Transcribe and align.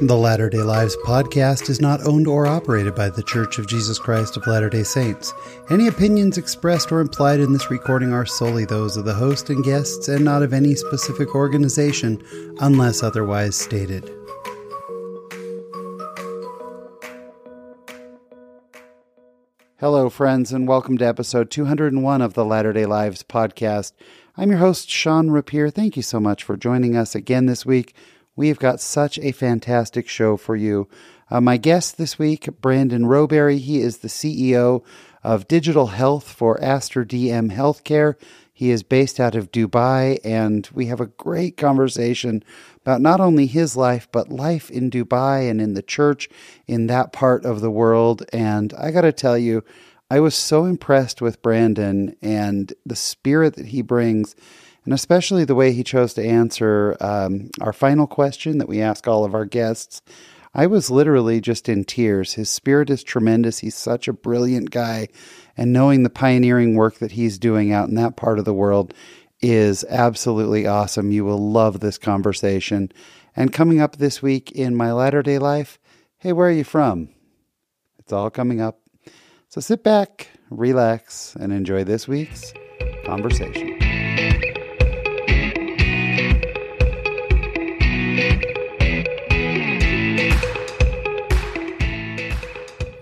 The 0.00 0.16
Latter 0.16 0.48
day 0.48 0.62
Lives 0.62 0.96
podcast 1.04 1.68
is 1.68 1.80
not 1.80 2.06
owned 2.06 2.28
or 2.28 2.46
operated 2.46 2.94
by 2.94 3.10
The 3.10 3.24
Church 3.24 3.58
of 3.58 3.66
Jesus 3.66 3.98
Christ 3.98 4.36
of 4.36 4.46
Latter 4.46 4.70
day 4.70 4.84
Saints. 4.84 5.34
Any 5.70 5.88
opinions 5.88 6.38
expressed 6.38 6.92
or 6.92 7.00
implied 7.00 7.40
in 7.40 7.52
this 7.52 7.68
recording 7.68 8.12
are 8.12 8.24
solely 8.24 8.64
those 8.64 8.96
of 8.96 9.04
the 9.04 9.14
host 9.14 9.50
and 9.50 9.64
guests 9.64 10.06
and 10.06 10.24
not 10.24 10.44
of 10.44 10.52
any 10.52 10.76
specific 10.76 11.34
organization 11.34 12.22
unless 12.60 13.02
otherwise 13.02 13.56
stated. 13.56 14.08
Hello, 19.80 20.08
friends, 20.08 20.52
and 20.52 20.68
welcome 20.68 20.96
to 20.98 21.06
episode 21.06 21.50
201 21.50 22.22
of 22.22 22.34
the 22.34 22.44
Latter 22.44 22.72
day 22.72 22.86
Lives 22.86 23.24
podcast. 23.24 23.94
I'm 24.36 24.50
your 24.50 24.60
host, 24.60 24.88
Sean 24.88 25.30
Rapier. 25.30 25.70
Thank 25.70 25.96
you 25.96 26.02
so 26.02 26.20
much 26.20 26.44
for 26.44 26.56
joining 26.56 26.96
us 26.96 27.16
again 27.16 27.46
this 27.46 27.66
week. 27.66 27.96
We've 28.38 28.60
got 28.60 28.80
such 28.80 29.18
a 29.18 29.32
fantastic 29.32 30.08
show 30.08 30.36
for 30.36 30.54
you. 30.54 30.86
Uh, 31.28 31.40
my 31.40 31.56
guest 31.56 31.98
this 31.98 32.20
week, 32.20 32.48
Brandon 32.60 33.02
Rowberry, 33.02 33.58
he 33.58 33.80
is 33.80 33.98
the 33.98 34.06
CEO 34.06 34.84
of 35.24 35.48
digital 35.48 35.88
health 35.88 36.30
for 36.30 36.62
Aster 36.62 37.04
DM 37.04 37.50
Healthcare. 37.50 38.14
He 38.52 38.70
is 38.70 38.84
based 38.84 39.18
out 39.18 39.34
of 39.34 39.50
Dubai, 39.50 40.20
and 40.22 40.68
we 40.72 40.86
have 40.86 41.00
a 41.00 41.06
great 41.06 41.56
conversation 41.56 42.44
about 42.82 43.00
not 43.00 43.18
only 43.18 43.46
his 43.46 43.76
life, 43.76 44.06
but 44.12 44.30
life 44.30 44.70
in 44.70 44.88
Dubai 44.88 45.50
and 45.50 45.60
in 45.60 45.74
the 45.74 45.82
church 45.82 46.28
in 46.68 46.86
that 46.86 47.12
part 47.12 47.44
of 47.44 47.60
the 47.60 47.72
world. 47.72 48.24
And 48.32 48.72
I 48.74 48.92
got 48.92 49.00
to 49.00 49.10
tell 49.10 49.36
you, 49.36 49.64
I 50.12 50.20
was 50.20 50.36
so 50.36 50.64
impressed 50.64 51.20
with 51.20 51.42
Brandon 51.42 52.14
and 52.22 52.72
the 52.86 52.94
spirit 52.94 53.56
that 53.56 53.66
he 53.66 53.82
brings 53.82 54.36
and 54.88 54.94
especially 54.94 55.44
the 55.44 55.54
way 55.54 55.70
he 55.74 55.84
chose 55.84 56.14
to 56.14 56.24
answer 56.24 56.96
um, 57.02 57.50
our 57.60 57.74
final 57.74 58.06
question 58.06 58.56
that 58.56 58.70
we 58.70 58.80
ask 58.80 59.06
all 59.06 59.22
of 59.22 59.34
our 59.34 59.44
guests. 59.44 60.00
I 60.54 60.66
was 60.66 60.90
literally 60.90 61.42
just 61.42 61.68
in 61.68 61.84
tears. 61.84 62.32
His 62.32 62.48
spirit 62.48 62.88
is 62.88 63.02
tremendous. 63.04 63.58
He's 63.58 63.74
such 63.74 64.08
a 64.08 64.14
brilliant 64.14 64.70
guy. 64.70 65.08
And 65.58 65.74
knowing 65.74 66.04
the 66.04 66.08
pioneering 66.08 66.74
work 66.74 67.00
that 67.00 67.12
he's 67.12 67.38
doing 67.38 67.70
out 67.70 67.90
in 67.90 67.96
that 67.96 68.16
part 68.16 68.38
of 68.38 68.46
the 68.46 68.54
world 68.54 68.94
is 69.42 69.84
absolutely 69.90 70.66
awesome. 70.66 71.12
You 71.12 71.26
will 71.26 71.50
love 71.50 71.80
this 71.80 71.98
conversation. 71.98 72.90
And 73.36 73.52
coming 73.52 73.82
up 73.82 73.96
this 73.96 74.22
week 74.22 74.52
in 74.52 74.74
my 74.74 74.90
latter 74.92 75.22
day 75.22 75.38
life, 75.38 75.78
hey, 76.16 76.32
where 76.32 76.48
are 76.48 76.50
you 76.50 76.64
from? 76.64 77.10
It's 77.98 78.14
all 78.14 78.30
coming 78.30 78.62
up. 78.62 78.80
So 79.50 79.60
sit 79.60 79.84
back, 79.84 80.28
relax, 80.48 81.36
and 81.38 81.52
enjoy 81.52 81.84
this 81.84 82.08
week's 82.08 82.54
conversation. 83.04 83.77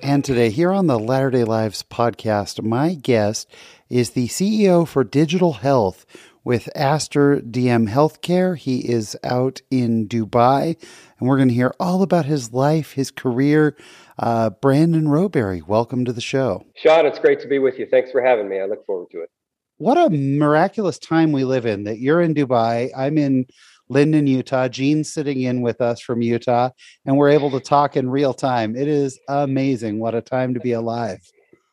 And 0.07 0.25
today, 0.25 0.51
here 0.51 0.71
on 0.71 0.87
the 0.87 1.01
Latter 1.01 1.33
day 1.33 1.43
Lives 1.43 1.83
podcast, 1.83 2.63
my 2.63 2.95
guest 2.95 3.51
is 3.91 4.11
the 4.11 4.29
CEO 4.29 4.87
for 4.87 5.03
Digital 5.03 5.55
Health 5.55 6.07
with 6.45 6.69
Aster 6.77 7.41
DM 7.41 7.89
Healthcare. 7.89 8.57
He 8.57 8.89
is 8.89 9.17
out 9.25 9.63
in 9.69 10.07
Dubai, 10.07 10.77
and 11.19 11.29
we're 11.29 11.39
going 11.39 11.49
to 11.49 11.55
hear 11.55 11.75
all 11.81 12.03
about 12.03 12.25
his 12.25 12.53
life, 12.53 12.93
his 12.93 13.11
career. 13.11 13.77
Uh, 14.17 14.51
Brandon 14.51 15.07
Rowberry, 15.07 15.67
welcome 15.67 16.05
to 16.05 16.13
the 16.13 16.21
show. 16.21 16.65
Sean, 16.77 17.05
it's 17.05 17.19
great 17.19 17.41
to 17.41 17.49
be 17.49 17.59
with 17.59 17.77
you. 17.77 17.87
Thanks 17.91 18.13
for 18.13 18.23
having 18.23 18.49
me. 18.49 18.61
I 18.61 18.67
look 18.67 18.87
forward 18.87 19.09
to 19.11 19.23
it. 19.23 19.31
What 19.79 19.99
a 19.99 20.09
miraculous 20.09 21.01
time 21.01 21.33
we 21.33 21.43
live 21.43 21.67
in 21.67 21.83
that 21.83 21.99
you're 21.99 22.21
in 22.21 22.33
Dubai. 22.33 22.93
I'm 22.97 23.19
in 23.19 23.47
Lindon, 23.89 24.27
Utah. 24.27 24.69
Gene's 24.69 25.13
sitting 25.13 25.43
in 25.43 25.63
with 25.63 25.81
us 25.81 26.01
from 26.01 26.23
Utah, 26.23 26.71
and 27.05 27.17
we're 27.17 27.31
able 27.31 27.51
to 27.53 27.61
talk 27.61 27.97
in 27.97 28.11
real 28.11 28.35
time. 28.35 28.77
It 28.77 28.89
is 28.89 29.19
amazing. 29.29 29.99
What 29.99 30.15
a 30.15 30.21
time 30.21 30.55
to 30.55 30.61
be 30.61 30.73
alive. 30.73 31.21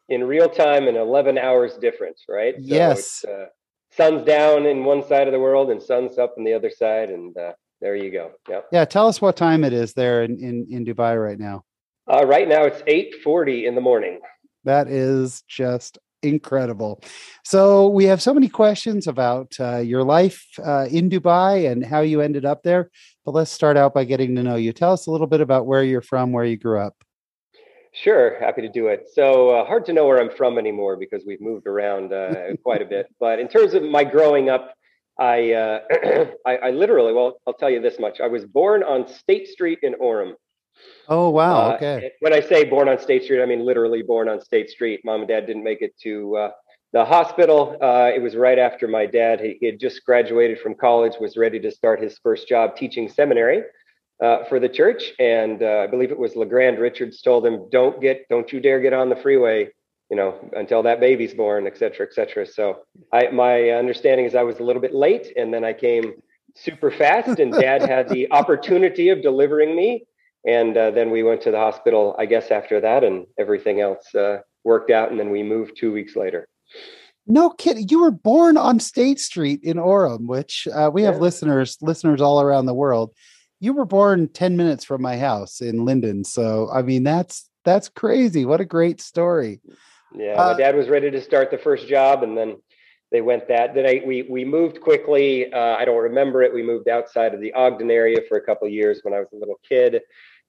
In 0.10 0.24
real 0.26 0.50
time 0.50 0.88
and 0.88 0.98
11 0.98 1.38
hours 1.38 1.76
difference, 1.78 2.24
right? 2.30 2.56
So 2.56 2.62
yes. 2.62 3.26
Uh, 3.26 3.46
sun's 3.92 4.24
down 4.26 4.66
in 4.66 4.84
one 4.84 5.06
side 5.08 5.28
of 5.28 5.34
the 5.34 5.40
world 5.40 5.70
and 5.70 5.82
sun's 5.82 6.18
up 6.18 6.36
in 6.38 6.44
the 6.44 6.54
other 6.54 6.70
side. 6.70 7.10
And 7.10 7.36
uh, 7.38 7.54
there 7.82 7.96
you 7.96 8.12
go. 8.12 8.32
Yeah. 8.50 8.62
Yeah. 8.72 8.86
Tell 8.86 9.08
us 9.08 9.22
what 9.22 9.38
time 9.38 9.64
it 9.64 9.74
is 9.74 9.94
there 9.94 10.24
in, 10.24 10.40
in, 10.40 10.68
in 10.70 10.86
Dubai 10.86 11.22
right 11.22 11.40
now. 11.40 11.64
Uh, 12.12 12.26
right 12.26 12.48
now 12.48 12.64
it's 12.64 12.82
8.40 12.82 13.66
in 13.66 13.76
the 13.76 13.82
morning. 13.82 14.20
That 14.66 14.88
is 14.88 15.44
just 15.48 15.98
incredible. 16.24 17.02
So 17.44 17.88
we 17.90 18.06
have 18.06 18.22
so 18.22 18.34
many 18.34 18.48
questions 18.48 19.08
about 19.08 19.54
uh, 19.60 19.78
your 19.78 20.04
life 20.04 20.46
uh, 20.64 20.88
in 20.90 21.10
Dubai 21.10 21.72
and 21.72 21.86
how 21.86 22.02
you 22.02 22.22
ended 22.22 22.46
up 22.46 22.64
there. 22.64 22.90
But 23.26 23.34
let's 23.34 23.52
start 23.52 23.78
out 23.78 23.94
by 23.94 24.04
getting 24.06 24.36
to 24.36 24.44
know 24.44 24.56
you. 24.56 24.74
Tell 24.74 24.94
us 24.94 25.08
a 25.08 25.12
little 25.12 25.28
bit 25.28 25.42
about 25.42 25.66
where 25.66 25.84
you're 25.84 26.02
from, 26.02 26.32
where 26.32 26.46
you 26.46 26.58
grew 26.58 26.80
up. 26.80 26.96
Sure, 27.94 28.40
happy 28.40 28.62
to 28.62 28.70
do 28.70 28.88
it. 28.88 29.08
So 29.14 29.52
uh, 29.52 29.66
hard 29.66 29.86
to 29.86 29.94
know 29.94 30.08
where 30.08 30.20
I'm 30.20 30.32
from 30.32 30.58
anymore 30.58 30.98
because 30.98 31.24
we've 31.28 31.42
moved 31.42 31.68
around 31.68 32.12
uh, 32.12 32.56
quite 32.64 32.82
a 32.82 32.86
bit. 32.86 33.08
But 33.20 33.40
in 33.40 33.48
terms 33.48 33.76
of 33.76 33.84
my 33.84 34.04
growing 34.04 34.50
up, 34.50 34.74
I, 35.20 35.52
uh, 35.52 35.80
I, 36.46 36.58
I 36.58 36.72
literally, 36.72 37.14
well, 37.14 37.40
I'll 37.46 37.54
tell 37.54 37.70
you 37.70 37.80
this 37.80 38.00
much: 38.00 38.20
I 38.20 38.28
was 38.28 38.46
born 38.46 38.82
on 38.82 39.08
State 39.08 39.48
Street 39.48 39.80
in 39.84 39.94
Orem. 39.94 40.34
Oh 41.10 41.30
wow! 41.30 41.72
Uh, 41.72 41.76
okay. 41.76 42.12
When 42.20 42.34
I 42.34 42.40
say 42.40 42.64
born 42.64 42.88
on 42.88 43.00
State 43.00 43.24
Street, 43.24 43.42
I 43.42 43.46
mean 43.46 43.66
literally 43.66 44.02
born 44.02 44.30
on 44.30 44.40
State 44.40 44.70
Street. 44.70 45.02
Mom 45.04 45.22
and 45.22 45.28
Dad 45.28 45.46
didn't 45.46 45.64
make 45.64 45.82
it 45.82 45.98
to 46.04 46.36
uh, 46.38 46.52
the 46.94 47.04
hospital. 47.04 47.76
Uh, 47.82 48.12
it 48.16 48.22
was 48.22 48.36
right 48.36 48.58
after 48.58 48.88
my 48.88 49.06
dad. 49.06 49.42
He, 49.42 49.58
he, 49.60 49.66
had 49.66 49.80
just 49.80 50.06
graduated 50.06 50.60
from 50.60 50.76
college, 50.76 51.14
was 51.20 51.36
ready 51.36 51.60
to 51.60 51.72
start 51.72 52.02
his 52.02 52.18
first 52.20 52.48
job 52.48 52.78
teaching 52.78 53.10
seminary 53.10 53.64
uh, 54.22 54.46
for 54.46 54.60
the 54.60 54.70
church, 54.70 55.12
and 55.20 55.62
uh, 55.62 55.80
I 55.80 55.88
believe 55.88 56.12
it 56.12 56.18
was 56.18 56.36
LeGrand 56.36 56.80
Richards 56.80 57.22
told 57.22 57.46
him, 57.46 57.68
"Don't 57.70 58.00
get, 58.00 58.30
don't 58.30 58.52
you 58.54 58.62
dare 58.62 58.80
get 58.80 58.94
on 58.94 59.10
the 59.10 59.16
freeway." 59.18 59.70
You 60.10 60.18
know, 60.18 60.50
until 60.56 60.84
that 60.84 61.00
baby's 61.00 61.34
born, 61.34 61.66
et 61.66 61.78
cetera, 61.78 62.06
et 62.06 62.14
cetera. 62.14 62.46
So, 62.46 62.84
I, 63.12 63.30
my 63.30 63.72
understanding 63.72 64.28
is 64.28 64.36
I 64.36 64.44
was 64.44 64.60
a 64.60 64.64
little 64.64 64.82
bit 64.82 64.94
late, 64.94 65.34
and 65.36 65.52
then 65.52 65.64
I 65.64 65.74
came 65.74 66.14
super 66.56 66.92
fast, 66.92 67.40
and 67.40 67.52
Dad 67.52 67.82
had 67.82 68.10
the 68.10 68.32
opportunity 68.32 69.10
of 69.10 69.24
delivering 69.24 69.76
me 69.76 70.06
and 70.46 70.76
uh, 70.78 70.92
then 70.92 71.10
we 71.10 71.24
went 71.24 71.42
to 71.42 71.52
the 71.52 71.58
hospital 71.58 72.16
i 72.20 72.26
guess 72.26 72.52
after 72.52 72.80
that 72.80 73.04
and 73.04 73.26
everything 73.40 73.82
else 73.82 74.14
uh, 74.16 74.40
worked 74.64 74.92
out 74.92 75.12
and 75.12 75.20
then 75.20 75.30
we 75.30 75.44
moved 75.44 75.78
two 75.78 75.92
weeks 75.92 76.16
later 76.16 76.48
no 77.28 77.50
kidding 77.50 77.88
you 77.90 78.02
were 78.02 78.12
born 78.12 78.58
on 78.58 78.80
state 78.80 79.20
street 79.20 79.62
in 79.64 79.78
orem 79.78 80.28
which 80.28 80.68
uh, 80.74 80.90
we 80.94 81.04
have 81.04 81.20
listeners 81.20 81.78
listeners 81.82 82.22
all 82.22 82.42
around 82.42 82.66
the 82.66 82.74
world 82.74 83.12
you 83.60 83.74
were 83.74 83.86
born 83.86 84.28
10 84.28 84.58
minutes 84.58 84.84
from 84.84 85.02
my 85.02 85.18
house 85.18 85.62
in 85.62 85.86
lindon 85.86 86.24
so 86.24 86.70
i 86.74 86.82
mean 86.82 87.04
that's 87.04 87.50
that's 87.66 87.90
crazy 87.90 88.46
what 88.46 88.62
a 88.62 88.66
great 88.66 89.00
story 89.00 89.62
yeah 90.16 90.36
my 90.36 90.44
uh, 90.44 90.54
dad 90.54 90.76
was 90.76 90.90
ready 90.90 91.10
to 91.10 91.22
start 91.22 91.50
the 91.52 91.58
first 91.58 91.88
job 91.88 92.24
and 92.24 92.38
then 92.38 92.58
they 93.14 93.22
went 93.22 93.48
that. 93.48 93.76
Then 93.76 93.86
I, 93.86 94.02
we 94.04 94.24
we 94.24 94.44
moved 94.44 94.82
quickly. 94.82 95.54
Uh, 95.54 95.76
I 95.78 95.86
don't 95.86 96.02
remember 96.02 96.42
it. 96.42 96.52
We 96.52 96.64
moved 96.64 96.90
outside 96.90 97.36
of 97.36 97.40
the 97.40 97.54
Ogden 97.54 97.92
area 97.92 98.18
for 98.28 98.38
a 98.38 98.42
couple 98.42 98.68
of 98.68 98.74
years 98.74 99.02
when 99.04 99.14
I 99.14 99.20
was 99.20 99.28
a 99.32 99.38
little 99.38 99.60
kid. 99.70 100.02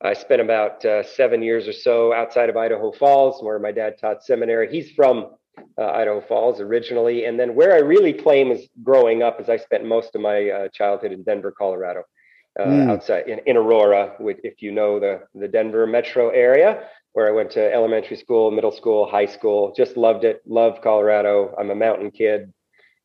I 0.03 0.13
spent 0.13 0.41
about 0.41 0.85
uh, 0.85 1.03
seven 1.03 1.43
years 1.43 1.67
or 1.67 1.73
so 1.73 2.13
outside 2.13 2.49
of 2.49 2.57
Idaho 2.57 2.93
Falls, 2.93 3.43
where 3.43 3.59
my 3.59 3.73
dad 3.73 3.95
taught 3.99 4.23
seminary. 4.23 4.71
He's 4.71 4.91
from 4.93 5.31
uh, 5.79 5.87
Idaho 5.87 6.21
Falls 6.21 6.61
originally, 6.61 7.25
and 7.25 7.39
then 7.39 7.55
where 7.55 7.75
I 7.75 7.79
really 7.79 8.13
claim 8.13 8.51
is 8.51 8.69
growing 8.83 9.23
up 9.23 9.41
is 9.41 9.49
I 9.49 9.57
spent 9.57 9.85
most 9.85 10.15
of 10.15 10.21
my 10.21 10.51
uh, 10.51 10.69
childhood 10.73 11.13
in 11.13 11.23
Denver, 11.23 11.53
Colorado, 11.53 12.03
mm. 12.59 12.91
outside 12.91 13.29
in, 13.29 13.41
in 13.47 13.57
Aurora. 13.57 14.15
With, 14.21 14.39
if 14.43 14.61
you 14.61 14.73
know 14.73 14.99
the 14.99 15.23
the 15.35 15.49
Denver 15.49 15.87
metro 15.87 16.31
area, 16.31 16.89
where 17.15 17.29
I 17.29 17.31
went 17.31 17.53
to 17.53 17.73
elementary 17.73 18.17
school, 18.17 18.51
middle 18.51 18.73
school, 18.73 19.09
high 19.09 19.27
school. 19.27 19.73
Just 19.75 19.97
loved 19.97 20.25
it. 20.25 20.43
Loved 20.47 20.83
Colorado. 20.83 21.55
I'm 21.59 21.71
a 21.71 21.75
mountain 21.75 22.11
kid. 22.11 22.53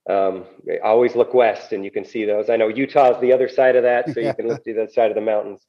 Um, 0.09 0.46
I 0.67 0.79
always 0.79 1.16
look 1.16 1.35
west, 1.35 1.72
and 1.72 1.85
you 1.85 1.91
can 1.91 2.03
see 2.03 2.25
those. 2.25 2.49
I 2.49 2.55
know 2.58 2.67
Utah 2.67 3.14
is 3.14 3.22
the 3.22 3.31
other 3.31 3.47
side 3.47 3.75
of 3.75 3.84
that, 3.84 4.09
so 4.09 4.19
you 4.19 4.34
can 4.37 4.47
look 4.47 4.64
to 4.64 4.73
the 4.73 4.90
side 4.91 5.11
of 5.11 5.16
the 5.16 5.22
mountains. 5.22 5.61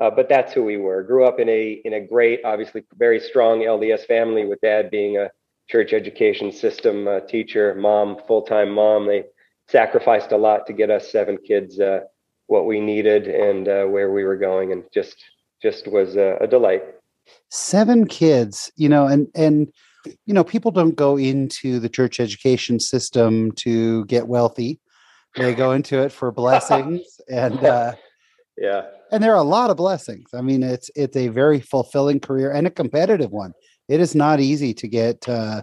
Uh, 0.00 0.10
but 0.10 0.28
that's 0.28 0.52
who 0.52 0.64
we 0.64 0.78
were. 0.78 1.02
Grew 1.02 1.24
up 1.24 1.38
in 1.38 1.48
a 1.48 1.80
in 1.84 1.92
a 1.92 2.00
great, 2.00 2.40
obviously 2.44 2.84
very 2.96 3.20
strong 3.20 3.60
LDS 3.60 4.06
family 4.06 4.46
with 4.46 4.60
dad 4.62 4.90
being 4.90 5.18
a 5.18 5.30
church 5.68 5.92
education 5.92 6.50
system 6.50 7.06
uh, 7.06 7.20
teacher, 7.20 7.74
mom 7.74 8.16
full 8.26 8.42
time 8.42 8.70
mom. 8.70 9.06
They 9.06 9.24
sacrificed 9.68 10.32
a 10.32 10.36
lot 10.36 10.66
to 10.66 10.72
get 10.72 10.90
us 10.90 11.12
seven 11.12 11.36
kids 11.36 11.78
uh, 11.78 12.00
what 12.46 12.66
we 12.66 12.80
needed 12.80 13.28
and 13.28 13.68
uh, 13.68 13.84
where 13.84 14.10
we 14.10 14.24
were 14.24 14.36
going, 14.36 14.72
and 14.72 14.84
just 14.92 15.16
just 15.62 15.86
was 15.86 16.16
a, 16.16 16.38
a 16.40 16.46
delight. 16.46 16.82
Seven 17.50 18.06
kids, 18.06 18.72
you 18.76 18.88
know, 18.88 19.06
and 19.06 19.28
and 19.34 19.70
you 20.24 20.34
know, 20.34 20.44
people 20.44 20.70
don't 20.70 20.96
go 20.96 21.18
into 21.18 21.78
the 21.78 21.88
church 21.88 22.20
education 22.20 22.80
system 22.80 23.52
to 23.52 24.04
get 24.06 24.28
wealthy. 24.28 24.80
They 25.36 25.54
go 25.54 25.72
into 25.72 26.02
it 26.02 26.10
for 26.10 26.32
blessings 26.32 27.20
and 27.28 27.62
uh, 27.64 27.92
yeah. 28.60 28.82
And 29.10 29.24
there 29.24 29.32
are 29.32 29.40
a 29.40 29.42
lot 29.42 29.70
of 29.70 29.76
blessings. 29.76 30.30
I 30.34 30.42
mean 30.42 30.62
it's 30.62 30.90
it's 30.94 31.16
a 31.16 31.28
very 31.28 31.60
fulfilling 31.60 32.20
career 32.20 32.52
and 32.52 32.66
a 32.66 32.70
competitive 32.70 33.32
one. 33.32 33.52
It 33.88 34.00
is 34.00 34.14
not 34.14 34.38
easy 34.38 34.72
to 34.74 34.86
get 34.86 35.28
uh, 35.28 35.62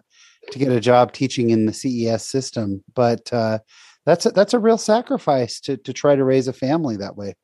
to 0.52 0.60
get 0.60 0.72
a 0.72 0.80
job 0.80 1.14
teaching 1.14 1.52
in 1.52 1.66
the 1.66 1.74
ces 1.74 2.28
system 2.28 2.84
but 2.94 3.32
uh, 3.32 3.60
that's 4.06 4.26
a, 4.26 4.32
that's 4.32 4.54
a 4.54 4.60
real 4.60 4.78
sacrifice 4.78 5.60
to 5.62 5.78
to 5.78 5.94
try 5.94 6.16
to 6.16 6.24
raise 6.24 6.48
a 6.48 6.54
family 6.54 6.98
that 6.98 7.16
way. 7.16 7.36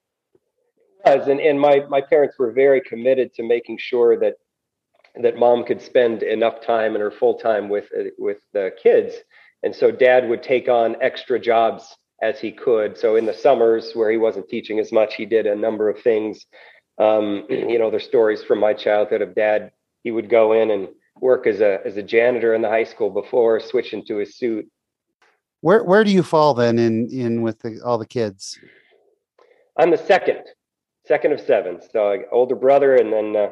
Was, 1.05 1.27
and, 1.27 1.39
and 1.39 1.59
my 1.59 1.83
my 1.89 2.01
parents 2.01 2.39
were 2.39 2.51
very 2.51 2.81
committed 2.81 3.33
to 3.35 3.43
making 3.43 3.77
sure 3.77 4.17
that 4.19 4.35
that 5.21 5.37
mom 5.37 5.63
could 5.65 5.81
spend 5.81 6.23
enough 6.23 6.61
time 6.61 6.95
in 6.95 7.01
her 7.01 7.11
full 7.11 7.35
time 7.35 7.69
with 7.69 7.89
with 8.17 8.39
the 8.53 8.71
kids, 8.81 9.13
and 9.61 9.75
so 9.75 9.91
dad 9.91 10.27
would 10.29 10.41
take 10.41 10.69
on 10.69 10.95
extra 11.01 11.37
jobs 11.37 11.97
as 12.23 12.39
he 12.39 12.51
could. 12.51 12.97
So 12.97 13.17
in 13.17 13.25
the 13.25 13.33
summers 13.33 13.91
where 13.93 14.09
he 14.09 14.17
wasn't 14.17 14.47
teaching 14.47 14.79
as 14.79 14.91
much, 14.93 15.15
he 15.15 15.25
did 15.25 15.45
a 15.45 15.55
number 15.55 15.89
of 15.89 16.01
things. 16.01 16.45
Um, 16.97 17.45
you 17.49 17.77
know, 17.77 17.91
there's 17.91 18.05
stories 18.05 18.43
from 18.43 18.59
my 18.59 18.73
childhood 18.73 19.21
of 19.21 19.35
dad. 19.35 19.71
He 20.03 20.11
would 20.11 20.29
go 20.29 20.53
in 20.53 20.71
and 20.71 20.87
work 21.19 21.45
as 21.45 21.61
a 21.61 21.79
as 21.85 21.97
a 21.97 22.03
janitor 22.03 22.53
in 22.55 22.61
the 22.61 22.69
high 22.69 22.83
school 22.85 23.09
before 23.09 23.59
switching 23.59 24.05
to 24.05 24.17
his 24.17 24.37
suit. 24.37 24.65
Where 25.61 25.83
where 25.83 26.03
do 26.03 26.11
you 26.11 26.23
fall 26.23 26.53
then 26.53 26.79
in 26.79 27.09
in 27.11 27.41
with 27.41 27.59
the, 27.59 27.81
all 27.83 27.97
the 27.97 28.07
kids? 28.07 28.57
I'm 29.77 29.91
the 29.91 29.97
second, 29.97 30.43
second 31.05 31.33
of 31.33 31.41
seven. 31.41 31.81
So 31.91 32.23
older 32.31 32.55
brother, 32.55 32.95
and 32.95 33.11
then 33.11 33.35
uh, 33.35 33.51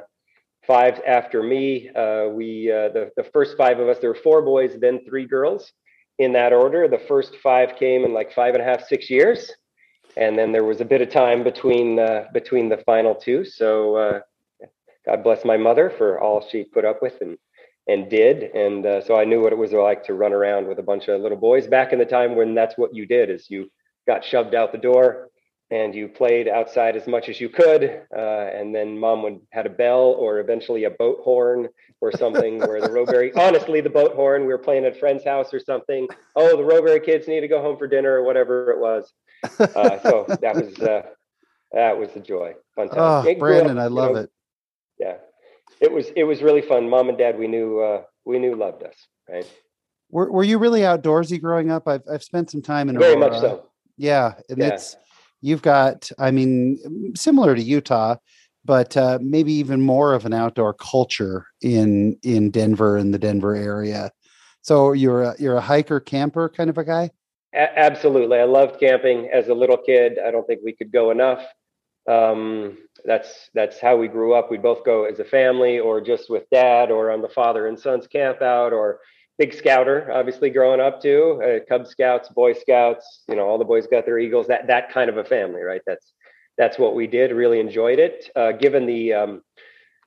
five 0.66 1.02
after 1.06 1.44
me. 1.44 1.90
Uh, 1.90 2.28
we 2.30 2.72
uh, 2.72 2.90
the 2.90 3.12
the 3.18 3.24
first 3.24 3.58
five 3.58 3.80
of 3.80 3.88
us. 3.90 4.00
There 4.00 4.10
were 4.10 4.24
four 4.24 4.42
boys, 4.42 4.78
then 4.80 5.06
three 5.06 5.26
girls, 5.26 5.72
in 6.22 6.34
that 6.34 6.54
order. 6.54 6.88
The 6.88 7.00
first 7.08 7.36
five 7.44 7.76
came 7.78 8.04
in 8.06 8.14
like 8.14 8.32
five 8.34 8.54
and 8.54 8.62
a 8.62 8.66
half, 8.66 8.88
six 8.88 9.10
years, 9.10 9.52
and 10.16 10.38
then 10.38 10.52
there 10.52 10.64
was 10.64 10.82
a 10.82 10.86
bit 10.86 11.02
of 11.02 11.10
time 11.10 11.44
between 11.44 12.00
uh, 12.00 12.26
between 12.34 12.70
the 12.70 12.78
final 12.86 13.16
two. 13.16 13.44
So 13.44 13.96
uh, 13.96 14.20
God 15.06 15.24
bless 15.24 15.44
my 15.44 15.58
mother 15.58 15.90
for 15.90 16.20
all 16.20 16.48
she 16.48 16.64
put 16.64 16.86
up 16.86 17.02
with 17.02 17.20
and 17.22 17.38
and 17.88 18.10
did. 18.10 18.44
And 18.56 18.86
uh, 18.86 19.02
so 19.02 19.18
I 19.18 19.26
knew 19.26 19.42
what 19.42 19.54
it 19.54 19.58
was 19.58 19.74
like 19.74 20.04
to 20.06 20.14
run 20.14 20.34
around 20.34 20.68
with 20.68 20.78
a 20.78 20.84
bunch 20.84 21.08
of 21.08 21.20
little 21.22 21.38
boys 21.38 21.66
back 21.66 21.92
in 21.92 22.00
the 22.00 22.06
time 22.06 22.36
when 22.36 22.54
that's 22.54 22.78
what 22.78 22.94
you 22.94 23.08
did 23.08 23.30
is 23.30 23.50
you 23.50 23.72
got 24.06 24.24
shoved 24.24 24.54
out 24.54 24.72
the 24.72 24.78
door 24.78 25.31
and 25.72 25.96
you 25.96 26.10
played 26.10 26.50
outside 26.50 26.98
as 26.98 27.08
much 27.08 27.30
as 27.30 27.40
you 27.40 27.48
could. 27.48 28.02
Uh, 28.16 28.50
and 28.54 28.76
then 28.76 29.00
mom 29.00 29.24
would 29.24 29.40
had 29.52 29.66
a 29.66 29.70
bell 29.70 30.16
or 30.20 30.40
eventually 30.40 30.84
a 30.84 30.90
boat 30.90 31.20
horn 31.24 31.70
or 32.02 32.12
something 32.12 32.60
where 32.60 32.82
the 32.82 32.90
Rowberry, 32.90 33.36
honestly, 33.38 33.80
the 33.80 33.90
boat 33.90 34.14
horn, 34.14 34.42
we 34.42 34.48
were 34.48 34.58
playing 34.58 34.86
at 34.86 34.98
a 34.98 35.00
friend's 35.00 35.24
house 35.24 35.54
or 35.54 35.60
something. 35.60 36.08
Oh, 36.36 36.58
the 36.58 36.64
Rowberry 36.64 37.04
kids 37.04 37.28
need 37.28 37.40
to 37.40 37.48
go 37.48 37.62
home 37.62 37.78
for 37.78 37.88
dinner 37.88 38.12
or 38.12 38.24
whatever 38.24 38.72
it 38.72 38.80
was. 38.80 39.14
Uh, 39.60 40.00
so 40.02 40.26
that 40.42 40.56
was, 40.56 40.78
uh, 40.80 41.04
that 41.72 41.98
was 41.98 42.10
the 42.12 42.20
joy. 42.20 42.54
Fun 42.76 42.90
time. 42.90 42.98
Oh, 42.98 43.36
Brandon, 43.40 43.78
up, 43.78 43.86
I 43.86 43.88
love 43.88 44.16
know, 44.16 44.22
it. 44.22 44.32
Yeah. 45.00 45.16
It 45.80 45.92
was, 45.92 46.08
it 46.16 46.26
was 46.26 46.42
really 46.42 46.62
fun. 46.62 46.90
Mom 46.90 47.08
and 47.08 47.18
dad, 47.18 47.40
we 47.40 47.48
knew, 47.48 47.80
uh, 47.80 48.04
we 48.26 48.40
knew 48.40 48.56
loved 48.56 48.84
us. 48.84 48.96
Right. 49.30 49.50
Were, 50.10 50.30
were 50.30 50.44
you 50.44 50.58
really 50.58 50.82
outdoorsy 50.82 51.40
growing 51.40 51.72
up? 51.72 51.88
I've, 51.88 52.04
I've 52.12 52.24
spent 52.24 52.52
some 52.52 52.62
time 52.62 52.90
in 52.90 52.98
a 52.98 53.00
very 53.00 53.14
Aurora. 53.14 53.32
much 53.32 53.40
so. 53.40 53.70
Yeah. 53.98 54.34
And 54.50 54.60
yeah. 54.60 54.68
it's, 54.68 54.98
you've 55.42 55.62
got, 55.62 56.10
I 56.18 56.32
mean, 56.32 57.14
similar 57.16 57.56
to 57.56 57.62
Utah, 57.62 58.16
but 58.64 58.96
uh, 58.96 59.20
maybe 59.22 59.54
even 59.54 59.82
more 59.82 60.14
of 60.14 60.26
an 60.26 60.34
outdoor 60.34 60.74
culture 60.74 61.48
in 61.62 62.18
in 62.24 62.52
Denver 62.52 62.98
and 62.98 63.14
the 63.14 63.20
Denver 63.20 63.56
area. 63.56 64.12
So 64.62 64.94
you're 64.94 65.24
a, 65.24 65.36
you're 65.40 65.58
a 65.58 65.62
hiker 65.62 66.00
camper 66.00 66.48
kind 66.50 66.70
of 66.70 66.78
a 66.78 66.84
guy. 66.84 67.10
A- 67.54 67.80
absolutely, 67.80 68.40
I 68.40 68.44
loved 68.44 68.80
camping 68.80 69.30
as 69.34 69.48
a 69.48 69.54
little 69.54 69.78
kid. 69.78 70.20
I 70.26 70.32
don't 70.32 70.46
think 70.46 70.62
we 70.64 70.74
could 70.74 70.92
go 70.92 71.12
enough. 71.12 71.44
Um, 72.08 72.78
that's 73.04 73.50
that's 73.54 73.80
how 73.80 73.98
we 73.98 74.08
grew 74.08 74.34
up. 74.34 74.52
We'd 74.52 74.62
both 74.62 74.86
go 74.86 75.06
as 75.06 75.20
a 75.20 75.26
family, 75.26 75.80
or 75.80 76.00
just 76.02 76.30
with 76.30 76.50
dad, 76.52 76.92
or 76.92 77.12
on 77.12 77.22
the 77.22 77.30
father 77.30 77.68
and 77.68 77.80
sons 77.80 78.08
camp 78.08 78.42
out, 78.42 78.74
or 78.74 79.00
big 79.42 79.56
scouter, 79.56 80.12
obviously 80.12 80.52
growing 80.52 80.80
up 80.80 81.02
too. 81.02 81.42
Uh, 81.44 81.66
Cub 81.68 81.88
Scouts, 81.88 82.30
Boy 82.30 82.54
Scouts, 82.54 83.24
you 83.28 83.36
know, 83.36 83.48
all 83.48 83.58
the 83.58 83.66
boys 83.66 83.88
got 83.88 84.06
their 84.06 84.20
Eagles. 84.20 84.46
That 84.46 84.68
that 84.68 84.92
kind 84.92 85.10
of 85.10 85.18
a 85.18 85.24
family, 85.24 85.64
right? 85.64 85.82
That's 85.88 86.14
that's 86.60 86.78
what 86.78 86.94
we 86.94 87.08
did. 87.08 87.32
Really 87.32 87.60
enjoyed 87.60 87.98
it. 87.98 88.30
Uh, 88.36 88.52
given 88.52 88.86
the 88.86 89.14
um, 89.14 89.42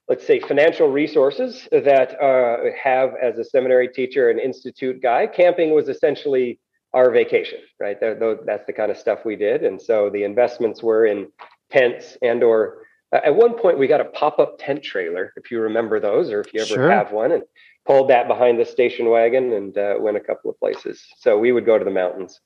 let's 0.07 0.25
say 0.25 0.39
financial 0.39 0.89
resources 0.89 1.67
that 1.71 2.17
uh, 2.21 2.71
have 2.81 3.09
as 3.21 3.37
a 3.37 3.43
seminary 3.43 3.89
teacher 3.89 4.29
and 4.29 4.39
institute 4.39 5.01
guy, 5.01 5.27
camping 5.27 5.73
was 5.73 5.89
essentially 5.89 6.57
our 6.93 7.11
vacation, 7.11 7.59
right? 7.77 7.97
that's 7.99 8.65
the 8.67 8.71
kind 8.71 8.89
of 8.89 8.97
stuff 8.97 9.25
we 9.25 9.35
did, 9.35 9.65
and 9.65 9.81
so 9.81 10.09
the 10.09 10.23
investments 10.23 10.81
were 10.81 11.05
in 11.05 11.27
tents 11.71 12.17
and 12.21 12.41
or 12.41 12.83
at 13.11 13.35
one 13.35 13.57
point 13.57 13.77
we 13.77 13.87
got 13.87 13.99
a 13.99 14.05
pop-up 14.05 14.55
tent 14.59 14.83
trailer 14.83 15.33
if 15.35 15.49
you 15.49 15.59
remember 15.59 15.99
those 15.99 16.29
or 16.31 16.41
if 16.41 16.53
you 16.53 16.61
ever 16.61 16.75
sure. 16.75 16.91
have 16.91 17.11
one 17.11 17.31
and 17.31 17.43
pulled 17.85 18.09
that 18.09 18.27
behind 18.27 18.59
the 18.59 18.65
station 18.65 19.09
wagon 19.09 19.53
and 19.53 19.77
uh, 19.77 19.95
went 19.99 20.17
a 20.17 20.21
couple 20.21 20.49
of 20.49 20.59
places. 20.59 21.03
So 21.17 21.37
we 21.37 21.51
would 21.51 21.65
go 21.65 21.77
to 21.77 21.85
the 21.85 21.91
mountains. 21.91 22.39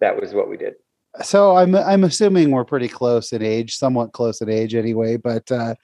That 0.00 0.20
was 0.20 0.34
what 0.34 0.48
we 0.48 0.56
did. 0.56 0.74
So 1.22 1.56
I'm 1.56 1.74
I'm 1.74 2.04
assuming 2.04 2.50
we're 2.50 2.64
pretty 2.64 2.88
close 2.88 3.32
in 3.32 3.42
age, 3.42 3.76
somewhat 3.76 4.12
close 4.12 4.40
in 4.40 4.48
age 4.48 4.74
anyway. 4.74 5.16
But 5.16 5.50
uh, 5.50 5.74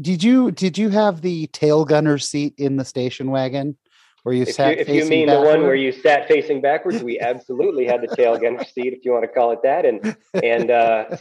did 0.00 0.22
you 0.22 0.50
did 0.50 0.76
you 0.76 0.90
have 0.90 1.20
the 1.20 1.46
tail 1.48 1.84
gunner 1.84 2.18
seat 2.18 2.54
in 2.58 2.76
the 2.76 2.84
station 2.84 3.30
wagon? 3.30 3.76
Where 4.22 4.34
you 4.34 4.42
if 4.42 4.52
sat 4.52 4.76
you, 4.76 4.80
if 4.82 4.88
you 4.88 5.04
mean 5.06 5.28
backward? 5.28 5.46
the 5.46 5.48
one 5.48 5.62
where 5.62 5.74
you 5.74 5.92
sat 5.92 6.28
facing 6.28 6.60
backwards, 6.60 7.02
we 7.02 7.18
absolutely 7.20 7.86
had 7.86 8.02
the 8.02 8.14
tail 8.14 8.36
gunner 8.36 8.64
seat, 8.74 8.92
if 8.92 9.04
you 9.04 9.12
want 9.12 9.24
to 9.24 9.28
call 9.28 9.52
it 9.52 9.62
that, 9.62 9.86
and 9.86 10.16
and 10.42 10.70
uh, 10.70 11.16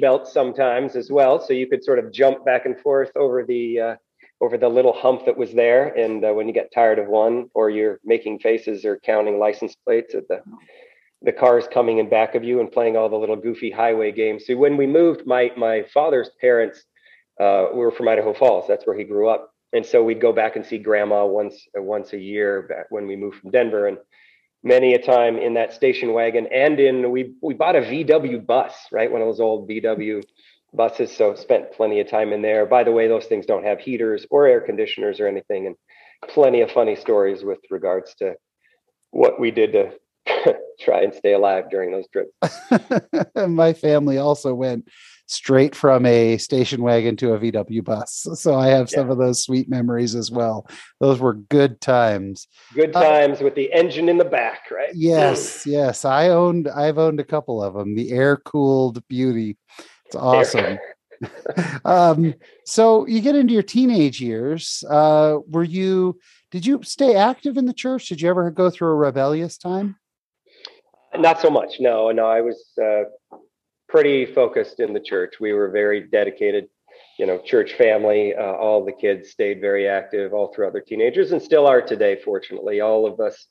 belts 0.00 0.32
sometimes 0.32 0.94
as 0.94 1.10
well, 1.10 1.40
so 1.40 1.52
you 1.54 1.66
could 1.66 1.82
sort 1.82 1.98
of 1.98 2.12
jump 2.12 2.44
back 2.44 2.66
and 2.66 2.78
forth 2.80 3.10
over 3.16 3.44
the 3.44 3.80
uh, 3.80 3.96
over 4.40 4.56
the 4.56 4.68
little 4.68 4.92
hump 4.92 5.24
that 5.26 5.36
was 5.36 5.52
there. 5.52 5.88
And 5.88 6.24
uh, 6.24 6.32
when 6.32 6.46
you 6.46 6.54
get 6.54 6.72
tired 6.72 6.98
of 6.98 7.08
one, 7.08 7.50
or 7.54 7.70
you're 7.70 8.00
making 8.04 8.38
faces 8.38 8.84
or 8.84 8.98
counting 8.98 9.38
license 9.38 9.74
plates 9.84 10.14
at 10.14 10.28
the 10.28 10.42
the 11.22 11.32
cars 11.32 11.64
coming 11.72 11.98
in 11.98 12.08
back 12.08 12.34
of 12.36 12.44
you 12.44 12.60
and 12.60 12.70
playing 12.70 12.96
all 12.96 13.08
the 13.08 13.16
little 13.16 13.36
goofy 13.36 13.70
highway 13.70 14.12
games. 14.12 14.44
So 14.46 14.56
when 14.56 14.76
we 14.76 14.86
moved, 14.86 15.26
my 15.26 15.50
my 15.56 15.84
father's 15.92 16.30
parents 16.40 16.84
uh, 17.40 17.66
were 17.72 17.90
from 17.90 18.08
Idaho 18.08 18.32
Falls. 18.34 18.66
That's 18.68 18.86
where 18.86 18.96
he 18.96 19.04
grew 19.04 19.28
up, 19.28 19.52
and 19.72 19.84
so 19.84 20.02
we'd 20.02 20.20
go 20.20 20.32
back 20.32 20.56
and 20.56 20.64
see 20.64 20.78
grandma 20.78 21.26
once 21.26 21.66
uh, 21.76 21.82
once 21.82 22.12
a 22.12 22.18
year 22.18 22.62
back 22.62 22.86
when 22.90 23.06
we 23.06 23.16
moved 23.16 23.40
from 23.40 23.50
Denver. 23.50 23.88
And 23.88 23.98
many 24.62 24.94
a 24.94 25.02
time 25.02 25.36
in 25.38 25.54
that 25.54 25.72
station 25.72 26.12
wagon, 26.12 26.46
and 26.52 26.78
in 26.78 27.10
we 27.10 27.34
we 27.42 27.54
bought 27.54 27.76
a 27.76 27.80
VW 27.80 28.46
bus, 28.46 28.74
right? 28.92 29.10
One 29.10 29.20
of 29.20 29.26
those 29.26 29.40
old 29.40 29.68
VW 29.68 30.22
buses. 30.74 31.14
So 31.14 31.34
spent 31.34 31.72
plenty 31.72 32.00
of 32.00 32.08
time 32.08 32.32
in 32.32 32.42
there. 32.42 32.66
By 32.66 32.84
the 32.84 32.92
way, 32.92 33.08
those 33.08 33.26
things 33.26 33.46
don't 33.46 33.64
have 33.64 33.80
heaters 33.80 34.26
or 34.30 34.46
air 34.46 34.60
conditioners 34.60 35.20
or 35.20 35.26
anything, 35.26 35.66
and 35.66 35.76
plenty 36.28 36.60
of 36.60 36.70
funny 36.70 36.96
stories 36.96 37.44
with 37.44 37.58
regards 37.70 38.14
to 38.16 38.34
what 39.10 39.40
we 39.40 39.50
did 39.50 39.72
to 39.72 39.92
try 40.80 41.02
and 41.02 41.14
stay 41.14 41.32
alive 41.32 41.70
during 41.70 41.92
those 41.92 42.06
trips. 42.08 42.32
My 43.48 43.72
family 43.72 44.18
also 44.18 44.54
went 44.54 44.88
straight 45.28 45.74
from 45.74 46.06
a 46.06 46.38
station 46.38 46.82
wagon 46.82 47.14
to 47.14 47.34
a 47.34 47.38
VW 47.38 47.84
bus. 47.84 48.26
So 48.34 48.54
I 48.54 48.68
have 48.68 48.88
some 48.88 49.06
yeah. 49.06 49.12
of 49.12 49.18
those 49.18 49.42
sweet 49.42 49.68
memories 49.68 50.14
as 50.14 50.30
well. 50.30 50.66
Those 51.00 51.20
were 51.20 51.34
good 51.34 51.80
times. 51.80 52.48
Good 52.74 52.96
uh, 52.96 53.02
times 53.02 53.40
uh, 53.40 53.44
with 53.44 53.54
the 53.54 53.72
engine 53.72 54.08
in 54.08 54.16
the 54.16 54.24
back, 54.24 54.70
right? 54.70 54.90
Yes, 54.94 55.66
yes. 55.66 56.04
I 56.04 56.30
owned 56.30 56.68
I've 56.68 56.98
owned 56.98 57.20
a 57.20 57.24
couple 57.24 57.62
of 57.62 57.74
them. 57.74 57.94
The 57.94 58.10
air 58.10 58.38
cooled 58.38 59.06
beauty 59.08 59.58
it's 60.08 60.16
awesome. 60.16 60.78
um, 61.84 62.34
so 62.64 63.06
you 63.06 63.20
get 63.20 63.36
into 63.36 63.52
your 63.52 63.62
teenage 63.62 64.20
years. 64.20 64.84
Uh, 64.88 65.38
were 65.48 65.64
you? 65.64 66.18
Did 66.50 66.64
you 66.64 66.80
stay 66.82 67.14
active 67.14 67.58
in 67.58 67.66
the 67.66 67.74
church? 67.74 68.08
Did 68.08 68.22
you 68.22 68.30
ever 68.30 68.50
go 68.50 68.70
through 68.70 68.88
a 68.88 68.94
rebellious 68.94 69.58
time? 69.58 69.96
Not 71.14 71.40
so 71.40 71.50
much. 71.50 71.76
No, 71.80 72.10
no. 72.10 72.26
I 72.26 72.40
was 72.40 72.64
uh, 72.82 73.04
pretty 73.88 74.26
focused 74.26 74.80
in 74.80 74.94
the 74.94 75.00
church. 75.00 75.34
We 75.40 75.52
were 75.52 75.70
very 75.70 76.06
dedicated. 76.08 76.68
You 77.18 77.26
know, 77.26 77.38
church 77.38 77.74
family. 77.74 78.34
Uh, 78.34 78.42
all 78.42 78.84
the 78.84 78.92
kids 78.92 79.30
stayed 79.30 79.60
very 79.60 79.88
active 79.88 80.32
all 80.32 80.52
throughout 80.54 80.72
their 80.72 80.82
teenagers, 80.82 81.32
and 81.32 81.42
still 81.42 81.66
are 81.66 81.82
today. 81.82 82.16
Fortunately, 82.24 82.80
all 82.80 83.06
of 83.06 83.20
us 83.20 83.46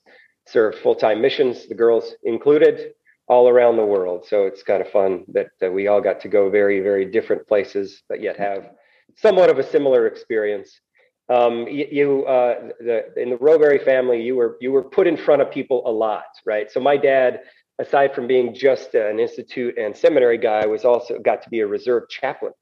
serve 0.48 0.74
full 0.76 0.94
time 0.94 1.20
missions. 1.20 1.68
The 1.68 1.74
girls 1.74 2.14
included 2.24 2.94
all 3.28 3.48
around 3.48 3.76
the 3.76 3.84
world. 3.84 4.26
So 4.26 4.46
it's 4.46 4.62
kind 4.62 4.80
of 4.80 4.90
fun 4.90 5.24
that, 5.28 5.48
we 5.72 5.86
all 5.86 6.00
got 6.00 6.20
to 6.20 6.28
go 6.28 6.48
very, 6.48 6.80
very 6.80 7.04
different 7.04 7.46
places, 7.46 8.02
but 8.08 8.22
yet 8.22 8.36
have 8.38 8.70
somewhat 9.16 9.50
of 9.50 9.58
a 9.58 9.62
similar 9.62 10.06
experience. 10.06 10.80
Um, 11.28 11.68
you, 11.68 11.86
you 11.90 12.24
uh, 12.24 12.70
the, 12.80 13.12
in 13.16 13.28
the 13.30 13.36
Rowberry 13.36 13.84
family, 13.84 14.22
you 14.22 14.34
were 14.34 14.56
you 14.62 14.72
were 14.72 14.82
put 14.82 15.06
in 15.06 15.16
front 15.16 15.42
of 15.42 15.50
people 15.50 15.82
a 15.84 15.90
lot, 15.90 16.24
right? 16.46 16.70
So 16.72 16.80
my 16.80 16.96
dad, 16.96 17.40
aside 17.78 18.14
from 18.14 18.26
being 18.26 18.54
just 18.54 18.94
an 18.94 19.20
institute 19.20 19.76
and 19.76 19.94
seminary 19.94 20.38
guy, 20.38 20.64
was 20.64 20.86
also 20.86 21.18
got 21.18 21.42
to 21.42 21.50
be 21.50 21.60
a 21.60 21.66
reserve 21.66 22.04
chaplain 22.08 22.52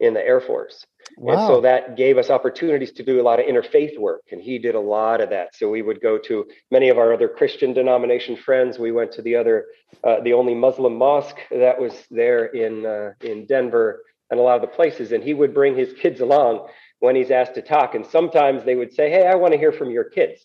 in 0.00 0.14
the 0.14 0.24
Air 0.24 0.40
Force. 0.40 0.86
Wow. 1.16 1.32
And 1.32 1.46
so 1.46 1.60
that 1.62 1.96
gave 1.96 2.18
us 2.18 2.30
opportunities 2.30 2.92
to 2.92 3.02
do 3.02 3.20
a 3.20 3.22
lot 3.22 3.40
of 3.40 3.46
interfaith 3.46 3.98
work. 3.98 4.22
And 4.32 4.40
he 4.40 4.58
did 4.58 4.74
a 4.74 4.80
lot 4.80 5.20
of 5.20 5.30
that. 5.30 5.54
So 5.54 5.70
we 5.70 5.82
would 5.82 6.00
go 6.00 6.18
to 6.18 6.44
many 6.70 6.88
of 6.88 6.98
our 6.98 7.12
other 7.12 7.28
Christian 7.28 7.72
denomination 7.72 8.36
friends. 8.36 8.78
We 8.78 8.92
went 8.92 9.12
to 9.12 9.22
the 9.22 9.36
other, 9.36 9.66
uh, 10.04 10.20
the 10.20 10.32
only 10.32 10.54
Muslim 10.54 10.96
mosque 10.96 11.38
that 11.50 11.80
was 11.80 11.94
there 12.10 12.46
in, 12.46 12.84
uh, 12.84 13.12
in 13.20 13.46
Denver 13.46 14.02
and 14.30 14.40
a 14.40 14.42
lot 14.42 14.56
of 14.56 14.62
the 14.62 14.74
places. 14.76 15.12
And 15.12 15.22
he 15.22 15.34
would 15.34 15.54
bring 15.54 15.76
his 15.76 15.92
kids 15.94 16.20
along 16.20 16.68
when 16.98 17.16
he's 17.16 17.30
asked 17.30 17.54
to 17.54 17.62
talk. 17.62 17.94
And 17.94 18.04
sometimes 18.04 18.64
they 18.64 18.74
would 18.74 18.92
say, 18.92 19.10
Hey, 19.10 19.26
I 19.26 19.36
want 19.36 19.52
to 19.52 19.58
hear 19.58 19.72
from 19.72 19.90
your 19.90 20.04
kids. 20.04 20.44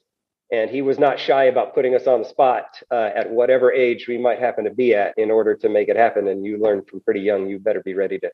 And 0.52 0.70
he 0.70 0.82
was 0.82 1.00
not 1.00 1.18
shy 1.18 1.46
about 1.46 1.74
putting 1.74 1.96
us 1.96 2.08
on 2.08 2.24
the 2.24 2.28
spot 2.28 2.66
uh, 2.92 3.10
at 3.16 3.30
whatever 3.30 3.72
age 3.72 4.08
we 4.08 4.18
might 4.18 4.40
happen 4.40 4.66
to 4.66 4.70
be 4.70 4.94
at 4.94 5.14
in 5.18 5.32
order 5.32 5.56
to 5.56 5.70
make 5.70 5.88
it 5.88 5.96
happen. 5.96 6.28
And 6.28 6.46
you 6.46 6.58
learn 6.58 6.84
from 6.84 7.00
pretty 7.00 7.22
young, 7.22 7.48
you 7.48 7.58
better 7.58 7.82
be 7.82 7.94
ready 7.94 8.20
to 8.20 8.30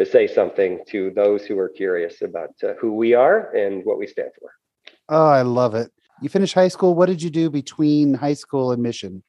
to 0.00 0.06
say 0.06 0.26
something 0.26 0.80
to 0.88 1.10
those 1.10 1.44
who 1.44 1.58
are 1.58 1.68
curious 1.68 2.22
about 2.22 2.54
uh, 2.64 2.72
who 2.80 2.94
we 2.94 3.12
are 3.12 3.54
and 3.54 3.84
what 3.84 3.98
we 3.98 4.06
stand 4.06 4.30
for. 4.40 4.50
Oh, 5.10 5.26
I 5.26 5.42
love 5.42 5.74
it. 5.74 5.92
You 6.22 6.30
finished 6.30 6.54
high 6.54 6.68
school. 6.68 6.94
What 6.94 7.06
did 7.06 7.22
you 7.22 7.28
do 7.28 7.50
between 7.50 8.14
high 8.14 8.32
school 8.32 8.72
and 8.72 8.82
mission? 8.82 9.22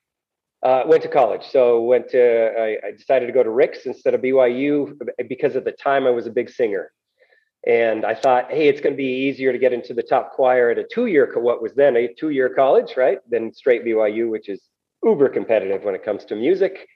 Uh, 0.63 0.83
went 0.85 1.03
to 1.03 1.09
college. 1.09 1.43
So 1.51 1.81
went 1.81 2.09
to. 2.11 2.53
I, 2.57 2.87
I, 2.87 2.91
decided 2.91 3.25
to 3.25 3.33
go 3.33 3.43
to 3.43 3.49
Ricks 3.49 3.85
instead 3.85 4.13
of 4.13 4.21
BYU 4.21 4.97
because 5.27 5.57
at 5.57 5.65
the 5.65 5.71
time 5.73 6.05
I 6.07 6.11
was 6.11 6.25
a 6.25 6.29
big 6.29 6.49
singer, 6.49 6.91
and 7.67 8.05
I 8.05 8.15
thought, 8.15 8.49
hey, 8.49 8.69
it's 8.69 8.79
going 8.79 8.93
to 8.93 8.97
be 8.97 9.27
easier 9.27 9.51
to 9.51 9.57
get 9.57 9.73
into 9.73 9.93
the 9.93 10.03
top 10.03 10.31
choir 10.31 10.69
at 10.69 10.77
a 10.77 10.83
two-year, 10.83 11.31
what 11.35 11.61
was 11.61 11.73
then 11.73 11.97
a 11.97 12.13
two-year 12.13 12.49
college, 12.49 12.95
right? 12.95 13.17
Than 13.29 13.53
straight 13.53 13.83
BYU, 13.83 14.29
which 14.29 14.47
is 14.47 14.61
uber 15.03 15.29
competitive 15.29 15.83
when 15.83 15.95
it 15.95 16.03
comes 16.03 16.23
to 16.25 16.35
music. 16.35 16.87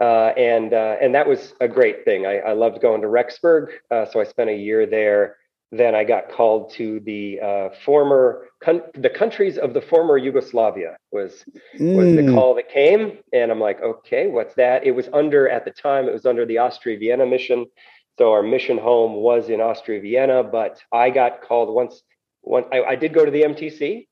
Uh, 0.00 0.32
and 0.36 0.74
uh, 0.74 0.96
and 1.00 1.14
that 1.14 1.26
was 1.26 1.54
a 1.60 1.68
great 1.68 2.04
thing. 2.04 2.26
I, 2.26 2.38
I 2.38 2.52
loved 2.52 2.82
going 2.82 3.00
to 3.00 3.08
Rexburg, 3.08 3.68
uh, 3.90 4.04
so 4.04 4.20
I 4.20 4.24
spent 4.24 4.50
a 4.50 4.54
year 4.54 4.86
there 4.86 5.36
then 5.72 5.94
I 5.94 6.04
got 6.04 6.30
called 6.30 6.70
to 6.74 7.00
the 7.00 7.40
uh, 7.40 7.68
former 7.84 8.46
con- 8.62 8.82
the 8.94 9.10
countries 9.10 9.58
of 9.58 9.74
the 9.74 9.80
former 9.80 10.16
Yugoslavia 10.16 10.96
was 11.10 11.44
mm. 11.78 11.96
was 11.96 12.14
the 12.14 12.22
mm. 12.22 12.34
call 12.34 12.54
that 12.54 12.68
came, 12.68 13.18
and 13.32 13.50
I'm 13.50 13.60
like, 13.60 13.82
okay, 13.82 14.28
what's 14.28 14.54
that? 14.54 14.84
It 14.84 14.92
was 14.92 15.08
under 15.12 15.48
at 15.48 15.64
the 15.64 15.72
time 15.72 16.08
it 16.08 16.12
was 16.12 16.24
under 16.24 16.46
the 16.46 16.58
Austria 16.58 16.98
Vienna 16.98 17.26
mission, 17.26 17.66
so 18.18 18.32
our 18.32 18.42
mission 18.42 18.78
home 18.78 19.14
was 19.14 19.48
in 19.48 19.60
Austria 19.60 20.00
Vienna. 20.00 20.44
But 20.44 20.80
I 20.92 21.10
got 21.10 21.42
called 21.42 21.74
once. 21.74 22.02
One 22.42 22.64
I, 22.72 22.82
I 22.82 22.96
did 22.96 23.12
go 23.12 23.24
to 23.24 23.30
the 23.32 23.42
MTC, 23.42 24.06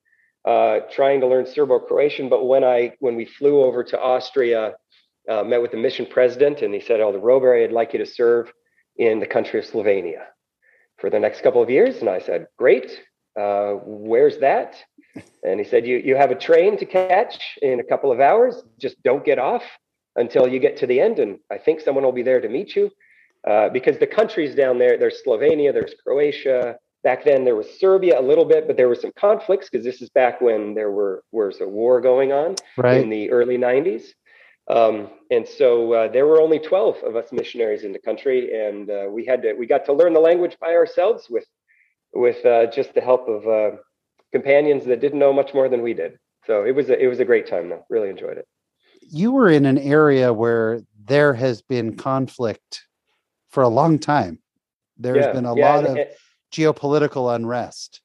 uh, 0.45 0.81
trying 0.91 1.21
to 1.21 1.29
learn 1.29 1.47
Serbo-Croatian, 1.47 2.29
but 2.29 2.47
when 2.47 2.65
I 2.65 2.95
when 2.99 3.15
we 3.15 3.27
flew 3.27 3.63
over 3.63 3.85
to 3.85 4.01
Austria, 4.01 4.75
uh, 5.29 5.43
met 5.43 5.63
with 5.63 5.71
the 5.71 5.77
mission 5.77 6.07
president, 6.07 6.63
and 6.63 6.73
he 6.75 6.81
said, 6.81 7.01
"Elder 7.01 7.19
Rowberry, 7.19 7.65
I'd 7.65 7.73
like 7.73 7.93
you 7.93 7.99
to 7.99 8.07
serve 8.07 8.53
in 8.97 9.21
the 9.21 9.27
country 9.27 9.59
of 9.59 9.67
Slovenia." 9.67 10.25
for 10.99 11.11
the 11.11 11.19
next 11.19 11.43
couple 11.43 11.63
of 11.63 11.71
years. 11.71 11.99
And 11.99 12.09
I 12.09 12.19
said, 12.19 12.47
Great. 12.57 13.01
Uh, 13.39 13.75
where's 13.85 14.39
that? 14.39 14.77
And 15.43 15.61
he 15.61 15.65
said, 15.65 15.87
you, 15.87 15.99
you 15.99 16.17
have 16.17 16.31
a 16.31 16.35
train 16.35 16.77
to 16.79 16.87
catch 16.87 17.59
in 17.63 17.79
a 17.79 17.85
couple 17.85 18.11
of 18.11 18.21
hours. 18.21 18.63
Just 18.81 19.01
don't 19.03 19.25
get 19.25 19.39
off 19.39 19.63
until 20.17 20.49
you 20.49 20.59
get 20.59 20.77
to 20.79 20.87
the 20.87 21.01
end. 21.01 21.19
And 21.19 21.39
I 21.51 21.59
think 21.59 21.81
someone 21.81 22.05
will 22.05 22.13
be 22.13 22.23
there 22.23 22.41
to 22.41 22.49
meet 22.49 22.75
you. 22.75 22.91
Uh, 23.47 23.69
because 23.69 23.99
the 23.99 24.07
countries 24.07 24.55
down 24.55 24.79
there, 24.79 24.97
there's 24.97 25.21
Slovenia, 25.27 25.73
there's 25.73 25.95
Croatia. 26.03 26.77
Back 27.03 27.25
then, 27.25 27.45
there 27.45 27.55
was 27.55 27.69
Serbia 27.79 28.19
a 28.19 28.23
little 28.23 28.45
bit, 28.45 28.67
but 28.67 28.77
there 28.77 28.89
were 28.89 28.95
some 28.95 29.13
conflicts 29.19 29.69
because 29.69 29.85
this 29.85 30.01
is 30.01 30.09
back 30.11 30.41
when 30.41 30.75
there 30.75 30.91
were 30.91 31.23
was 31.31 31.61
a 31.61 31.69
war 31.69 32.01
going 32.01 32.33
on 32.33 32.55
right. 32.79 33.03
in 33.03 33.11
the 33.11 33.31
early 33.31 33.59
90s. 33.59 34.05
Um, 34.69 35.11
and 35.31 35.47
so 35.47 35.93
uh, 35.93 36.09
there 36.09 36.27
were 36.27 36.41
only 36.41 36.59
12 36.59 37.03
of 37.05 37.17
us 37.17 37.33
missionaries 37.33 37.85
in 37.85 37.93
the 37.93 37.99
country, 37.99 38.67
and 38.67 38.89
uh, 38.89 39.07
we 39.11 39.25
had 39.25 39.43
to 39.43 39.53
we 39.55 39.67
got 39.67 39.85
to 39.87 39.93
learn 39.93 40.15
the 40.15 40.21
language 40.21 40.57
by 40.61 40.75
ourselves 40.75 41.27
with 41.29 41.45
with 42.15 42.45
uh, 42.47 42.67
just 42.67 42.95
the 42.95 43.01
help 43.01 43.29
of 43.29 43.47
uh, 43.47 43.77
companions 44.33 44.87
that 44.87 45.01
didn't 45.01 45.19
know 45.19 45.33
much 45.33 45.53
more 45.53 45.69
than 45.69 45.83
we 45.83 45.93
did. 45.93 46.19
So 46.47 46.65
it 46.65 46.75
was 46.75 46.89
a, 46.89 46.99
it 46.99 47.09
was 47.09 47.21
a 47.21 47.25
great 47.25 47.47
time 47.47 47.69
though. 47.69 47.85
Really 47.91 48.09
enjoyed 48.09 48.39
it. 48.39 48.47
You 49.03 49.33
were 49.33 49.51
in 49.51 49.67
an 49.67 49.79
area 49.79 50.33
where 50.33 50.81
there 51.05 51.35
has 51.35 51.61
been 51.61 51.97
conflict 51.97 52.85
for 53.51 53.63
a 53.63 53.69
long 53.69 53.99
time. 53.99 54.39
There's 54.97 55.27
yeah, 55.27 55.33
been 55.33 55.45
a 55.45 55.55
yeah, 55.57 55.75
lot 55.75 55.79
and, 55.81 55.89
of 55.89 55.97
and, 55.99 56.11
geopolitical 56.53 57.35
unrest. 57.35 58.01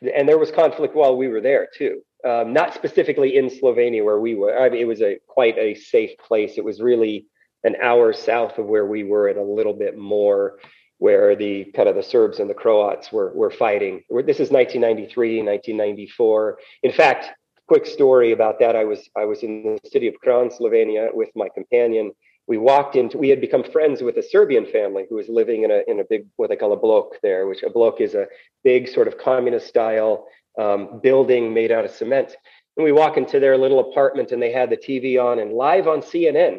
And 0.00 0.28
there 0.28 0.38
was 0.38 0.50
conflict 0.50 0.94
while 0.94 1.16
we 1.16 1.28
were 1.28 1.40
there 1.40 1.68
too 1.76 2.00
um, 2.24 2.52
not 2.52 2.74
specifically 2.74 3.36
in 3.36 3.48
Slovenia 3.48 4.04
where 4.04 4.18
we 4.18 4.34
were. 4.34 4.58
I 4.58 4.68
mean, 4.68 4.80
it 4.80 4.86
was 4.86 5.02
a 5.02 5.18
quite 5.26 5.56
a 5.58 5.74
safe 5.74 6.18
place. 6.18 6.54
It 6.56 6.64
was 6.64 6.80
really 6.80 7.26
an 7.64 7.76
hour 7.82 8.12
south 8.12 8.58
of 8.58 8.66
where 8.66 8.86
we 8.86 9.04
were, 9.04 9.28
and 9.28 9.38
a 9.38 9.42
little 9.42 9.74
bit 9.74 9.96
more 9.96 10.58
where 10.98 11.36
the 11.36 11.64
kind 11.76 11.88
of 11.88 11.94
the 11.94 12.02
Serbs 12.02 12.40
and 12.40 12.50
the 12.50 12.54
Croats 12.54 13.12
were 13.12 13.32
were 13.34 13.50
fighting. 13.50 14.02
This 14.10 14.40
is 14.40 14.50
1993, 14.50 15.42
1994. 15.42 16.58
In 16.82 16.92
fact, 16.92 17.30
quick 17.68 17.86
story 17.86 18.32
about 18.32 18.58
that. 18.58 18.74
I 18.74 18.84
was 18.84 19.08
I 19.16 19.24
was 19.24 19.42
in 19.42 19.78
the 19.82 19.90
city 19.90 20.08
of 20.08 20.14
Kranj, 20.24 20.58
Slovenia, 20.58 21.14
with 21.14 21.30
my 21.36 21.48
companion. 21.54 22.12
We 22.48 22.56
walked 22.56 22.96
into. 22.96 23.18
We 23.18 23.28
had 23.28 23.40
become 23.40 23.62
friends 23.62 24.02
with 24.02 24.16
a 24.16 24.22
Serbian 24.22 24.66
family 24.66 25.04
who 25.08 25.16
was 25.16 25.28
living 25.28 25.64
in 25.64 25.70
a 25.70 25.82
in 25.86 26.00
a 26.00 26.04
big 26.04 26.26
what 26.36 26.48
they 26.48 26.56
call 26.56 26.72
a 26.72 26.76
blok 26.76 27.20
there, 27.22 27.46
which 27.46 27.62
a 27.62 27.70
blok 27.70 28.00
is 28.00 28.14
a 28.14 28.26
big 28.64 28.88
sort 28.88 29.06
of 29.06 29.18
communist 29.18 29.68
style 29.68 30.26
um, 30.58 31.00
building 31.02 31.54
made 31.54 31.72
out 31.72 31.84
of 31.84 31.90
cement. 31.90 32.36
And 32.76 32.84
we 32.84 32.92
walk 32.92 33.16
into 33.16 33.40
their 33.40 33.56
little 33.56 33.80
apartment 33.90 34.32
and 34.32 34.42
they 34.42 34.52
had 34.52 34.70
the 34.70 34.76
TV 34.76 35.22
on, 35.22 35.38
and 35.38 35.52
live 35.52 35.88
on 35.88 36.00
CNN 36.00 36.58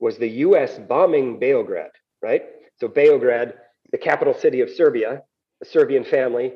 was 0.00 0.18
the 0.18 0.28
US 0.28 0.78
bombing 0.78 1.38
Beograd, 1.38 1.90
right? 2.22 2.42
So, 2.80 2.88
Beograd, 2.88 3.54
the 3.92 3.98
capital 3.98 4.34
city 4.34 4.60
of 4.60 4.68
Serbia, 4.70 5.22
a 5.62 5.64
Serbian 5.64 6.04
family, 6.04 6.52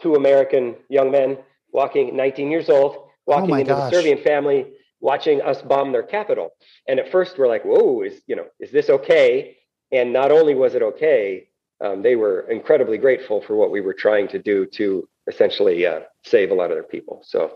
two 0.00 0.14
American 0.14 0.76
young 0.88 1.10
men 1.10 1.38
walking, 1.72 2.16
19 2.16 2.50
years 2.50 2.70
old, 2.70 3.08
walking 3.26 3.52
oh 3.52 3.58
into 3.58 3.72
gosh. 3.72 3.90
the 3.90 3.96
Serbian 3.96 4.18
family, 4.18 4.66
watching 5.00 5.42
us 5.42 5.62
bomb 5.62 5.92
their 5.92 6.02
capital. 6.02 6.50
And 6.88 6.98
at 6.98 7.10
first, 7.12 7.38
we're 7.38 7.48
like, 7.48 7.64
whoa, 7.64 8.02
is, 8.02 8.22
you 8.26 8.36
know, 8.36 8.46
is 8.58 8.70
this 8.72 8.88
okay? 8.90 9.56
And 9.92 10.12
not 10.12 10.32
only 10.32 10.54
was 10.54 10.74
it 10.74 10.82
okay, 10.82 11.48
um, 11.80 12.02
they 12.02 12.16
were 12.16 12.40
incredibly 12.50 12.98
grateful 12.98 13.40
for 13.40 13.54
what 13.54 13.70
we 13.70 13.80
were 13.80 13.94
trying 13.94 14.28
to 14.28 14.38
do 14.38 14.66
to 14.66 15.08
essentially 15.28 15.86
uh, 15.86 16.00
save 16.28 16.50
a 16.50 16.54
lot 16.54 16.70
of 16.70 16.76
their 16.76 16.82
people. 16.82 17.22
So 17.24 17.52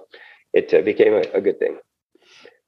it 0.52 0.72
uh, 0.72 0.82
became 0.82 1.14
a, 1.14 1.24
a, 1.34 1.40
good 1.40 1.58
thing. 1.58 1.78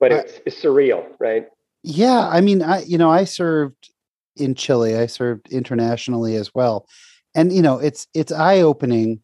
But 0.01 0.13
it's, 0.13 0.41
it's 0.47 0.63
surreal, 0.63 1.05
right? 1.19 1.47
Yeah, 1.83 2.29
I 2.29 2.41
mean, 2.41 2.63
I 2.63 2.83
you 2.83 2.99
know, 2.99 3.11
I 3.11 3.25
served 3.25 3.91
in 4.37 4.55
Chile. 4.55 4.97
I 4.97 5.07
served 5.07 5.51
internationally 5.51 6.37
as 6.37 6.55
well, 6.55 6.87
and 7.35 7.53
you 7.53 7.63
know, 7.63 7.79
it's 7.79 8.07
it's 8.15 8.33
eye 8.33 8.61
opening, 8.61 9.21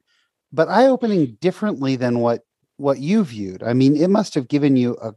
but 0.53 0.69
eye 0.69 0.87
opening 0.87 1.37
differently 1.41 1.97
than 1.97 2.21
what 2.21 2.43
what 2.77 2.99
you 2.99 3.25
viewed. 3.25 3.63
I 3.63 3.73
mean, 3.73 3.97
it 3.97 4.09
must 4.09 4.35
have 4.35 4.49
given 4.49 4.77
you 4.77 4.97
a, 5.03 5.13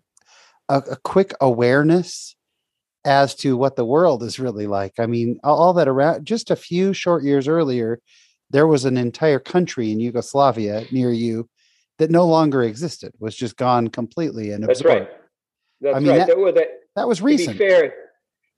a, 0.69 0.77
a 0.91 0.95
quick 0.97 1.33
awareness 1.39 2.35
as 3.05 3.35
to 3.35 3.57
what 3.57 3.75
the 3.75 3.85
world 3.85 4.23
is 4.23 4.39
really 4.39 4.67
like. 4.67 4.93
I 4.99 5.05
mean, 5.05 5.39
all 5.43 5.73
that 5.73 5.87
around 5.87 6.25
just 6.25 6.51
a 6.51 6.55
few 6.55 6.93
short 6.93 7.23
years 7.23 7.47
earlier, 7.47 7.99
there 8.49 8.67
was 8.67 8.85
an 8.85 8.97
entire 8.97 9.39
country 9.39 9.91
in 9.91 9.99
Yugoslavia 9.99 10.85
near 10.91 11.11
you 11.11 11.49
that 11.99 12.11
no 12.11 12.25
longer 12.25 12.63
existed, 12.63 13.13
was 13.19 13.35
just 13.35 13.57
gone 13.57 13.87
completely. 13.89 14.51
And 14.51 14.63
that's 14.63 14.83
right. 14.83 15.09
That's 15.81 15.95
I 15.97 15.99
mean, 15.99 16.09
right. 16.09 16.27
That, 16.27 16.37
that, 16.37 16.55
that, 16.55 16.67
that 16.95 17.07
was 17.07 17.21
recent. 17.21 17.57
To 17.57 17.63
be 17.63 17.69
fair, 17.69 17.93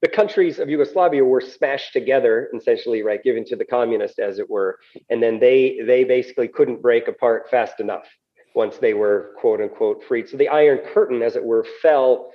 the 0.02 0.08
countries 0.08 0.60
of 0.60 0.70
Yugoslavia 0.70 1.24
were 1.24 1.42
smashed 1.42 1.94
together, 1.94 2.50
essentially, 2.56 3.02
right, 3.02 3.24
given 3.24 3.46
to 3.46 3.56
the 3.56 3.66
communists, 3.66 4.20
as 4.20 4.40
it 4.40 4.50
were, 4.50 4.78
and 5.10 5.22
then 5.22 5.40
they 5.40 5.80
they 5.86 6.04
basically 6.04 6.48
couldn't 6.48 6.82
break 6.82 7.08
apart 7.08 7.50
fast 7.50 7.80
enough 7.80 8.06
once 8.54 8.78
they 8.78 8.94
were 8.94 9.34
quote 9.40 9.62
unquote 9.62 10.04
freed. 10.04 10.30
So 10.30 10.38
the 10.38 10.50
Iron 10.50 10.80
Curtain, 10.94 11.22
as 11.22 11.36
it 11.36 11.44
were, 11.44 11.66
fell 11.82 12.32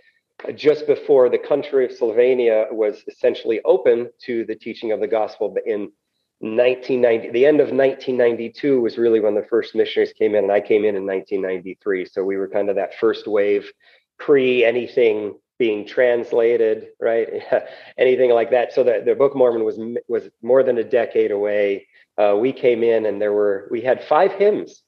just 0.55 0.87
before 0.87 1.29
the 1.29 1.39
country 1.39 1.85
of 1.85 1.91
Slovenia 1.91 2.73
was 2.73 3.05
essentially 3.07 3.61
open 3.65 4.11
to 4.25 4.45
the 4.47 4.55
teaching 4.55 4.91
of 4.93 5.01
the 5.01 5.07
gospel 5.07 5.55
in 5.67 5.93
1990 6.41 7.31
the 7.31 7.45
end 7.45 7.61
of 7.61 7.67
1992 7.67 8.81
was 8.81 8.97
really 8.97 9.21
when 9.21 9.35
the 9.35 9.43
first 9.43 9.75
missionaries 9.75 10.13
came 10.15 10.35
in 10.35 10.45
and 10.45 10.53
i 10.53 10.61
came 10.61 10.85
in 10.87 10.97
in 10.97 11.07
1993 11.07 12.07
so 12.07 12.25
we 12.25 12.39
were 12.39 12.49
kind 12.49 12.71
of 12.71 12.77
that 12.77 12.95
first 12.99 13.27
wave 13.27 13.71
pre 14.19 14.65
anything 14.65 15.35
being 15.61 15.87
translated 15.87 16.89
right? 16.99 17.29
Anything 17.99 18.31
like 18.31 18.51
that. 18.51 18.73
So 18.73 18.83
the, 18.83 19.03
the 19.05 19.15
book 19.15 19.37
mormon 19.37 19.63
was 19.63 19.79
was 20.09 20.29
more 20.43 20.65
than 20.65 20.79
a 20.79 20.85
decade 20.85 21.31
away. 21.31 21.87
Uh, 22.19 22.35
we 22.41 22.53
came 22.53 22.83
in 22.83 23.07
and 23.07 23.21
there 23.21 23.33
were 23.33 23.69
we 23.71 23.83
had 23.83 24.03
five 24.03 24.33
hymns 24.33 24.83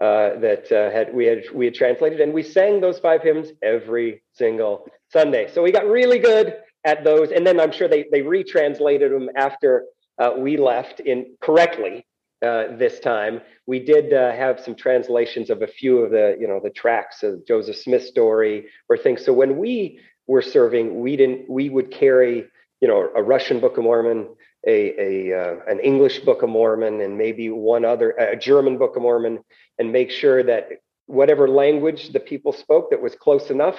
uh, 0.00 0.38
that 0.38 0.70
uh, 0.70 0.90
had 0.90 1.12
we 1.12 1.26
had 1.26 1.42
we 1.52 1.64
had 1.66 1.74
translated 1.74 2.20
and 2.20 2.32
we 2.32 2.44
sang 2.44 2.80
those 2.80 3.00
five 3.00 3.22
hymns 3.22 3.48
every 3.60 4.22
single 4.32 4.86
sunday. 5.12 5.50
So 5.52 5.62
we 5.62 5.72
got 5.72 5.86
really 5.86 6.20
good 6.20 6.58
at 6.84 7.02
those 7.02 7.30
and 7.30 7.46
then 7.46 7.58
i'm 7.58 7.72
sure 7.72 7.88
they 7.88 8.04
they 8.12 8.20
retranslated 8.20 9.10
them 9.10 9.30
after 9.36 9.86
uh, 10.18 10.32
we 10.36 10.56
left 10.56 11.00
in 11.00 11.36
correctly 11.40 12.06
uh, 12.44 12.76
this 12.76 13.00
time. 13.00 13.40
We 13.66 13.80
did 13.80 14.12
uh, 14.12 14.32
have 14.32 14.60
some 14.60 14.74
translations 14.74 15.50
of 15.50 15.62
a 15.62 15.66
few 15.66 15.98
of 15.98 16.10
the, 16.10 16.36
you 16.38 16.46
know, 16.46 16.60
the 16.62 16.70
tracks 16.70 17.22
of 17.22 17.46
Joseph 17.46 17.76
Smith's 17.76 18.08
story 18.08 18.66
or 18.88 18.96
things. 18.98 19.24
So 19.24 19.32
when 19.32 19.56
we 19.58 20.00
were 20.26 20.42
serving, 20.42 21.00
we 21.00 21.16
didn't, 21.16 21.48
we 21.48 21.70
would 21.70 21.90
carry, 21.90 22.44
you 22.80 22.88
know, 22.88 23.10
a 23.16 23.22
Russian 23.22 23.60
Book 23.60 23.78
of 23.78 23.84
Mormon, 23.84 24.28
a, 24.66 25.30
a 25.30 25.40
uh, 25.40 25.56
an 25.66 25.80
English 25.80 26.20
Book 26.20 26.42
of 26.42 26.48
Mormon, 26.48 27.00
and 27.00 27.16
maybe 27.18 27.50
one 27.50 27.84
other, 27.84 28.10
a 28.10 28.36
German 28.36 28.78
Book 28.78 28.96
of 28.96 29.02
Mormon, 29.02 29.44
and 29.78 29.92
make 29.92 30.10
sure 30.10 30.42
that 30.42 30.68
whatever 31.06 31.48
language 31.48 32.10
the 32.12 32.20
people 32.20 32.52
spoke 32.52 32.90
that 32.90 33.02
was 33.02 33.14
close 33.14 33.50
enough, 33.50 33.78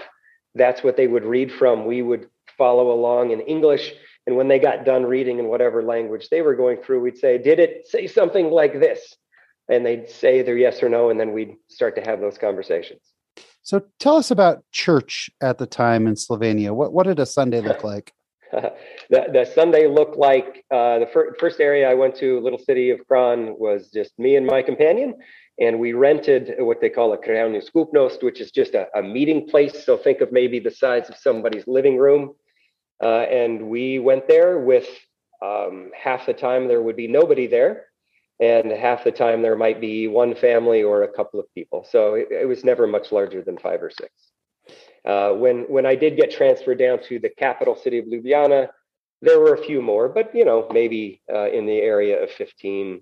that's 0.53 0.83
what 0.83 0.97
they 0.97 1.07
would 1.07 1.25
read 1.25 1.51
from. 1.51 1.85
We 1.85 2.01
would 2.01 2.29
follow 2.57 2.91
along 2.91 3.31
in 3.31 3.41
English 3.41 3.93
and 4.27 4.35
when 4.35 4.47
they 4.47 4.59
got 4.59 4.85
done 4.85 5.05
reading 5.05 5.39
in 5.39 5.45
whatever 5.45 5.83
language 5.83 6.29
they 6.29 6.41
were 6.41 6.55
going 6.55 6.77
through, 6.77 7.01
we'd 7.01 7.17
say, 7.17 7.37
Did 7.37 7.59
it 7.59 7.87
say 7.87 8.07
something 8.07 8.49
like 8.49 8.79
this? 8.79 9.15
And 9.69 9.85
they'd 9.85 10.09
say 10.09 10.39
either 10.39 10.55
yes 10.55 10.81
or 10.83 10.89
no. 10.89 11.09
And 11.09 11.19
then 11.19 11.33
we'd 11.33 11.55
start 11.67 11.95
to 11.95 12.01
have 12.01 12.19
those 12.19 12.37
conversations. 12.37 13.01
So 13.63 13.81
tell 13.99 14.17
us 14.17 14.29
about 14.29 14.63
church 14.71 15.29
at 15.41 15.57
the 15.57 15.65
time 15.65 16.05
in 16.05 16.13
Slovenia. 16.13 16.71
What, 16.71 16.93
what 16.93 17.07
did 17.07 17.19
a 17.19 17.25
Sunday 17.25 17.61
look 17.61 17.83
like? 17.83 18.13
the, 18.51 18.73
the 19.09 19.49
Sunday 19.53 19.87
looked 19.87 20.17
like 20.17 20.63
uh, 20.71 20.99
the 20.99 21.09
fir- 21.11 21.35
first 21.39 21.59
area 21.59 21.89
I 21.89 21.95
went 21.95 22.15
to, 22.17 22.39
little 22.39 22.59
city 22.59 22.91
of 22.91 22.99
Kranj, 23.09 23.57
was 23.57 23.89
just 23.89 24.17
me 24.19 24.35
and 24.35 24.45
my 24.45 24.61
companion. 24.61 25.15
And 25.59 25.79
we 25.79 25.93
rented 25.93 26.53
what 26.59 26.79
they 26.79 26.89
call 26.89 27.13
a 27.13 27.17
krajovni 27.17 27.63
skupnost, 27.63 28.23
which 28.23 28.39
is 28.39 28.51
just 28.51 28.75
a, 28.75 28.87
a, 28.95 29.01
meeting 29.01 29.47
place. 29.47 29.85
So 29.85 29.97
think 29.97 30.21
of 30.21 30.31
maybe 30.31 30.59
the 30.59 30.71
size 30.71 31.09
of 31.09 31.17
somebody's 31.17 31.65
living 31.65 31.97
room. 31.97 32.35
Uh, 33.01 33.21
and 33.21 33.69
we 33.69 33.99
went 33.99 34.27
there 34.27 34.59
with 34.59 34.87
um, 35.41 35.91
half 35.97 36.25
the 36.25 36.33
time 36.33 36.67
there 36.67 36.81
would 36.81 36.95
be 36.95 37.07
nobody 37.07 37.47
there. 37.47 37.85
And 38.39 38.71
half 38.71 39.03
the 39.03 39.11
time 39.11 39.41
there 39.41 39.55
might 39.55 39.79
be 39.79 40.07
one 40.07 40.35
family 40.35 40.83
or 40.83 41.03
a 41.03 41.07
couple 41.07 41.39
of 41.39 41.53
people. 41.53 41.85
So 41.89 42.15
it, 42.15 42.27
it 42.31 42.47
was 42.47 42.63
never 42.65 42.85
much 42.85 43.11
larger 43.11 43.41
than 43.41 43.57
five 43.57 43.81
or 43.81 43.89
six. 43.89 44.11
Uh, 45.05 45.31
when 45.33 45.59
when 45.69 45.85
I 45.85 45.95
did 45.95 46.17
get 46.17 46.31
transferred 46.31 46.79
down 46.79 46.99
to 47.03 47.19
the 47.19 47.29
capital 47.29 47.75
city 47.75 47.99
of 47.99 48.05
Ljubljana, 48.05 48.69
there 49.21 49.39
were 49.39 49.53
a 49.53 49.63
few 49.63 49.81
more, 49.81 50.09
but 50.09 50.33
you 50.33 50.43
know, 50.43 50.67
maybe 50.71 51.21
uh, 51.31 51.49
in 51.49 51.65
the 51.65 51.77
area 51.77 52.21
of 52.21 52.31
15. 52.31 53.01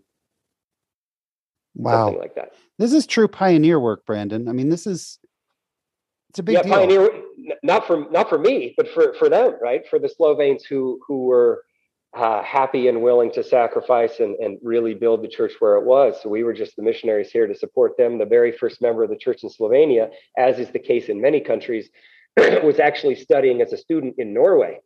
Wow. 1.75 2.07
Something 2.07 2.21
like 2.21 2.35
that. 2.35 2.51
This 2.77 2.93
is 2.93 3.07
true 3.07 3.27
pioneer 3.27 3.79
work, 3.79 4.05
Brandon. 4.05 4.47
I 4.47 4.51
mean, 4.51 4.69
this 4.69 4.85
is 4.85 5.17
it's 6.33 6.39
a 6.39 6.43
big 6.43 6.55
yeah, 6.55 6.63
deal. 6.63 6.73
pioneer 6.73 7.09
not 7.61 7.85
for 7.85 8.09
not 8.09 8.27
for 8.27 8.39
me, 8.39 8.73
but 8.75 8.89
for 8.89 9.13
for 9.13 9.29
them, 9.29 9.53
right? 9.61 9.87
For 9.87 9.99
the 9.99 10.09
Slovenes 10.09 10.63
who 10.65 10.99
who 11.07 11.25
were 11.25 11.63
uh, 12.15 12.41
happy 12.41 12.87
and 12.87 13.03
willing 13.03 13.31
to 13.33 13.43
sacrifice 13.43 14.19
and, 14.19 14.35
and 14.37 14.57
really 14.63 14.95
build 14.95 15.23
the 15.23 15.27
church 15.27 15.53
where 15.59 15.75
it 15.75 15.83
was. 15.83 16.15
So 16.23 16.29
we 16.29 16.43
were 16.43 16.53
just 16.53 16.75
the 16.75 16.81
missionaries 16.81 17.29
here 17.29 17.45
to 17.45 17.53
support 17.53 17.97
them. 17.97 18.17
The 18.17 18.25
very 18.25 18.51
first 18.51 18.81
member 18.81 19.03
of 19.03 19.11
the 19.11 19.15
church 19.15 19.43
in 19.43 19.49
Slovenia, 19.49 20.09
as 20.35 20.57
is 20.57 20.71
the 20.71 20.79
case 20.79 21.09
in 21.09 21.21
many 21.21 21.39
countries, 21.39 21.89
was 22.37 22.79
actually 22.79 23.15
studying 23.15 23.61
as 23.61 23.71
a 23.71 23.77
student 23.77 24.15
in 24.17 24.33
Norway 24.33 24.79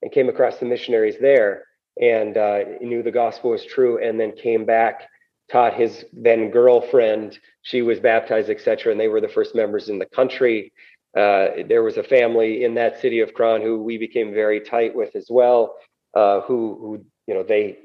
and 0.00 0.12
came 0.12 0.28
across 0.28 0.58
the 0.58 0.66
missionaries 0.66 1.16
there 1.20 1.64
and 2.00 2.36
uh, 2.36 2.60
knew 2.80 3.02
the 3.02 3.10
gospel 3.10 3.50
was 3.50 3.64
true 3.64 4.00
and 4.00 4.18
then 4.18 4.30
came 4.30 4.64
back 4.64 5.08
taught 5.50 5.74
his 5.74 6.04
then 6.12 6.50
girlfriend 6.50 7.38
she 7.62 7.82
was 7.82 8.00
baptized 8.00 8.50
etc 8.50 8.90
and 8.90 9.00
they 9.00 9.08
were 9.08 9.20
the 9.20 9.28
first 9.28 9.54
members 9.54 9.88
in 9.88 9.98
the 9.98 10.06
country 10.06 10.72
uh, 11.16 11.62
there 11.68 11.84
was 11.84 11.96
a 11.96 12.02
family 12.02 12.64
in 12.64 12.74
that 12.74 13.00
city 13.00 13.20
of 13.20 13.34
Kranj 13.34 13.62
who 13.62 13.80
we 13.80 13.98
became 13.98 14.34
very 14.34 14.60
tight 14.60 14.94
with 14.94 15.14
as 15.14 15.28
well 15.30 15.76
uh, 16.14 16.40
who 16.42 16.76
who 16.80 17.04
you 17.26 17.34
know 17.34 17.42
they 17.42 17.78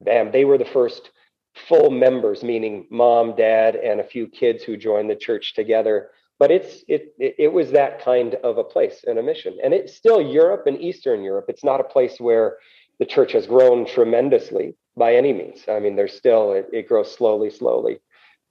them 0.00 0.30
they 0.30 0.44
were 0.44 0.58
the 0.58 0.64
first 0.64 1.10
full 1.56 1.90
members, 1.90 2.42
meaning 2.42 2.86
mom, 2.90 3.34
dad, 3.34 3.76
and 3.76 4.00
a 4.00 4.04
few 4.04 4.28
kids 4.28 4.62
who 4.62 4.76
joined 4.76 5.10
the 5.10 5.16
church 5.16 5.54
together. 5.54 6.10
But 6.38 6.50
it's 6.50 6.84
it 6.86 7.14
it 7.18 7.50
was 7.50 7.70
that 7.70 8.02
kind 8.02 8.34
of 8.44 8.58
a 8.58 8.64
place 8.64 9.04
and 9.06 9.18
a 9.18 9.22
mission, 9.22 9.56
and 9.64 9.72
it's 9.72 9.96
still 9.96 10.20
Europe 10.20 10.66
and 10.66 10.78
Eastern 10.80 11.22
Europe. 11.22 11.46
It's 11.48 11.64
not 11.64 11.80
a 11.80 11.84
place 11.84 12.20
where 12.20 12.58
the 12.98 13.06
church 13.06 13.32
has 13.32 13.46
grown 13.46 13.86
tremendously 13.86 14.74
by 14.96 15.14
any 15.14 15.32
means. 15.32 15.64
I 15.68 15.80
mean, 15.80 15.96
there's 15.96 16.14
still 16.14 16.52
it, 16.52 16.68
it 16.72 16.88
grows 16.88 17.14
slowly, 17.14 17.50
slowly, 17.50 17.98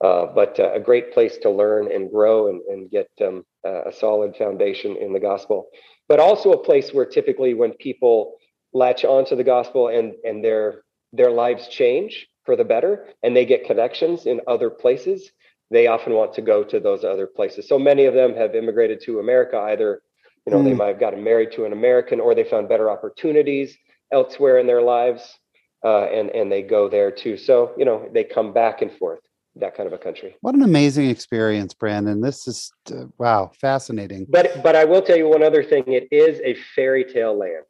uh, 0.02 0.26
but 0.26 0.58
uh, 0.60 0.72
a 0.72 0.80
great 0.80 1.12
place 1.12 1.38
to 1.38 1.50
learn 1.50 1.90
and 1.90 2.10
grow 2.10 2.48
and, 2.48 2.60
and 2.68 2.90
get 2.90 3.08
um, 3.20 3.44
a 3.64 3.92
solid 3.92 4.36
foundation 4.36 4.96
in 4.96 5.12
the 5.12 5.20
gospel. 5.20 5.68
But 6.08 6.20
also 6.20 6.52
a 6.52 6.62
place 6.62 6.92
where 6.92 7.06
typically 7.06 7.54
when 7.54 7.72
people 7.72 8.36
latch 8.76 9.04
onto 9.04 9.34
the 9.34 9.44
gospel 9.44 9.88
and 9.88 10.14
and 10.24 10.44
their 10.44 10.82
their 11.12 11.30
lives 11.30 11.68
change 11.68 12.28
for 12.44 12.56
the 12.56 12.64
better 12.64 13.06
and 13.22 13.34
they 13.34 13.46
get 13.46 13.64
connections 13.64 14.26
in 14.26 14.40
other 14.46 14.70
places 14.70 15.32
they 15.70 15.86
often 15.86 16.12
want 16.12 16.34
to 16.34 16.42
go 16.42 16.62
to 16.62 16.78
those 16.78 17.02
other 17.04 17.26
places 17.26 17.66
so 17.66 17.78
many 17.78 18.04
of 18.04 18.14
them 18.14 18.34
have 18.34 18.54
immigrated 18.54 19.00
to 19.00 19.18
america 19.18 19.56
either 19.72 20.02
you 20.46 20.52
know 20.52 20.60
mm. 20.60 20.64
they 20.64 20.74
might 20.74 20.88
have 20.88 21.00
gotten 21.00 21.24
married 21.24 21.52
to 21.52 21.64
an 21.64 21.72
american 21.72 22.20
or 22.20 22.34
they 22.34 22.44
found 22.44 22.68
better 22.68 22.90
opportunities 22.90 23.76
elsewhere 24.12 24.58
in 24.58 24.66
their 24.66 24.82
lives 24.82 25.38
uh, 25.86 26.06
and 26.06 26.30
and 26.30 26.50
they 26.50 26.62
go 26.62 26.88
there 26.88 27.10
too 27.10 27.36
so 27.36 27.72
you 27.78 27.84
know 27.84 28.08
they 28.12 28.24
come 28.24 28.52
back 28.52 28.82
and 28.82 28.92
forth 28.98 29.20
that 29.58 29.74
kind 29.76 29.86
of 29.86 29.92
a 29.92 29.98
country 29.98 30.36
what 30.40 30.54
an 30.54 30.62
amazing 30.62 31.08
experience 31.08 31.72
brandon 31.72 32.20
this 32.20 32.46
is 32.46 32.72
uh, 32.92 33.04
wow 33.18 33.50
fascinating 33.60 34.26
but 34.28 34.62
but 34.62 34.74
i 34.74 34.84
will 34.84 35.02
tell 35.02 35.16
you 35.16 35.28
one 35.28 35.42
other 35.42 35.62
thing 35.62 35.84
it 35.86 36.08
is 36.10 36.40
a 36.44 36.54
fairy 36.74 37.04
tale 37.04 37.38
land 37.38 37.64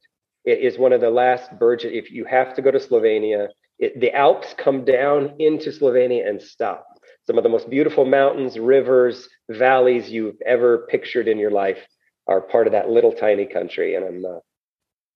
it 0.47 0.61
is 0.61 0.79
one 0.79 0.93
of 0.93 1.01
the 1.01 1.11
last 1.11 1.51
virgin. 1.59 1.93
If 1.93 2.11
you 2.13 2.25
have 2.25 2.55
to 2.55 2.63
go 2.63 2.71
to 2.71 2.79
Slovenia, 2.79 3.49
it, 3.81 4.01
the 4.01 4.15
Alps 4.15 4.55
come 4.57 4.85
down 4.85 5.35
into 5.41 5.71
Slovenia 5.71 6.27
and 6.27 6.41
stop. 6.41 6.87
Some 7.27 7.37
of 7.37 7.43
the 7.43 7.51
most 7.51 7.69
beautiful 7.69 8.05
mountains, 8.05 8.57
rivers, 8.57 9.29
valleys 9.51 10.09
you've 10.09 10.41
ever 10.47 10.87
pictured 10.89 11.27
in 11.27 11.37
your 11.39 11.51
life 11.51 11.85
are 12.29 12.41
part 12.41 12.69
of 12.69 12.73
that 12.73 12.89
little 12.89 13.13
tiny 13.13 13.45
country. 13.45 13.97
And 13.97 14.05
I'm 14.05 14.25
uh, 14.25 14.39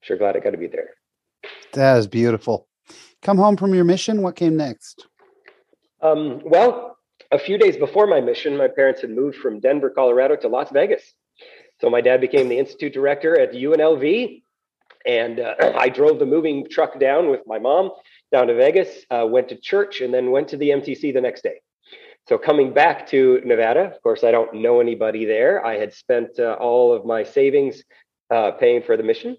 sure 0.02 0.18
glad 0.18 0.36
I 0.36 0.40
got 0.40 0.50
to 0.50 0.58
be 0.58 0.66
there. 0.66 0.90
That 1.74 1.98
is 1.98 2.08
beautiful. 2.08 2.66
Come 3.22 3.38
home 3.38 3.56
from 3.56 3.74
your 3.74 3.84
mission. 3.84 4.22
What 4.22 4.36
came 4.36 4.56
next? 4.56 5.06
Um, 6.00 6.40
well, 6.44 6.96
a 7.30 7.38
few 7.38 7.58
days 7.58 7.76
before 7.76 8.06
my 8.06 8.20
mission, 8.20 8.56
my 8.56 8.68
parents 8.68 9.02
had 9.02 9.10
moved 9.10 9.36
from 9.36 9.60
Denver, 9.60 9.90
Colorado 9.90 10.36
to 10.36 10.48
Las 10.48 10.70
Vegas. 10.70 11.02
So 11.80 11.90
my 11.90 12.00
dad 12.00 12.20
became 12.20 12.48
the 12.48 12.58
institute 12.58 12.92
director 12.92 13.38
at 13.38 13.52
UNLV 13.52 14.42
and 15.06 15.40
uh, 15.40 15.54
I 15.78 15.88
drove 15.88 16.18
the 16.18 16.26
moving 16.26 16.66
truck 16.70 16.98
down 16.98 17.30
with 17.30 17.40
my 17.46 17.58
mom 17.58 17.90
down 18.32 18.46
to 18.46 18.54
Vegas, 18.54 18.88
uh, 19.10 19.26
went 19.28 19.48
to 19.48 19.56
church, 19.56 20.00
and 20.00 20.14
then 20.14 20.30
went 20.30 20.48
to 20.48 20.56
the 20.56 20.70
MTC 20.70 21.12
the 21.12 21.20
next 21.20 21.42
day. 21.42 21.60
So 22.28 22.38
coming 22.38 22.72
back 22.72 23.08
to 23.08 23.40
Nevada, 23.44 23.80
of 23.80 24.00
course, 24.02 24.22
I 24.22 24.30
don't 24.30 24.54
know 24.54 24.80
anybody 24.80 25.24
there. 25.24 25.64
I 25.64 25.78
had 25.78 25.92
spent 25.92 26.38
uh, 26.38 26.56
all 26.60 26.92
of 26.94 27.04
my 27.04 27.24
savings 27.24 27.82
uh, 28.30 28.52
paying 28.52 28.82
for 28.82 28.96
the 28.96 29.02
mission. 29.02 29.36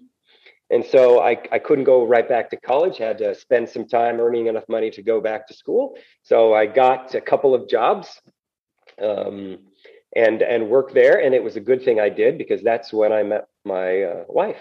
And 0.72 0.84
so 0.84 1.20
I, 1.20 1.36
I 1.52 1.58
couldn't 1.58 1.84
go 1.84 2.06
right 2.06 2.28
back 2.28 2.50
to 2.50 2.56
college, 2.56 2.98
had 2.98 3.18
to 3.18 3.34
spend 3.34 3.68
some 3.68 3.86
time 3.86 4.18
earning 4.18 4.46
enough 4.46 4.64
money 4.68 4.90
to 4.92 5.02
go 5.02 5.20
back 5.20 5.46
to 5.48 5.54
school. 5.54 5.96
So 6.22 6.54
I 6.54 6.66
got 6.66 7.14
a 7.14 7.20
couple 7.20 7.54
of 7.54 7.68
jobs 7.68 8.08
um, 9.00 9.58
and, 10.16 10.42
and 10.42 10.70
worked 10.70 10.94
there. 10.94 11.20
And 11.20 11.34
it 11.34 11.44
was 11.44 11.56
a 11.56 11.60
good 11.60 11.84
thing 11.84 12.00
I 12.00 12.08
did 12.08 12.38
because 12.38 12.62
that's 12.62 12.92
when 12.92 13.12
I 13.12 13.22
met 13.22 13.46
my 13.64 14.02
uh, 14.02 14.24
wife 14.28 14.56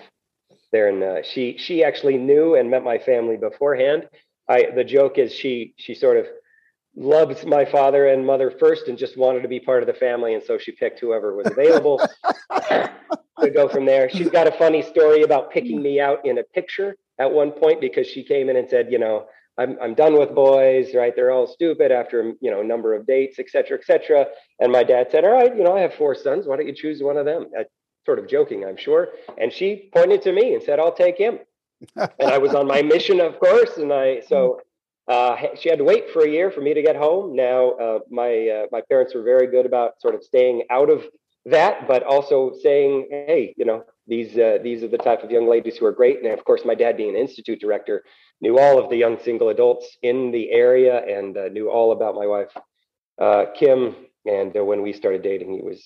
there, 0.71 0.87
and 0.87 1.03
uh, 1.03 1.21
she 1.23 1.57
she 1.57 1.83
actually 1.83 2.17
knew 2.17 2.55
and 2.55 2.69
met 2.69 2.83
my 2.83 2.97
family 2.97 3.37
beforehand. 3.37 4.07
I 4.47 4.67
the 4.75 4.83
joke 4.83 5.17
is 5.17 5.33
she 5.33 5.73
she 5.77 5.93
sort 5.93 6.17
of 6.17 6.25
loves 6.95 7.45
my 7.45 7.65
father 7.65 8.07
and 8.07 8.25
mother 8.25 8.51
first 8.51 8.87
and 8.87 8.97
just 8.97 9.17
wanted 9.17 9.41
to 9.41 9.47
be 9.47 9.59
part 9.59 9.83
of 9.83 9.87
the 9.87 9.93
family, 9.93 10.33
and 10.33 10.43
so 10.43 10.57
she 10.57 10.71
picked 10.71 10.99
whoever 10.99 11.35
was 11.35 11.47
available 11.47 12.01
to 13.41 13.49
go 13.53 13.67
from 13.67 13.85
there. 13.85 14.09
She's 14.09 14.29
got 14.29 14.47
a 14.47 14.51
funny 14.51 14.81
story 14.81 15.23
about 15.23 15.51
picking 15.51 15.79
mm. 15.79 15.83
me 15.83 15.99
out 15.99 16.25
in 16.25 16.37
a 16.37 16.43
picture 16.43 16.95
at 17.19 17.31
one 17.31 17.51
point 17.51 17.81
because 17.81 18.07
she 18.07 18.23
came 18.23 18.49
in 18.49 18.57
and 18.57 18.69
said, 18.69 18.91
you 18.91 18.99
know. 18.99 19.27
I'm, 19.57 19.77
I'm 19.81 19.93
done 19.93 20.17
with 20.17 20.33
boys, 20.33 20.95
right? 20.95 21.13
They're 21.13 21.29
all 21.29 21.45
stupid 21.45 21.91
after, 21.91 22.33
you 22.39 22.49
know, 22.49 22.61
a 22.61 22.63
number 22.63 22.95
of 22.95 23.05
dates, 23.05 23.37
et 23.37 23.49
cetera, 23.49 23.77
et 23.77 23.83
cetera. 23.83 24.25
And 24.59 24.71
my 24.71 24.81
dad 24.81 25.09
said, 25.11 25.25
all 25.25 25.33
right, 25.33 25.55
you 25.55 25.61
know, 25.61 25.75
I 25.75 25.81
have 25.81 25.93
four 25.93 26.15
sons. 26.15 26.47
Why 26.47 26.55
don't 26.55 26.67
you 26.67 26.73
choose 26.73 27.03
one 27.03 27.17
of 27.17 27.25
them? 27.25 27.47
Uh, 27.59 27.63
sort 28.05 28.17
of 28.17 28.27
joking, 28.27 28.65
I'm 28.65 28.77
sure. 28.77 29.09
And 29.37 29.51
she 29.51 29.89
pointed 29.93 30.21
to 30.23 30.31
me 30.31 30.53
and 30.53 30.63
said, 30.63 30.79
I'll 30.79 30.93
take 30.93 31.17
him. 31.17 31.39
and 31.95 32.31
I 32.31 32.37
was 32.37 32.55
on 32.55 32.65
my 32.65 32.81
mission, 32.81 33.19
of 33.19 33.39
course. 33.39 33.77
And 33.77 33.91
I, 33.91 34.21
so 34.21 34.61
uh, 35.07 35.35
she 35.59 35.69
had 35.69 35.79
to 35.79 35.83
wait 35.83 36.09
for 36.11 36.23
a 36.23 36.29
year 36.29 36.51
for 36.51 36.61
me 36.61 36.73
to 36.73 36.81
get 36.81 36.95
home. 36.95 37.35
Now, 37.35 37.71
uh, 37.71 37.99
my, 38.09 38.47
uh, 38.47 38.65
my 38.71 38.81
parents 38.89 39.13
were 39.13 39.23
very 39.23 39.47
good 39.47 39.65
about 39.65 39.99
sort 39.99 40.15
of 40.15 40.23
staying 40.23 40.63
out 40.69 40.89
of 40.89 41.03
that, 41.45 41.87
but 41.87 42.03
also 42.03 42.53
saying, 42.61 43.07
hey, 43.09 43.53
you 43.57 43.65
know, 43.65 43.83
these, 44.07 44.37
uh, 44.37 44.59
these 44.63 44.83
are 44.83 44.87
the 44.87 44.97
type 44.97 45.23
of 45.23 45.31
young 45.31 45.49
ladies 45.49 45.77
who 45.77 45.85
are 45.85 45.91
great. 45.91 46.21
And 46.21 46.27
of 46.27 46.45
course, 46.45 46.61
my 46.65 46.75
dad 46.75 46.97
being 46.97 47.09
an 47.09 47.15
institute 47.15 47.59
director 47.59 48.03
knew 48.41 48.59
all 48.59 48.77
of 48.77 48.89
the 48.89 48.97
young 48.97 49.19
single 49.19 49.49
adults 49.49 49.97
in 50.01 50.31
the 50.31 50.51
area 50.51 51.03
and 51.05 51.37
uh, 51.37 51.47
knew 51.47 51.69
all 51.69 51.91
about 51.91 52.15
my 52.15 52.27
wife, 52.27 52.51
uh, 53.19 53.45
Kim. 53.55 53.95
And 54.25 54.53
when 54.53 54.81
we 54.81 54.93
started 54.93 55.23
dating, 55.23 55.53
he 55.53 55.61
was 55.61 55.83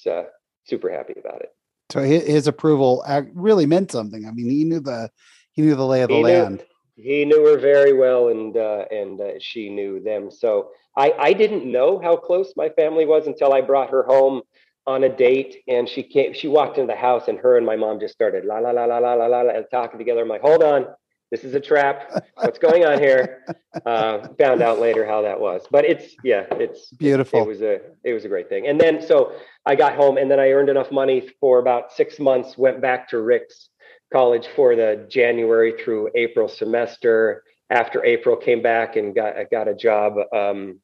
super 0.66 0.92
happy 0.92 1.14
about 1.18 1.42
it. 1.42 1.50
So 1.92 2.02
his 2.02 2.48
approval 2.48 3.06
really 3.34 3.66
meant 3.66 3.92
something. 3.92 4.26
I 4.26 4.32
mean, 4.32 4.50
he 4.50 4.64
knew 4.66 4.80
the 4.80 5.10
he 5.54 5.62
knew 5.62 5.76
the 5.76 5.86
lay 5.86 6.02
of 6.02 6.10
the 6.10 6.18
he 6.18 6.24
land. 6.24 6.58
Knew, 6.58 6.66
he 6.96 7.26
knew 7.26 7.46
her 7.48 7.58
very 7.58 7.94
well, 7.94 8.30
and 8.30 8.56
uh, 8.56 8.86
and 8.92 9.20
uh, 9.20 9.32
she 9.40 9.70
knew 9.70 10.00
them. 10.00 10.32
So 10.32 10.72
I 10.98 11.14
I 11.18 11.34
didn't 11.34 11.70
know 11.70 12.00
how 12.00 12.16
close 12.16 12.54
my 12.56 12.70
family 12.70 13.06
was 13.06 13.28
until 13.28 13.54
I 13.54 13.62
brought 13.62 13.90
her 13.92 14.04
home 14.04 14.42
on 14.88 15.04
a 15.04 15.10
date, 15.10 15.64
and 15.68 15.90
she 15.90 16.04
came. 16.04 16.34
She 16.34 16.48
walked 16.48 16.78
into 16.78 16.92
the 16.92 17.00
house, 17.00 17.28
and 17.28 17.38
her 17.40 17.58
and 17.58 17.66
my 17.66 17.76
mom 17.76 18.00
just 18.00 18.14
started 18.14 18.46
la 18.46 18.60
la 18.60 18.72
la 18.72 18.86
la 18.86 18.98
la 18.98 19.14
la 19.14 19.26
la, 19.26 19.42
la 19.42 19.62
talking 19.72 20.00
together. 20.00 20.22
I'm 20.22 20.30
like, 20.30 20.42
hold 20.42 20.64
on, 20.64 20.88
this 21.32 21.44
is 21.44 21.54
a 21.54 21.60
trap. 21.60 22.12
What's 22.36 22.60
going 22.60 22.86
on 22.86 23.00
here? 23.00 23.44
Uh, 23.86 24.30
found 24.40 24.62
out 24.62 24.80
later 24.80 25.06
how 25.06 25.22
that 25.22 25.38
was, 25.38 25.68
but 25.70 25.84
it's 25.84 26.16
yeah, 26.24 26.46
it's 26.52 26.90
beautiful. 26.92 27.40
It, 27.40 27.44
it 27.44 27.48
was 27.48 27.62
a 27.62 27.82
it 28.06 28.14
was 28.14 28.24
a 28.24 28.30
great 28.30 28.48
thing. 28.48 28.68
And 28.68 28.80
then 28.80 29.02
so 29.02 29.34
I 29.66 29.76
got 29.76 29.96
home, 29.96 30.18
and 30.18 30.32
then 30.32 30.40
I 30.40 30.52
earned 30.52 30.70
enough 30.70 30.94
money 30.94 31.30
for 31.42 31.60
about 31.60 31.92
six 31.92 32.18
months. 32.18 32.58
Went 32.58 32.82
back 32.82 33.10
to 33.10 33.20
Rick's 33.20 33.70
college 34.12 34.48
for 34.56 34.76
the 34.76 35.06
January 35.10 35.74
through 35.84 36.10
April 36.16 36.48
semester. 36.48 37.44
After 37.70 38.06
April, 38.06 38.36
came 38.36 38.62
back 38.62 38.96
and 38.96 39.16
got 39.16 39.34
got 39.50 39.68
a 39.68 39.74
job 39.74 40.14
um, 40.34 40.80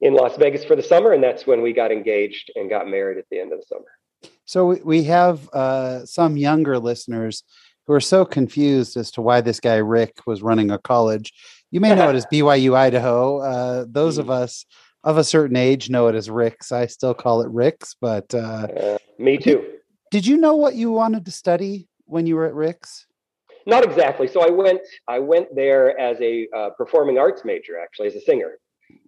in 0.00 0.14
Las 0.14 0.36
Vegas 0.36 0.64
for 0.64 0.74
the 0.74 0.82
summer, 0.82 1.12
and 1.12 1.22
that's 1.22 1.46
when 1.46 1.62
we 1.62 1.72
got 1.72 1.92
engaged 1.92 2.50
and 2.56 2.68
got 2.68 2.88
married 2.88 3.18
at 3.18 3.24
the 3.30 3.38
end 3.38 3.52
of 3.52 3.60
the 3.60 3.66
summer. 3.66 4.30
So 4.44 4.66
we 4.84 5.04
have 5.04 5.48
uh, 5.50 6.04
some 6.06 6.36
younger 6.36 6.78
listeners 6.78 7.44
who 7.86 7.92
are 7.94 8.00
so 8.00 8.24
confused 8.24 8.96
as 8.96 9.10
to 9.12 9.22
why 9.22 9.40
this 9.40 9.60
guy 9.60 9.76
Rick 9.76 10.14
was 10.26 10.42
running 10.42 10.70
a 10.70 10.78
college. 10.78 11.32
You 11.70 11.80
may 11.80 11.94
know 11.94 12.08
it 12.10 12.16
as 12.16 12.26
BYU 12.32 12.74
Idaho. 12.74 13.38
Uh, 13.38 13.84
those 13.88 14.18
of 14.18 14.26
Mm. 14.26 14.42
us 14.42 14.66
of 15.04 15.16
a 15.18 15.24
certain 15.24 15.56
age 15.56 15.88
know 15.88 16.08
it 16.08 16.16
as 16.16 16.28
Rick's. 16.28 16.72
I 16.72 16.86
still 16.86 17.14
call 17.14 17.42
it 17.42 17.48
Rick's, 17.50 17.94
but 18.00 18.34
uh, 18.34 18.66
Uh, 18.76 18.98
me 19.18 19.38
too. 19.38 19.64
did 20.10 20.26
you 20.26 20.36
know 20.36 20.56
what 20.56 20.74
you 20.74 20.90
wanted 20.90 21.24
to 21.26 21.30
study 21.30 21.86
when 22.08 22.26
you 22.26 22.36
were 22.36 22.46
at 22.46 22.54
Rick's? 22.54 23.06
Not 23.66 23.84
exactly. 23.84 24.26
So 24.26 24.40
I 24.40 24.50
went 24.50 24.80
I 25.06 25.18
went 25.18 25.54
there 25.54 25.98
as 25.98 26.20
a 26.20 26.48
uh, 26.56 26.70
performing 26.70 27.18
arts 27.18 27.44
major, 27.44 27.78
actually, 27.78 28.08
as 28.08 28.14
a 28.14 28.20
singer. 28.20 28.58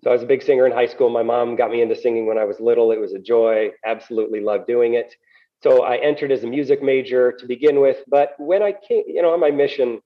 So 0.04 0.10
I 0.10 0.12
was 0.12 0.22
a 0.22 0.26
big 0.26 0.42
singer 0.42 0.66
in 0.66 0.72
high 0.72 0.86
school. 0.86 1.08
My 1.08 1.22
mom 1.22 1.56
got 1.56 1.70
me 1.70 1.80
into 1.80 1.96
singing 1.96 2.26
when 2.26 2.36
I 2.36 2.44
was 2.44 2.60
little. 2.60 2.92
It 2.92 3.00
was 3.00 3.14
a 3.14 3.18
joy. 3.18 3.70
Absolutely 3.86 4.40
loved 4.40 4.66
doing 4.66 4.94
it. 4.94 5.14
So 5.62 5.84
I 5.84 5.96
entered 5.96 6.32
as 6.32 6.44
a 6.44 6.46
music 6.46 6.82
major 6.82 7.32
to 7.32 7.46
begin 7.46 7.80
with. 7.80 7.98
But 8.06 8.34
when 8.38 8.62
I 8.62 8.72
came, 8.72 9.04
you 9.06 9.22
know, 9.22 9.32
on 9.32 9.40
my 9.40 9.50
mission, 9.50 10.00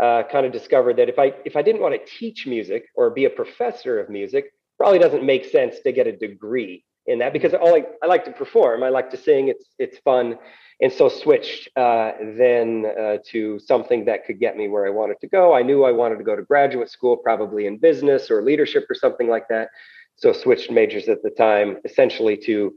uh, 0.00 0.24
kind 0.24 0.46
of 0.46 0.52
discovered 0.52 0.96
that 0.96 1.08
if 1.08 1.18
I 1.18 1.32
if 1.44 1.54
I 1.54 1.62
didn't 1.62 1.80
want 1.80 1.94
to 1.94 2.12
teach 2.18 2.46
music 2.46 2.86
or 2.94 3.10
be 3.10 3.26
a 3.26 3.30
professor 3.30 4.00
of 4.00 4.08
music, 4.08 4.52
probably 4.76 4.98
doesn't 4.98 5.24
make 5.24 5.44
sense 5.44 5.78
to 5.80 5.92
get 5.92 6.06
a 6.06 6.16
degree 6.16 6.84
in 7.06 7.18
that 7.18 7.32
because 7.32 7.54
all 7.54 7.74
I, 7.74 7.84
I 8.02 8.06
like 8.06 8.24
to 8.26 8.32
perform. 8.32 8.82
I 8.82 8.88
like 8.88 9.10
to 9.10 9.16
sing. 9.16 9.48
It's 9.48 9.66
it's 9.78 9.98
fun 9.98 10.38
and 10.80 10.92
so 10.92 11.08
switched 11.08 11.68
uh, 11.76 12.12
then 12.36 12.86
uh, 12.98 13.18
to 13.26 13.58
something 13.58 14.06
that 14.06 14.24
could 14.24 14.40
get 14.40 14.56
me 14.56 14.68
where 14.68 14.86
I 14.86 14.90
wanted 14.90 15.20
to 15.20 15.28
go. 15.28 15.54
I 15.54 15.62
knew 15.62 15.84
I 15.84 15.92
wanted 15.92 16.16
to 16.18 16.24
go 16.24 16.34
to 16.34 16.42
graduate 16.42 16.88
school, 16.88 17.16
probably 17.18 17.66
in 17.66 17.76
business 17.76 18.30
or 18.30 18.42
leadership 18.42 18.86
or 18.88 18.94
something 18.94 19.28
like 19.28 19.46
that. 19.48 19.68
So 20.16 20.32
switched 20.32 20.70
majors 20.70 21.08
at 21.08 21.22
the 21.22 21.30
time, 21.30 21.78
essentially 21.84 22.36
to 22.38 22.74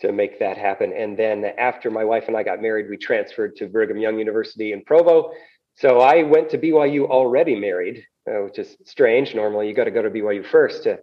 to 0.00 0.12
make 0.12 0.38
that 0.38 0.56
happen. 0.56 0.92
And 0.92 1.18
then 1.18 1.44
after 1.58 1.90
my 1.90 2.04
wife 2.04 2.24
and 2.28 2.36
I 2.36 2.44
got 2.44 2.62
married, 2.62 2.88
we 2.88 2.96
transferred 2.96 3.56
to 3.56 3.66
Brigham 3.66 3.96
Young 3.96 4.16
University 4.16 4.72
in 4.72 4.84
Provo. 4.84 5.32
So 5.74 6.00
I 6.00 6.22
went 6.22 6.50
to 6.50 6.58
BYU 6.58 7.08
already 7.08 7.56
married, 7.56 8.06
uh, 8.30 8.44
which 8.44 8.60
is 8.60 8.76
strange. 8.84 9.34
Normally, 9.34 9.68
you 9.68 9.74
got 9.74 9.84
to 9.84 9.90
go 9.90 10.02
to 10.02 10.10
BYU 10.10 10.46
first 10.46 10.84
to 10.84 11.00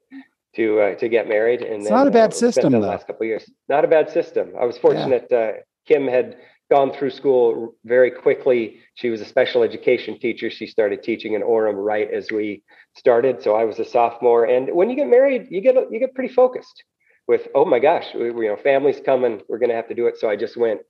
to 0.55 0.79
uh, 0.81 0.95
to 0.95 1.09
get 1.09 1.27
married. 1.27 1.61
And 1.61 1.81
It's 1.81 1.89
not 1.89 2.07
a 2.07 2.11
bad 2.11 2.31
uh, 2.31 2.35
system, 2.35 2.71
the 2.73 2.79
though. 2.79 2.87
last 2.87 3.07
couple 3.07 3.23
of 3.23 3.27
years. 3.27 3.49
Not 3.69 3.85
a 3.85 3.87
bad 3.87 4.09
system. 4.09 4.53
I 4.59 4.65
was 4.65 4.77
fortunate. 4.77 5.31
Uh, 5.31 5.53
Kim 5.87 6.07
had 6.07 6.37
gone 6.71 6.91
through 6.91 7.11
school 7.11 7.75
very 7.85 8.09
quickly. 8.09 8.79
She 8.95 9.09
was 9.09 9.21
a 9.21 9.25
special 9.25 9.61
education 9.63 10.17
teacher. 10.19 10.49
She 10.49 10.65
started 10.67 11.03
teaching 11.03 11.33
in 11.33 11.41
Orem 11.43 11.75
right 11.77 12.09
as 12.11 12.31
we 12.31 12.63
started. 12.97 13.43
So 13.43 13.55
I 13.55 13.65
was 13.65 13.77
a 13.79 13.85
sophomore. 13.85 14.45
And 14.45 14.73
when 14.73 14.89
you 14.89 14.95
get 14.95 15.07
married, 15.07 15.47
you 15.51 15.61
get 15.61 15.75
you 15.91 15.99
get 15.99 16.15
pretty 16.15 16.33
focused 16.33 16.83
with 17.27 17.47
oh 17.55 17.65
my 17.65 17.79
gosh, 17.79 18.07
we, 18.15 18.31
we- 18.31 18.45
you 18.45 18.51
know, 18.51 18.57
family's 18.61 18.99
coming. 19.05 19.41
We're 19.47 19.59
going 19.59 19.69
to 19.69 19.75
have 19.75 19.87
to 19.89 19.95
do 19.95 20.07
it. 20.07 20.17
So 20.17 20.29
I 20.29 20.35
just 20.35 20.57
went 20.57 20.81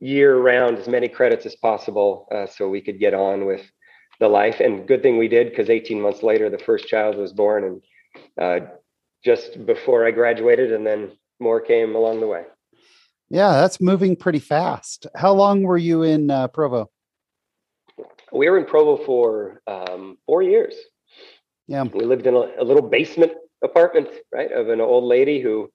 year 0.00 0.36
round, 0.36 0.78
as 0.78 0.88
many 0.88 1.08
credits 1.08 1.46
as 1.46 1.54
possible, 1.56 2.26
uh, 2.34 2.46
so 2.46 2.68
we 2.68 2.80
could 2.80 2.98
get 2.98 3.14
on 3.14 3.46
with 3.46 3.62
the 4.18 4.28
life. 4.28 4.58
And 4.60 4.86
good 4.88 5.00
thing 5.02 5.16
we 5.16 5.28
did 5.28 5.48
because 5.50 5.70
18 5.70 6.00
months 6.00 6.22
later, 6.24 6.50
the 6.50 6.58
first 6.58 6.88
child 6.88 7.16
was 7.16 7.32
born, 7.32 7.64
and 7.64 7.82
uh, 8.40 8.66
just 9.24 9.64
before 9.66 10.06
I 10.06 10.10
graduated, 10.10 10.72
and 10.72 10.86
then 10.86 11.12
more 11.40 11.60
came 11.60 11.94
along 11.94 12.20
the 12.20 12.26
way. 12.26 12.44
Yeah, 13.30 13.52
that's 13.52 13.80
moving 13.80 14.16
pretty 14.16 14.38
fast. 14.38 15.06
How 15.16 15.32
long 15.32 15.62
were 15.62 15.78
you 15.78 16.02
in 16.02 16.30
uh, 16.30 16.48
Provo? 16.48 16.90
We 18.32 18.48
were 18.48 18.58
in 18.58 18.66
Provo 18.66 19.02
for 19.04 19.62
um, 19.66 20.18
four 20.26 20.42
years. 20.42 20.74
Yeah. 21.66 21.84
We 21.84 22.04
lived 22.04 22.26
in 22.26 22.34
a, 22.34 22.46
a 22.60 22.64
little 22.64 22.82
basement 22.82 23.32
apartment, 23.62 24.08
right, 24.32 24.50
of 24.52 24.68
an 24.68 24.80
old 24.80 25.04
lady 25.04 25.40
who 25.40 25.70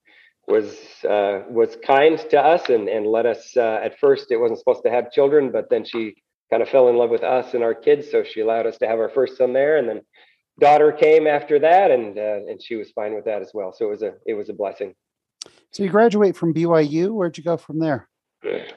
was 0.48 0.78
uh, 1.08 1.42
was 1.50 1.78
kind 1.84 2.18
to 2.30 2.40
us 2.40 2.70
and 2.70 2.88
and 2.88 3.08
let 3.08 3.26
us. 3.26 3.56
Uh, 3.56 3.80
at 3.84 4.00
first, 4.00 4.32
it 4.32 4.38
wasn't 4.38 4.60
supposed 4.60 4.84
to 4.84 4.92
have 4.92 5.12
children, 5.12 5.52
but 5.52 5.70
then 5.70 5.84
she 5.84 6.16
kind 6.52 6.64
of 6.64 6.70
fell 6.70 6.90
in 6.90 6.96
love 6.96 7.10
with 7.10 7.24
us 7.24 7.54
and 7.54 7.64
our 7.64 7.74
kids, 7.74 8.10
so 8.10 8.24
she 8.24 8.40
allowed 8.40 8.66
us 8.66 8.78
to 8.78 8.88
have 8.88 9.00
our 9.00 9.10
first 9.10 9.38
son 9.38 9.54
there, 9.54 9.78
and 9.78 9.90
then 9.90 10.02
daughter 10.60 10.92
came 10.92 11.28
after 11.28 11.60
that, 11.60 11.92
and 11.92 12.18
uh, 12.18 12.50
and 12.50 12.62
she 12.62 12.76
was 12.76 12.92
fine 12.92 13.14
with 13.14 13.26
that 13.26 13.42
as 13.42 13.52
well. 13.54 13.74
So 13.74 13.86
it 13.86 13.90
was 13.90 14.02
a 14.02 14.14
it 14.26 14.34
was 14.34 14.50
a 14.50 14.54
blessing. 14.54 14.94
So 15.72 15.84
you 15.84 15.90
graduate 15.90 16.36
from 16.36 16.54
BYU. 16.54 17.12
Where'd 17.12 17.38
you 17.38 17.44
go 17.44 17.58
from 17.58 17.80
there? 17.80 18.08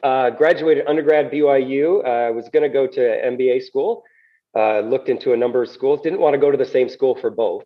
Uh, 0.02 0.30
graduated 0.30 0.86
undergrad 0.86 1.30
BYU. 1.30 2.04
I 2.04 2.30
was 2.30 2.48
going 2.48 2.62
to 2.62 2.68
go 2.68 2.86
to 2.86 3.00
MBA 3.00 3.62
school. 3.62 4.02
Uh, 4.56 4.80
looked 4.80 5.08
into 5.08 5.32
a 5.32 5.36
number 5.36 5.62
of 5.62 5.68
schools. 5.68 6.00
Didn't 6.02 6.18
want 6.18 6.34
to 6.34 6.38
go 6.38 6.50
to 6.50 6.56
the 6.56 6.64
same 6.64 6.88
school 6.88 7.14
for 7.14 7.30
both, 7.30 7.64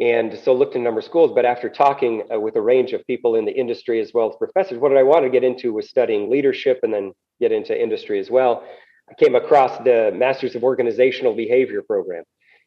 and 0.00 0.38
so 0.44 0.54
looked 0.54 0.76
in 0.76 0.82
a 0.82 0.84
number 0.84 1.00
of 1.00 1.04
schools. 1.04 1.32
But 1.34 1.44
after 1.44 1.68
talking 1.68 2.22
uh, 2.32 2.38
with 2.38 2.56
a 2.56 2.60
range 2.60 2.92
of 2.92 3.04
people 3.06 3.34
in 3.34 3.44
the 3.44 3.52
industry 3.52 4.00
as 4.00 4.12
well 4.14 4.30
as 4.30 4.36
professors, 4.36 4.78
what 4.78 4.96
I 4.96 5.02
wanted 5.02 5.26
to 5.26 5.32
get 5.32 5.44
into 5.44 5.72
was 5.72 5.88
studying 5.88 6.30
leadership 6.30 6.80
and 6.82 6.94
then 6.94 7.12
get 7.40 7.52
into 7.52 7.80
industry 7.80 8.20
as 8.20 8.30
well. 8.30 8.64
I 9.10 9.14
came 9.14 9.34
across 9.34 9.76
the 9.84 10.12
Masters 10.14 10.54
of 10.54 10.64
Organizational 10.64 11.34
Behavior 11.34 11.82
program 11.82 12.24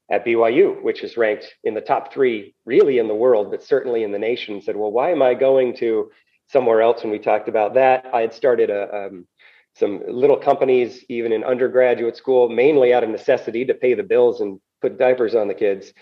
at 0.10 0.26
BYU, 0.26 0.82
which 0.82 1.04
is 1.04 1.18
ranked 1.18 1.54
in 1.64 1.74
the 1.74 1.82
top 1.82 2.14
three, 2.14 2.56
really 2.66 2.98
in 2.98 3.08
the 3.08 3.16
world, 3.16 3.52
but 3.52 3.64
certainly 3.64 4.04
in 4.04 4.12
the 4.12 4.20
nation. 4.20 4.62
Said, 4.62 4.76
well, 4.76 4.92
why 4.92 5.12
am 5.12 5.22
I 5.22 5.34
going 5.34 5.76
to 5.78 6.12
somewhere 6.48 6.82
else? 6.82 7.04
When 7.04 7.12
we 7.12 7.20
talked 7.20 7.50
about 7.50 7.74
that, 7.74 8.06
I 8.14 8.22
had 8.22 8.34
started 8.34 8.70
a, 8.70 9.08
um, 9.08 9.28
some 9.76 10.02
little 10.08 10.38
companies, 10.38 11.04
even 11.10 11.32
in 11.34 11.44
undergraduate 11.44 12.16
school, 12.16 12.48
mainly 12.48 12.94
out 12.94 13.04
of 13.04 13.10
necessity 13.10 13.66
to 13.66 13.74
pay 13.74 13.94
the 13.94 14.04
bills 14.04 14.40
and 14.40 14.60
put 14.82 14.98
diapers 14.98 15.36
on 15.36 15.48
the 15.48 15.54
kids. 15.54 15.94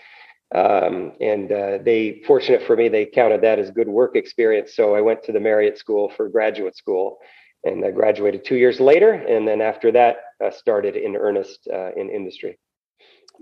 Um, 0.54 1.12
and 1.20 1.50
uh, 1.50 1.78
they, 1.82 2.22
fortunate 2.26 2.62
for 2.62 2.76
me, 2.76 2.88
they 2.88 3.06
counted 3.06 3.40
that 3.42 3.58
as 3.58 3.70
good 3.72 3.88
work 3.88 4.14
experience. 4.14 4.76
So 4.76 4.94
I 4.94 5.00
went 5.00 5.24
to 5.24 5.32
the 5.32 5.40
Marriott 5.40 5.78
School 5.78 6.12
for 6.16 6.28
graduate 6.28 6.76
school 6.76 7.18
and 7.64 7.84
I 7.84 7.90
graduated 7.90 8.44
two 8.44 8.54
years 8.54 8.78
later. 8.78 9.12
And 9.12 9.46
then 9.46 9.60
after 9.60 9.90
that, 9.92 10.18
uh, 10.42 10.52
started 10.52 10.94
in 10.94 11.16
earnest 11.16 11.66
uh, 11.72 11.90
in 11.96 12.10
industry. 12.10 12.58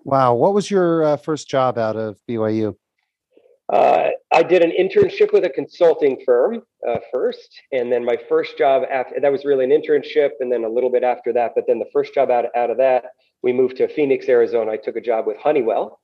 Wow. 0.05 0.35
What 0.35 0.55
was 0.55 0.71
your 0.71 1.05
uh, 1.05 1.17
first 1.17 1.49
job 1.49 1.79
out 1.79 1.97
of 1.97 2.19
BYU? 2.29 2.77
Uh, 3.73 4.11
I 4.33 4.43
did 4.43 4.63
an 4.63 4.73
internship 4.79 5.33
with 5.33 5.45
a 5.45 5.49
consulting 5.49 6.21
firm 6.27 6.63
uh, 6.87 6.99
first, 7.13 7.49
and 7.73 7.91
then 7.91 8.05
my 8.05 8.19
first 8.29 8.59
job 8.59 8.83
after 8.91 9.19
that 9.19 9.33
was 9.33 9.45
really 9.45 9.65
an 9.65 9.71
internship, 9.71 10.31
and 10.41 10.53
then 10.53 10.65
a 10.65 10.69
little 10.69 10.91
bit 10.91 11.03
after 11.03 11.33
that. 11.33 11.53
But 11.55 11.65
then 11.67 11.79
the 11.79 11.89
first 11.93 12.13
job 12.13 12.31
out, 12.31 12.45
out 12.55 12.69
of 12.69 12.77
that, 12.77 13.05
we 13.43 13.53
moved 13.53 13.77
to 13.79 13.89
Phoenix, 13.89 14.29
Arizona. 14.29 14.73
I 14.73 14.77
took 14.77 14.97
a 14.97 15.01
job 15.01 15.27
with 15.27 15.39
Honeywell 15.39 15.99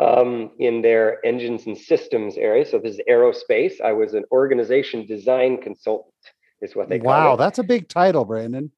um, 0.00 0.50
in 0.58 0.82
their 0.82 1.24
engines 1.24 1.66
and 1.66 1.78
systems 1.78 2.36
area. 2.36 2.66
So 2.66 2.78
this 2.78 2.94
is 2.94 3.00
aerospace. 3.08 3.80
I 3.80 3.92
was 3.92 4.14
an 4.14 4.24
organization 4.32 5.06
design 5.06 5.62
consultant, 5.62 6.12
is 6.60 6.74
what 6.74 6.88
they 6.88 6.98
call 6.98 7.08
Wow, 7.08 7.34
it. 7.34 7.36
that's 7.38 7.58
a 7.58 7.64
big 7.64 7.88
title, 7.88 8.24
Brandon. 8.24 8.72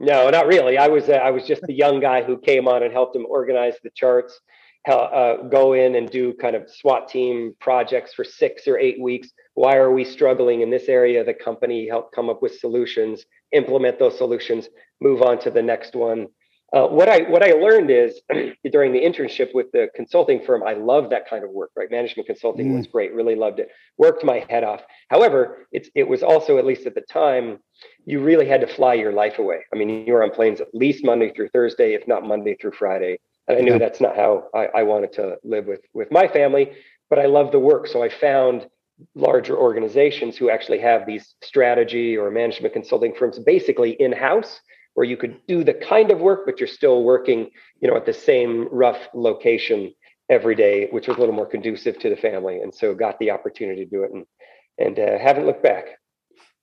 No, 0.00 0.30
not 0.30 0.46
really. 0.46 0.78
I 0.78 0.88
was 0.88 1.10
uh, 1.10 1.12
I 1.12 1.30
was 1.30 1.46
just 1.46 1.60
the 1.62 1.74
young 1.74 2.00
guy 2.00 2.22
who 2.22 2.38
came 2.38 2.66
on 2.66 2.82
and 2.82 2.92
helped 2.92 3.14
him 3.14 3.26
organize 3.28 3.74
the 3.82 3.90
charts, 3.90 4.40
uh, 4.88 5.36
go 5.48 5.74
in 5.74 5.94
and 5.94 6.10
do 6.10 6.32
kind 6.32 6.56
of 6.56 6.70
SWAT 6.70 7.06
team 7.06 7.54
projects 7.60 8.14
for 8.14 8.24
six 8.24 8.66
or 8.66 8.78
eight 8.78 8.98
weeks. 8.98 9.28
Why 9.54 9.76
are 9.76 9.92
we 9.92 10.04
struggling 10.04 10.62
in 10.62 10.70
this 10.70 10.88
area? 10.88 11.22
The 11.22 11.34
company 11.34 11.86
help 11.86 12.12
come 12.12 12.30
up 12.30 12.40
with 12.40 12.58
solutions, 12.58 13.26
implement 13.52 13.98
those 13.98 14.16
solutions, 14.16 14.70
move 15.02 15.20
on 15.20 15.38
to 15.40 15.50
the 15.50 15.62
next 15.62 15.94
one. 15.94 16.28
Uh, 16.72 16.86
what 16.86 17.08
I 17.08 17.22
what 17.22 17.42
I 17.42 17.52
learned 17.52 17.90
is 17.90 18.20
during 18.70 18.92
the 18.92 19.00
internship 19.00 19.52
with 19.54 19.72
the 19.72 19.88
consulting 19.94 20.40
firm, 20.44 20.62
I 20.62 20.74
love 20.74 21.10
that 21.10 21.28
kind 21.28 21.42
of 21.42 21.50
work. 21.50 21.70
Right, 21.74 21.90
management 21.90 22.26
consulting 22.28 22.76
was 22.76 22.86
great. 22.86 23.12
Really 23.12 23.34
loved 23.34 23.58
it. 23.58 23.70
Worked 23.98 24.24
my 24.24 24.44
head 24.48 24.62
off. 24.62 24.82
However, 25.08 25.66
it's 25.72 25.90
it 25.96 26.06
was 26.06 26.22
also 26.22 26.58
at 26.58 26.64
least 26.64 26.86
at 26.86 26.94
the 26.94 27.00
time 27.00 27.58
you 28.06 28.20
really 28.22 28.46
had 28.46 28.60
to 28.60 28.68
fly 28.68 28.94
your 28.94 29.12
life 29.12 29.38
away. 29.38 29.60
I 29.72 29.76
mean, 29.76 30.06
you 30.06 30.12
were 30.12 30.22
on 30.22 30.30
planes 30.30 30.60
at 30.60 30.68
least 30.72 31.04
Monday 31.04 31.32
through 31.32 31.48
Thursday, 31.48 31.94
if 31.94 32.06
not 32.06 32.24
Monday 32.24 32.54
through 32.60 32.72
Friday. 32.72 33.18
And 33.48 33.58
I 33.58 33.62
knew 33.62 33.72
Yeah. 33.72 33.78
that's 33.78 34.00
not 34.00 34.14
how 34.14 34.44
I, 34.54 34.66
I 34.66 34.82
wanted 34.84 35.12
to 35.14 35.38
live 35.42 35.66
with 35.66 35.80
with 35.92 36.12
my 36.12 36.28
family, 36.28 36.70
but 37.08 37.18
I 37.18 37.26
love 37.26 37.50
the 37.50 37.58
work. 37.58 37.88
So 37.88 38.00
I 38.02 38.08
found 38.08 38.68
larger 39.16 39.56
organizations 39.56 40.36
who 40.36 40.50
actually 40.50 40.78
have 40.78 41.04
these 41.06 41.34
strategy 41.42 42.16
or 42.16 42.30
management 42.30 42.74
consulting 42.74 43.14
firms 43.14 43.38
basically 43.40 43.92
in-house 43.92 44.60
where 44.94 45.06
you 45.06 45.16
could 45.16 45.40
do 45.46 45.64
the 45.64 45.74
kind 45.74 46.10
of 46.10 46.18
work, 46.20 46.42
but 46.46 46.58
you're 46.58 46.68
still 46.68 47.02
working, 47.02 47.50
you 47.80 47.88
know, 47.88 47.96
at 47.96 48.06
the 48.06 48.12
same 48.12 48.68
rough 48.70 49.08
location 49.14 49.92
every 50.28 50.54
day, 50.54 50.88
which 50.90 51.08
was 51.08 51.16
a 51.16 51.20
little 51.20 51.34
more 51.34 51.46
conducive 51.46 51.98
to 51.98 52.10
the 52.10 52.16
family. 52.16 52.60
And 52.60 52.74
so 52.74 52.94
got 52.94 53.18
the 53.18 53.30
opportunity 53.30 53.84
to 53.84 53.90
do 53.90 54.02
it 54.04 54.12
and 54.12 54.26
and 54.78 54.98
uh, 54.98 55.18
haven't 55.18 55.46
looked 55.46 55.62
back. 55.62 55.98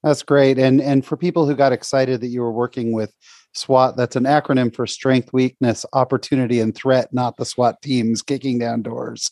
That's 0.02 0.22
great. 0.22 0.58
And 0.58 0.80
and 0.80 1.04
for 1.04 1.16
people 1.16 1.46
who 1.46 1.54
got 1.54 1.72
excited 1.72 2.20
that 2.20 2.28
you 2.28 2.40
were 2.40 2.52
working 2.52 2.92
with 2.92 3.12
SWAT, 3.54 3.96
that's 3.96 4.16
an 4.16 4.24
acronym 4.24 4.74
for 4.74 4.86
strength, 4.86 5.32
weakness, 5.32 5.84
opportunity, 5.92 6.60
and 6.60 6.74
threat, 6.74 7.12
not 7.12 7.36
the 7.36 7.44
SWAT 7.44 7.82
teams 7.82 8.22
kicking 8.22 8.58
down 8.58 8.82
doors. 8.82 9.30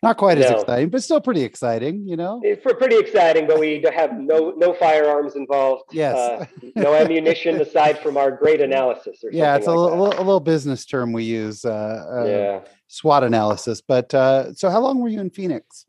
Not 0.00 0.16
quite 0.16 0.38
as 0.38 0.48
exciting, 0.48 0.90
but 0.90 1.02
still 1.02 1.20
pretty 1.20 1.42
exciting, 1.42 2.06
you 2.06 2.16
know? 2.16 2.40
It's 2.44 2.62
pretty 2.62 2.96
exciting, 2.96 3.48
but 3.48 3.58
we 3.58 3.84
have 3.92 4.16
no 4.16 4.52
no 4.56 4.72
firearms 4.74 5.34
involved. 5.34 5.84
Yes. 5.90 6.14
Uh, 6.16 6.46
no 6.76 6.94
ammunition 6.94 7.60
aside 7.60 7.98
from 7.98 8.16
our 8.16 8.30
great 8.30 8.60
analysis. 8.60 9.24
Or 9.24 9.30
yeah, 9.32 9.56
it's 9.56 9.66
a 9.66 9.70
something 9.70 9.98
little, 9.98 10.14
a 10.14 10.22
little 10.22 10.38
business 10.38 10.86
term 10.86 11.12
we 11.12 11.24
use, 11.24 11.64
uh, 11.64 11.70
uh, 11.70 12.24
yeah, 12.24 12.60
SWOT 12.86 13.24
analysis. 13.24 13.80
But 13.80 14.14
uh, 14.14 14.54
so 14.54 14.70
how 14.70 14.80
long 14.80 15.00
were 15.00 15.08
you 15.08 15.20
in 15.20 15.30
Phoenix? 15.30 15.84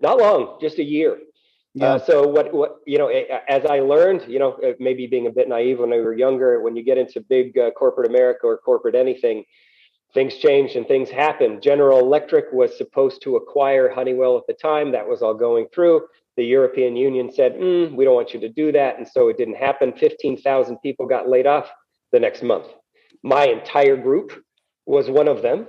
not 0.00 0.18
long, 0.18 0.58
just 0.60 0.78
a 0.78 0.84
year. 0.84 1.18
Yeah. 1.74 1.94
Uh, 1.94 1.98
so 2.00 2.26
what 2.26 2.52
what 2.52 2.78
you 2.84 2.98
know 2.98 3.08
as 3.08 3.64
I 3.64 3.78
learned, 3.80 4.24
you 4.26 4.40
know, 4.40 4.54
uh, 4.54 4.72
maybe 4.80 5.06
being 5.06 5.28
a 5.28 5.30
bit 5.30 5.48
naive 5.48 5.78
when 5.78 5.90
we 5.90 6.00
were 6.00 6.14
younger, 6.14 6.60
when 6.60 6.74
you 6.74 6.82
get 6.82 6.98
into 6.98 7.20
big 7.20 7.56
uh, 7.56 7.70
corporate 7.70 8.10
America 8.10 8.46
or 8.46 8.58
corporate 8.58 8.96
anything, 8.96 9.44
things 10.14 10.36
changed 10.36 10.76
and 10.76 10.86
things 10.86 11.10
happened. 11.10 11.62
General 11.62 12.00
Electric 12.00 12.52
was 12.52 12.76
supposed 12.76 13.22
to 13.22 13.36
acquire 13.36 13.92
Honeywell 13.92 14.36
at 14.36 14.46
the 14.46 14.54
time. 14.54 14.92
That 14.92 15.08
was 15.08 15.22
all 15.22 15.34
going 15.34 15.66
through. 15.74 16.02
The 16.36 16.44
European 16.44 16.96
Union 16.96 17.30
said, 17.32 17.54
mm, 17.54 17.94
"We 17.94 18.04
don't 18.04 18.14
want 18.14 18.32
you 18.32 18.40
to 18.40 18.48
do 18.48 18.72
that," 18.72 18.98
and 18.98 19.06
so 19.06 19.28
it 19.28 19.36
didn't 19.36 19.56
happen. 19.56 19.92
Fifteen 19.92 20.36
thousand 20.36 20.78
people 20.78 21.06
got 21.06 21.28
laid 21.28 21.46
off 21.46 21.70
the 22.12 22.20
next 22.20 22.42
month. 22.42 22.66
My 23.22 23.44
entire 23.46 23.96
group 23.96 24.32
was 24.86 25.10
one 25.10 25.28
of 25.28 25.42
them. 25.42 25.66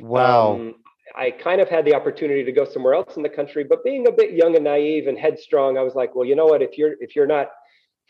Wow. 0.00 0.54
Um, 0.54 0.74
I 1.14 1.30
kind 1.30 1.60
of 1.60 1.68
had 1.68 1.84
the 1.84 1.94
opportunity 1.94 2.44
to 2.44 2.52
go 2.52 2.64
somewhere 2.64 2.94
else 2.94 3.16
in 3.16 3.22
the 3.22 3.28
country, 3.28 3.64
but 3.64 3.84
being 3.84 4.06
a 4.06 4.12
bit 4.12 4.32
young 4.32 4.54
and 4.54 4.64
naive 4.64 5.08
and 5.08 5.18
headstrong, 5.18 5.76
I 5.76 5.82
was 5.82 5.94
like, 5.94 6.14
well, 6.14 6.24
you 6.24 6.34
know 6.36 6.46
what? 6.46 6.62
If 6.62 6.78
you're 6.78 6.94
if 7.00 7.14
you're 7.14 7.26
not 7.26 7.48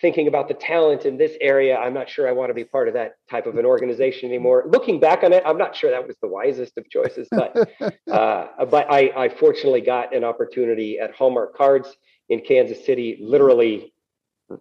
thinking 0.02 0.26
about 0.26 0.48
the 0.48 0.54
talent 0.54 1.06
in 1.06 1.16
this 1.16 1.32
area, 1.40 1.78
I'm 1.78 1.94
not 1.94 2.10
sure 2.10 2.28
I 2.28 2.32
want 2.32 2.50
to 2.50 2.54
be 2.54 2.64
part 2.64 2.88
of 2.88 2.94
that 2.94 3.12
type 3.30 3.46
of 3.46 3.56
an 3.56 3.64
organization 3.64 4.28
anymore. 4.28 4.64
Looking 4.66 5.00
back 5.00 5.22
on 5.22 5.32
it, 5.32 5.42
I'm 5.46 5.56
not 5.56 5.74
sure 5.74 5.90
that 5.90 6.06
was 6.06 6.16
the 6.20 6.28
wisest 6.28 6.76
of 6.76 6.90
choices, 6.90 7.28
but 7.30 7.56
uh, 8.10 8.66
but 8.66 8.90
I, 8.90 9.12
I 9.16 9.28
fortunately 9.30 9.80
got 9.80 10.14
an 10.14 10.24
opportunity 10.24 10.98
at 10.98 11.14
Hallmark 11.14 11.56
Cards 11.56 11.96
in 12.28 12.40
Kansas 12.40 12.84
City, 12.84 13.18
literally 13.22 13.94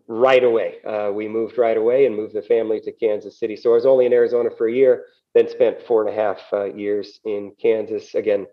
right 0.08 0.44
away. 0.44 0.76
Uh, 0.86 1.12
we 1.14 1.28
moved 1.28 1.58
right 1.58 1.76
away 1.76 2.06
and 2.06 2.16
moved 2.16 2.36
the 2.36 2.42
family 2.44 2.80
to 2.82 2.92
Kansas 2.92 3.40
City. 3.40 3.56
So 3.56 3.72
I 3.72 3.74
was 3.74 3.86
only 3.86 4.06
in 4.06 4.14
Arizona 4.14 4.50
for 4.56 4.70
a 4.70 4.74
year, 4.74 5.06
then 5.34 5.50
spent 5.50 5.82
four 5.82 6.08
and 6.08 6.16
a 6.16 6.22
half 6.22 6.40
uh, 6.54 6.66
years 6.66 7.20
in 7.26 7.54
Kansas. 7.60 8.14
Again, 8.16 8.46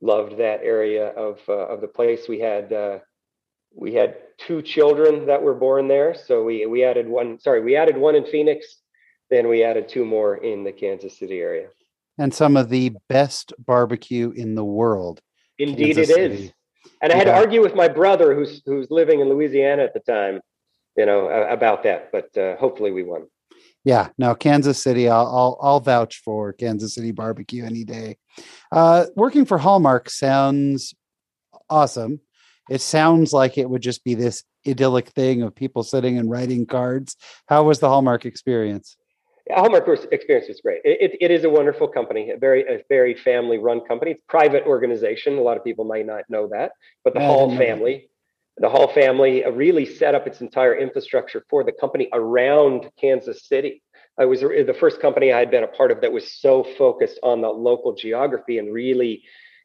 loved 0.00 0.36
that 0.38 0.60
area 0.62 1.08
of 1.08 1.40
uh, 1.48 1.66
of 1.68 1.80
the 1.80 1.88
place. 1.88 2.28
We 2.28 2.38
had 2.38 2.72
uh, 2.72 2.98
we 3.74 3.94
had 3.94 4.16
two 4.38 4.62
children 4.62 5.26
that 5.26 5.42
were 5.42 5.54
born 5.54 5.88
there, 5.88 6.14
so 6.14 6.44
we 6.44 6.66
we 6.66 6.84
added 6.84 7.08
one. 7.08 7.38
Sorry, 7.38 7.60
we 7.60 7.76
added 7.76 7.96
one 7.96 8.14
in 8.14 8.24
Phoenix, 8.26 8.78
then 9.30 9.48
we 9.48 9.64
added 9.64 9.88
two 9.88 10.04
more 10.04 10.36
in 10.36 10.64
the 10.64 10.72
Kansas 10.72 11.18
City 11.18 11.40
area. 11.40 11.68
And 12.18 12.32
some 12.32 12.56
of 12.56 12.68
the 12.68 12.92
best 13.08 13.52
barbecue 13.58 14.30
in 14.30 14.54
the 14.54 14.64
world. 14.64 15.20
Indeed, 15.58 15.96
Kansas 15.96 16.10
it 16.10 16.14
City. 16.14 16.44
is. 16.46 16.52
And 17.02 17.12
I 17.12 17.16
had 17.16 17.24
to 17.24 17.34
argue 17.34 17.60
with 17.60 17.74
my 17.74 17.88
brother, 17.88 18.34
who's 18.34 18.62
who's 18.64 18.90
living 18.90 19.20
in 19.20 19.28
Louisiana 19.28 19.82
at 19.82 19.94
the 19.94 20.00
time, 20.00 20.40
you 20.96 21.06
know, 21.06 21.28
about 21.28 21.82
that. 21.82 22.10
But 22.12 22.36
uh, 22.36 22.56
hopefully, 22.56 22.92
we 22.92 23.02
won. 23.02 23.26
Yeah, 23.84 24.08
no, 24.16 24.34
Kansas 24.34 24.82
City. 24.82 25.10
I'll, 25.10 25.26
I'll, 25.26 25.58
I'll 25.60 25.80
vouch 25.80 26.22
for 26.24 26.54
Kansas 26.54 26.94
City 26.94 27.12
barbecue 27.12 27.64
any 27.64 27.84
day. 27.84 28.16
Uh, 28.72 29.06
working 29.14 29.44
for 29.44 29.58
Hallmark 29.58 30.08
sounds 30.08 30.94
awesome. 31.68 32.20
It 32.70 32.80
sounds 32.80 33.32
like 33.32 33.58
it 33.58 33.68
would 33.68 33.82
just 33.82 34.04
be 34.04 34.14
this 34.14 34.42
idyllic 34.66 35.08
thing 35.10 35.42
of 35.42 35.54
people 35.54 35.82
sitting 35.82 36.18
and 36.18 36.30
writing 36.30 36.66
cards. 36.66 37.16
How 37.46 37.64
was 37.64 37.78
the 37.78 37.88
Hallmark 37.88 38.24
experience? 38.24 38.96
Hallmark 39.50 39.86
experience 40.10 40.48
was 40.48 40.60
great. 40.62 40.80
It, 40.84 41.12
it, 41.12 41.18
it 41.20 41.30
is 41.30 41.44
a 41.44 41.50
wonderful 41.50 41.86
company, 41.86 42.30
a 42.30 42.38
very 42.38 42.62
a 42.62 42.82
very 42.88 43.14
family 43.14 43.58
run 43.58 43.82
company. 43.82 44.12
It's 44.12 44.22
private 44.26 44.64
organization. 44.64 45.36
A 45.36 45.42
lot 45.42 45.58
of 45.58 45.64
people 45.64 45.84
might 45.84 46.06
not 46.06 46.24
know 46.30 46.48
that, 46.48 46.72
but 47.04 47.12
the 47.12 47.20
Hall 47.20 47.54
family 47.54 48.08
the 48.58 48.68
Hall 48.68 48.88
family 48.88 49.44
uh, 49.44 49.50
really 49.50 49.84
set 49.84 50.14
up 50.14 50.26
its 50.26 50.40
entire 50.40 50.76
infrastructure 50.76 51.44
for 51.50 51.64
the 51.64 51.72
company 51.72 52.08
around 52.12 52.88
Kansas 53.00 53.46
City. 53.48 53.82
I 54.16 54.26
was 54.26 54.40
the 54.42 54.76
first 54.78 55.00
company 55.00 55.32
I 55.32 55.40
had 55.40 55.50
been 55.50 55.64
a 55.64 55.68
part 55.68 55.90
of 55.90 56.00
that 56.02 56.12
was 56.12 56.32
so 56.32 56.62
focused 56.62 57.18
on 57.24 57.40
the 57.40 57.48
local 57.48 57.94
geography 57.94 58.58
and 58.58 58.72
really 58.72 59.24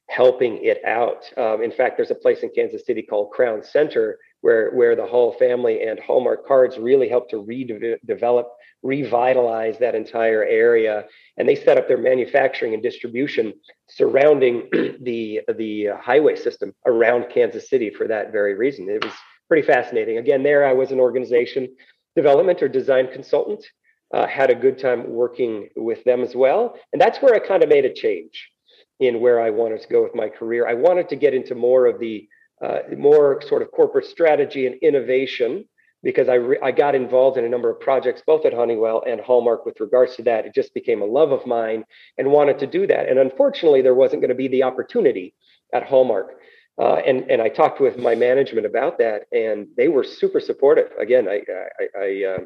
helping 0.10 0.58
it 0.64 0.84
out. 0.86 1.24
Um, 1.38 1.62
in 1.62 1.72
fact, 1.72 1.96
there's 1.96 2.12
a 2.12 2.16
place 2.16 2.40
in 2.40 2.50
Kansas 2.50 2.86
City 2.86 3.04
called 3.04 3.32
Crown 3.32 3.64
Center 3.64 4.18
where 4.42 4.72
where 4.72 4.96
the 4.96 5.06
Hall 5.06 5.34
family 5.34 5.84
and 5.84 6.00
Hallmark 6.00 6.48
Cards 6.48 6.78
really 6.78 7.08
helped 7.08 7.30
to 7.32 7.44
redevelop, 7.44 8.46
revitalize 8.82 9.78
that 9.80 9.96
entire 9.96 10.44
area, 10.44 11.06
and 11.38 11.48
they 11.48 11.56
set 11.56 11.78
up 11.78 11.88
their 11.88 11.98
manufacturing 11.98 12.74
and 12.74 12.82
distribution 12.82 13.54
surrounding 13.88 14.68
the 15.02 15.42
the 15.58 15.90
highway 16.02 16.36
system 16.36 16.74
around 16.86 17.26
Kansas 17.32 17.70
City 17.70 17.90
for 17.90 18.08
that 18.08 18.32
very 18.32 18.56
reason. 18.56 18.90
It 18.90 19.04
was 19.04 19.14
pretty 19.48 19.68
fascinating. 19.68 20.18
Again, 20.18 20.42
there 20.42 20.66
I 20.66 20.74
was 20.74 20.92
an 20.92 21.00
organization 21.00 21.68
development 22.16 22.64
or 22.64 22.68
design 22.68 23.10
consultant. 23.12 23.64
Uh, 24.12 24.26
had 24.26 24.50
a 24.50 24.56
good 24.56 24.80
time 24.80 25.08
working 25.08 25.70
with 25.76 26.04
them 26.04 26.24
as 26.24 26.36
well, 26.36 26.76
and 26.94 27.00
that's 27.00 27.20
where 27.20 27.36
I 27.36 27.40
kind 27.40 27.62
of 27.62 27.70
made 27.70 27.86
a 27.86 27.94
change 27.94 28.50
in 29.00 29.20
where 29.22 29.40
I 29.40 29.50
wanted 29.50 29.82
to 29.82 29.88
go 29.88 30.04
with 30.04 30.16
my 30.16 30.30
career. 30.30 30.68
I 30.68 30.74
wanted 30.74 31.10
to 31.10 31.16
get 31.16 31.34
into 31.34 31.56
more 31.56 31.86
of 31.86 32.00
the 32.00 32.28
uh, 32.62 32.80
more 32.98 33.42
sort 33.48 33.62
of 33.62 33.72
corporate 33.72 34.06
strategy 34.06 34.68
and 34.68 34.76
innovation 34.82 35.66
because 36.04 36.28
I, 36.28 36.36
re- 36.36 36.60
I 36.62 36.72
got 36.72 36.96
involved 36.96 37.38
in 37.38 37.46
a 37.46 37.50
number 37.50 37.70
of 37.70 37.80
projects 37.80 38.22
both 38.26 38.46
at 38.46 38.54
Honeywell 38.54 39.04
and 39.08 39.20
Hallmark 39.22 39.66
with 39.66 39.80
regards 39.80 40.16
to 40.18 40.24
that. 40.24 40.46
It 40.46 40.54
just 40.54 40.74
became 40.74 41.02
a 41.02 41.06
love 41.06 41.32
of 41.32 41.46
mine 41.46 41.86
and 42.18 42.32
wanted 42.32 42.60
to 42.60 42.68
do 42.68 42.88
that. 42.88 43.08
And 43.08 43.20
unfortunately, 43.20 43.82
there 43.82 43.96
wasn't 43.96 44.22
going 44.22 44.30
to 44.30 44.36
be 44.36 44.48
the 44.48 44.64
opportunity 44.64 45.34
at 45.74 45.84
Hallmark. 45.84 46.40
Uh, 46.80 46.96
and 47.06 47.30
and 47.30 47.42
I 47.42 47.50
talked 47.50 47.82
with 47.82 47.98
my 47.98 48.16
management 48.16 48.66
about 48.66 48.98
that, 49.00 49.24
and 49.34 49.68
they 49.76 49.90
were 49.90 50.04
super 50.04 50.40
supportive. 50.40 50.90
Again, 50.98 51.28
I, 51.28 51.42
I, 51.82 52.02
I 52.02 52.36
uh, 52.36 52.44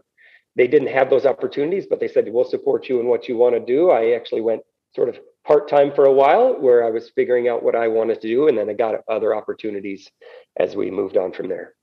they 0.56 0.66
didn't 0.66 0.88
have 0.88 1.12
those 1.12 1.28
opportunities, 1.28 1.86
but 1.88 2.00
they 2.00 2.08
said 2.08 2.26
we'll 2.28 2.44
support 2.44 2.90
you 2.90 3.00
in 3.00 3.08
what 3.08 3.28
you 3.28 3.38
want 3.38 3.54
to 3.54 3.60
do. 3.60 3.92
I 3.92 4.14
actually 4.14 4.42
went 4.42 4.64
sort 4.96 5.10
of 5.10 5.18
part 5.46 5.70
time 5.70 5.92
for 5.94 6.06
a 6.06 6.14
while 6.14 6.60
where 6.60 6.86
I 6.86 6.90
was 6.90 7.10
figuring 7.10 7.48
out 7.48 7.64
what 7.64 7.76
I 7.76 7.88
wanted 7.88 8.22
to 8.22 8.28
do. 8.28 8.48
And 8.48 8.58
then 8.58 8.70
I 8.70 8.74
got 8.74 8.96
other 9.10 9.36
opportunities 9.36 10.10
as 10.58 10.76
we 10.76 10.92
moved 10.92 11.18
on 11.18 11.34
from 11.34 11.50
there. 11.50 11.74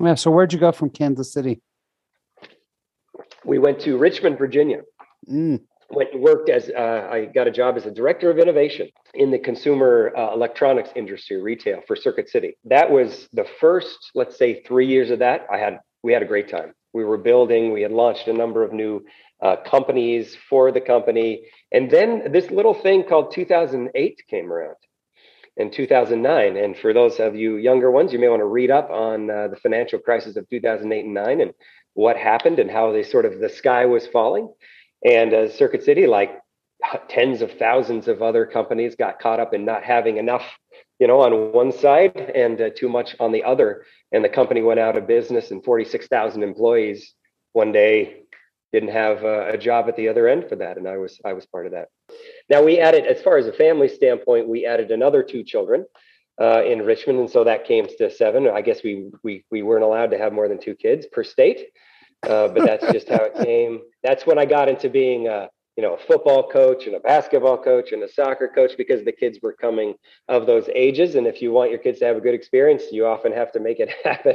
Yeah. 0.00 0.14
So 0.14 0.30
where'd 0.30 0.52
you 0.52 0.58
go 0.58 0.72
from 0.72 0.90
Kansas 0.90 1.32
City? 1.32 1.60
We 3.44 3.58
went 3.58 3.80
to 3.80 3.96
Richmond, 3.98 4.38
Virginia. 4.38 4.82
Mm. 5.30 5.60
Went 5.90 6.12
and 6.12 6.22
worked 6.22 6.48
as 6.48 6.70
uh, 6.70 7.08
I 7.10 7.24
got 7.24 7.48
a 7.48 7.50
job 7.50 7.76
as 7.76 7.84
a 7.84 7.90
director 7.90 8.30
of 8.30 8.38
innovation 8.38 8.88
in 9.14 9.32
the 9.32 9.38
consumer 9.38 10.12
uh, 10.16 10.32
electronics 10.32 10.90
industry, 10.94 11.42
retail 11.42 11.80
for 11.86 11.96
Circuit 11.96 12.28
City. 12.28 12.56
That 12.64 12.90
was 12.90 13.28
the 13.32 13.44
first, 13.60 13.98
let's 14.14 14.38
say, 14.38 14.62
three 14.62 14.86
years 14.86 15.10
of 15.10 15.18
that. 15.18 15.46
I 15.52 15.58
had 15.58 15.80
we 16.04 16.12
had 16.12 16.22
a 16.22 16.26
great 16.26 16.48
time. 16.48 16.74
We 16.92 17.04
were 17.04 17.18
building. 17.18 17.72
We 17.72 17.82
had 17.82 17.90
launched 17.90 18.28
a 18.28 18.32
number 18.32 18.62
of 18.62 18.72
new 18.72 19.04
uh, 19.42 19.56
companies 19.56 20.36
for 20.48 20.72
the 20.72 20.80
company. 20.80 21.42
And 21.72 21.90
then 21.90 22.32
this 22.32 22.50
little 22.50 22.74
thing 22.74 23.04
called 23.04 23.32
2008 23.32 24.22
came 24.28 24.52
around 24.52 24.76
in 25.56 25.70
2009. 25.70 26.56
And 26.56 26.76
for 26.76 26.92
those 26.92 27.18
of 27.20 27.34
you 27.34 27.56
younger 27.56 27.90
ones, 27.90 28.12
you 28.12 28.18
may 28.18 28.28
want 28.28 28.40
to 28.40 28.46
read 28.46 28.70
up 28.70 28.90
on 28.90 29.30
uh, 29.30 29.48
the 29.48 29.56
financial 29.56 29.98
crisis 29.98 30.36
of 30.36 30.48
2008 30.48 31.04
and 31.04 31.14
9 31.14 31.40
and 31.40 31.52
what 31.94 32.16
happened 32.16 32.58
and 32.58 32.70
how 32.70 32.92
they 32.92 33.02
sort 33.02 33.24
of 33.24 33.40
the 33.40 33.48
sky 33.48 33.86
was 33.86 34.06
falling. 34.06 34.52
And 35.04 35.32
uh, 35.32 35.50
Circuit 35.50 35.82
City, 35.82 36.06
like 36.06 36.38
tens 37.08 37.42
of 37.42 37.52
thousands 37.52 38.08
of 38.08 38.22
other 38.22 38.46
companies, 38.46 38.94
got 38.94 39.20
caught 39.20 39.40
up 39.40 39.54
in 39.54 39.64
not 39.64 39.82
having 39.82 40.16
enough, 40.16 40.44
you 40.98 41.06
know, 41.06 41.20
on 41.20 41.52
one 41.52 41.72
side 41.72 42.16
and 42.16 42.60
uh, 42.60 42.70
too 42.76 42.88
much 42.88 43.16
on 43.18 43.32
the 43.32 43.44
other. 43.44 43.84
And 44.12 44.24
the 44.24 44.28
company 44.28 44.62
went 44.62 44.80
out 44.80 44.96
of 44.96 45.06
business, 45.06 45.50
and 45.50 45.64
46,000 45.64 46.42
employees 46.42 47.14
one 47.52 47.72
day 47.72 48.19
didn't 48.72 48.90
have 48.90 49.24
a, 49.24 49.50
a, 49.50 49.58
job 49.58 49.88
at 49.88 49.96
the 49.96 50.08
other 50.08 50.28
end 50.28 50.48
for 50.48 50.56
that 50.56 50.76
and 50.78 50.86
i 50.86 50.96
was 50.96 51.20
i 51.24 51.32
was 51.32 51.46
part 51.46 51.66
of 51.66 51.72
that. 51.72 51.88
Now 52.48 52.62
we 52.62 52.78
added 52.78 53.06
as 53.06 53.22
far 53.22 53.38
as 53.38 53.46
a 53.46 53.52
family 53.52 53.88
standpoint 53.88 54.48
we 54.48 54.66
added 54.66 54.90
another 54.90 55.22
two 55.22 55.42
children 55.42 55.86
uh, 56.40 56.62
in 56.64 56.82
richmond 56.82 57.18
and 57.18 57.30
so 57.30 57.44
that 57.44 57.66
came 57.66 57.86
to 57.86 58.10
seven. 58.10 58.48
I 58.48 58.62
guess 58.62 58.82
we 58.82 59.10
we, 59.22 59.44
we 59.50 59.62
weren't 59.62 59.84
allowed 59.84 60.10
to 60.12 60.18
have 60.18 60.32
more 60.32 60.48
than 60.48 60.60
two 60.60 60.74
kids 60.74 61.06
per 61.06 61.24
state 61.24 61.66
uh, 62.22 62.48
but 62.48 62.66
that's 62.66 62.92
just 62.92 63.08
how 63.08 63.24
it 63.24 63.34
came. 63.44 63.80
That's 64.02 64.26
when 64.26 64.38
i 64.38 64.44
got 64.44 64.68
into 64.68 64.90
being 64.90 65.28
a 65.28 65.48
you 65.76 65.82
know 65.82 65.94
a 65.94 65.98
football 65.98 66.46
coach 66.46 66.86
and 66.86 66.94
a 66.94 67.00
basketball 67.00 67.56
coach 67.56 67.92
and 67.92 68.02
a 68.02 68.08
soccer 68.12 68.48
coach 68.48 68.72
because 68.76 69.04
the 69.04 69.12
kids 69.12 69.38
were 69.42 69.54
coming 69.54 69.94
of 70.28 70.44
those 70.46 70.68
ages 70.74 71.14
and 71.14 71.26
if 71.26 71.40
you 71.40 71.52
want 71.52 71.70
your 71.70 71.78
kids 71.78 72.00
to 72.00 72.04
have 72.04 72.16
a 72.16 72.20
good 72.20 72.34
experience 72.34 72.84
you 72.90 73.06
often 73.06 73.32
have 73.32 73.50
to 73.52 73.60
make 73.60 73.80
it 73.80 73.88
happen 74.04 74.34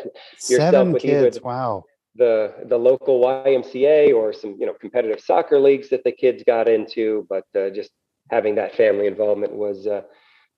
yourself 0.49 0.71
Seven 0.71 0.91
with 0.93 1.01
kids, 1.03 1.37
either, 1.37 1.45
wow 1.45 1.83
the 2.15 2.53
the 2.67 2.77
local 2.77 3.21
YMCA 3.21 4.13
or 4.13 4.33
some 4.33 4.55
you 4.59 4.65
know 4.65 4.73
competitive 4.73 5.19
soccer 5.19 5.59
leagues 5.59 5.89
that 5.89 6.03
the 6.03 6.11
kids 6.11 6.43
got 6.45 6.67
into, 6.67 7.25
but 7.29 7.45
uh, 7.55 7.69
just 7.69 7.91
having 8.31 8.55
that 8.55 8.75
family 8.75 9.07
involvement 9.07 9.53
was 9.53 9.87
uh, 9.87 10.01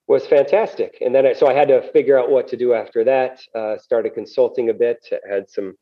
was 0.06 0.26
fantastic. 0.26 0.98
And 1.00 1.14
then 1.14 1.26
I, 1.26 1.32
so 1.32 1.48
I 1.48 1.52
had 1.52 1.68
to 1.68 1.82
figure 1.92 2.18
out 2.18 2.30
what 2.30 2.48
to 2.48 2.56
do 2.56 2.72
after 2.74 3.04
that. 3.04 3.40
Uh, 3.54 3.76
started 3.78 4.14
consulting 4.14 4.70
a 4.70 4.74
bit, 4.74 5.06
had 5.28 5.50
some 5.50 5.74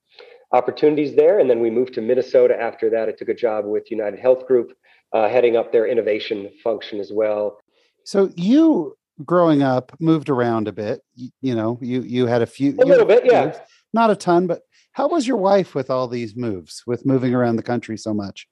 opportunities 0.53 1.15
there, 1.15 1.39
and 1.39 1.49
then 1.49 1.61
we 1.61 1.71
moved 1.71 1.95
to 1.95 2.01
Minnesota 2.01 2.61
after 2.61 2.91
that. 2.91 3.09
I 3.09 3.13
took 3.13 3.29
a 3.29 3.35
job 3.35 3.67
with 3.67 3.91
United 3.91 4.19
Health 4.19 4.47
Group, 4.47 4.73
uh, 5.13 5.29
heading 5.29 5.57
up 5.57 5.73
their 5.73 5.87
innovation 5.87 6.51
function 6.63 7.01
as 7.01 7.13
well. 7.13 7.59
So 8.05 8.31
you 8.37 8.97
growing 9.25 9.63
up 9.63 9.93
moved 9.99 10.29
around 10.29 10.69
a 10.69 10.73
bit 10.73 11.01
you, 11.15 11.31
you 11.41 11.55
know 11.55 11.79
you 11.81 12.03
you 12.03 12.27
had 12.27 12.43
a 12.43 12.47
few 12.47 12.75
a 12.79 12.85
little 12.85 13.07
bit 13.07 13.25
yeah 13.25 13.59
not 13.95 14.11
a 14.11 14.17
ton 14.17 14.47
but 14.47 14.61
how 14.97 15.09
was 15.09 15.27
your 15.27 15.37
wife 15.37 15.75
with 15.75 15.91
all 15.91 16.09
these 16.09 16.35
moves, 16.35 16.83
with 16.87 17.05
moving 17.05 17.35
around 17.35 17.57
the 17.57 17.63
country 17.63 17.99
so 17.99 18.15
much? 18.15 18.49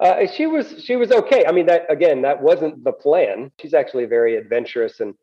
Uh, 0.00 0.26
she 0.26 0.44
was 0.44 0.74
she 0.84 0.96
was 0.96 1.12
okay. 1.12 1.44
I 1.46 1.52
mean, 1.52 1.66
that 1.66 1.86
again, 1.88 2.22
that 2.22 2.42
wasn't 2.42 2.82
the 2.82 2.90
plan. 2.90 3.52
She's 3.60 3.74
actually 3.74 4.02
a 4.02 4.08
very 4.08 4.36
adventurous 4.36 4.98
and 4.98 5.14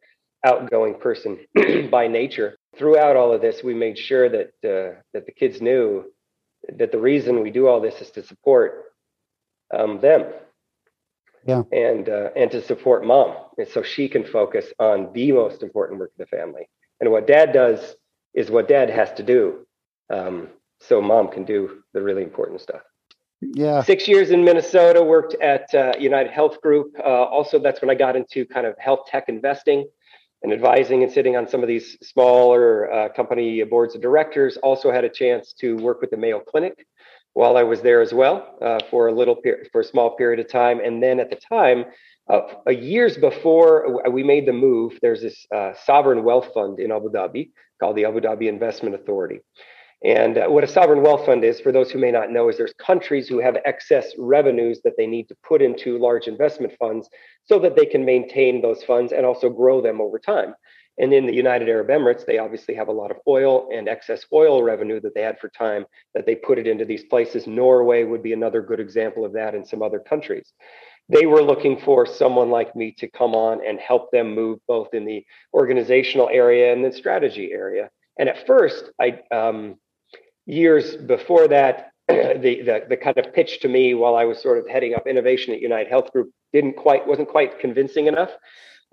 outgoing 0.46 0.96
person 0.96 1.40
by 1.92 2.08
nature. 2.08 2.58
throughout 2.78 3.18
all 3.18 3.34
of 3.34 3.42
this, 3.42 3.64
we 3.64 3.74
made 3.74 3.98
sure 3.98 4.30
that 4.30 4.48
uh, 4.64 4.96
that 5.14 5.26
the 5.26 5.34
kids 5.34 5.62
knew 5.62 6.06
that 6.78 6.94
the 6.94 7.00
reason 7.00 7.42
we 7.42 7.52
do 7.52 7.68
all 7.68 7.82
this 7.82 8.00
is 8.00 8.12
to 8.12 8.24
support 8.24 8.94
um, 9.78 10.00
them. 10.00 10.24
Yeah. 11.46 11.64
And 11.74 12.08
uh, 12.08 12.30
and 12.38 12.50
to 12.52 12.62
support 12.62 13.06
mom, 13.06 13.36
and 13.58 13.68
so 13.68 13.84
she 13.84 14.08
can 14.08 14.24
focus 14.24 14.68
on 14.80 15.12
the 15.14 15.34
most 15.34 15.64
important 15.64 16.00
work 16.00 16.12
of 16.18 16.26
the 16.26 16.38
family. 16.38 16.70
And 17.02 17.12
what 17.12 17.28
dad 17.28 17.52
does 17.52 17.98
is 18.34 18.50
what 18.50 18.70
dad 18.70 18.90
has 18.90 19.12
to 19.14 19.24
do, 19.24 19.66
um, 20.10 20.50
so 20.80 21.02
mom 21.02 21.30
can 21.30 21.46
do 21.46 21.84
the 21.94 22.02
really 22.02 22.24
important 22.24 22.62
stuff. 22.62 22.82
Yeah. 23.42 23.84
Six 23.84 24.08
years 24.08 24.32
in 24.32 24.44
Minnesota, 24.44 25.04
worked 25.04 25.36
at 25.36 25.74
uh, 25.74 25.94
United 26.00 26.32
Health 26.32 26.62
Group. 26.62 26.94
Uh, 27.00 27.04
also, 27.04 27.60
that's 27.60 27.82
when 27.82 27.90
I 27.90 27.96
got 27.96 28.16
into 28.16 28.46
kind 28.46 28.66
of 28.66 28.76
health 28.80 29.08
tech 29.08 29.26
investing 29.28 29.88
and 30.42 30.54
advising 30.54 31.04
and 31.04 31.12
sitting 31.12 31.36
on 31.36 31.48
some 31.48 31.62
of 31.62 31.68
these 31.68 31.98
smaller 32.02 32.92
uh, 32.92 33.10
company 33.10 33.64
boards 33.64 33.96
of 33.96 34.02
directors. 34.02 34.58
Also 34.58 34.92
had 34.92 35.04
a 35.04 35.10
chance 35.10 35.54
to 35.54 35.76
work 35.78 36.02
with 36.02 36.12
the 36.12 36.18
Mayo 36.18 36.40
Clinic 36.40 36.86
while 37.34 37.58
I 37.58 37.64
was 37.64 37.82
there 37.82 38.02
as 38.02 38.14
well 38.14 38.56
uh, 38.62 38.80
for 38.90 39.08
a 39.08 39.12
little 39.12 39.36
per- 39.36 39.66
for 39.72 39.82
a 39.82 39.84
small 39.84 40.16
period 40.16 40.40
of 40.40 40.50
time. 40.50 40.80
And 40.80 41.04
then 41.04 41.20
at 41.20 41.30
the 41.30 41.36
time, 41.36 41.86
uh, 42.30 42.42
years 42.72 43.18
before 43.18 44.02
we 44.10 44.24
made 44.24 44.48
the 44.48 44.54
move, 44.54 44.98
there's 45.02 45.22
this 45.22 45.46
uh, 45.54 45.74
sovereign 45.84 46.24
wealth 46.24 46.50
fund 46.54 46.80
in 46.80 46.92
Abu 46.92 47.10
Dhabi 47.12 47.52
called 47.80 47.98
the 47.98 48.06
Abu 48.06 48.22
Dhabi 48.22 48.48
Investment 48.48 48.96
Authority. 48.96 49.42
And 50.04 50.38
uh, 50.38 50.48
what 50.48 50.64
a 50.64 50.68
sovereign 50.68 51.02
wealth 51.02 51.26
fund 51.26 51.44
is, 51.44 51.60
for 51.60 51.72
those 51.72 51.90
who 51.90 52.00
may 52.00 52.12
not 52.12 52.32
know, 52.32 52.50
is 52.50 52.58
there's 52.58 52.74
countries 52.74 53.28
who 53.28 53.40
have 53.40 53.58
excess 53.66 54.12
revenues 54.18 54.82
that 54.84 54.94
they 54.98 55.08
need 55.08 55.28
to 55.30 55.38
put 55.48 55.62
into 55.62 55.98
large 55.98 56.28
investment 56.28 56.74
funds 56.78 57.10
so 57.46 57.58
that 57.60 57.76
they 57.76 57.86
can 57.86 58.06
maintain 58.06 58.62
those 58.62 58.84
funds 58.84 59.14
and 59.14 59.26
also 59.26 59.50
grow 59.50 59.82
them 59.82 60.02
over 60.02 60.20
time. 60.20 60.54
And 60.98 61.14
in 61.14 61.26
the 61.26 61.34
United 61.34 61.68
Arab 61.68 61.88
Emirates, 61.88 62.26
they 62.26 62.38
obviously 62.38 62.74
have 62.76 62.88
a 62.88 62.94
lot 62.94 63.12
of 63.12 63.18
oil 63.28 63.70
and 63.74 63.90
excess 63.90 64.26
oil 64.32 64.64
revenue 64.64 65.02
that 65.02 65.14
they 65.14 65.22
had 65.22 65.40
for 65.40 65.50
time 65.50 65.86
that 66.14 66.26
they 66.26 66.36
put 66.36 66.58
it 66.58 66.68
into 66.68 66.86
these 66.86 67.04
places. 67.04 67.48
Norway 67.48 68.04
would 68.04 68.24
be 68.24 68.34
another 68.34 68.62
good 68.62 68.80
example 68.80 69.26
of 69.26 69.34
that, 69.34 69.56
and 69.56 69.68
some 69.68 69.82
other 69.82 70.00
countries. 70.00 70.54
They 71.10 71.26
were 71.26 71.42
looking 71.42 71.80
for 71.80 72.06
someone 72.06 72.50
like 72.50 72.76
me 72.76 72.94
to 73.00 73.10
come 73.10 73.36
on 73.36 73.66
and 73.66 73.80
help 73.80 74.10
them 74.12 74.34
move 74.34 74.60
both 74.68 74.94
in 74.94 75.06
the 75.06 75.24
organizational 75.54 76.30
area 76.30 76.74
and 76.74 76.84
the 76.84 76.92
strategy 76.92 77.52
area. 77.52 77.90
And 78.18 78.30
at 78.30 78.48
first, 78.48 78.86
I 79.00 79.20
um, 79.32 79.76
years 80.46 80.96
before 80.96 81.48
that, 81.48 81.92
the, 82.08 82.62
the 82.62 82.86
the 82.90 82.98
kind 82.98 83.18
of 83.18 83.34
pitch 83.34 83.60
to 83.62 83.68
me 83.68 83.94
while 83.94 84.16
I 84.16 84.26
was 84.26 84.42
sort 84.42 84.58
of 84.58 84.68
heading 84.68 84.94
up 84.94 85.08
innovation 85.08 85.54
at 85.54 85.62
United 85.62 85.90
Health 85.90 86.12
Group 86.12 86.32
didn't 86.54 86.76
quite 86.76 87.08
wasn't 87.08 87.30
quite 87.30 87.60
convincing 87.60 88.08
enough. 88.08 88.32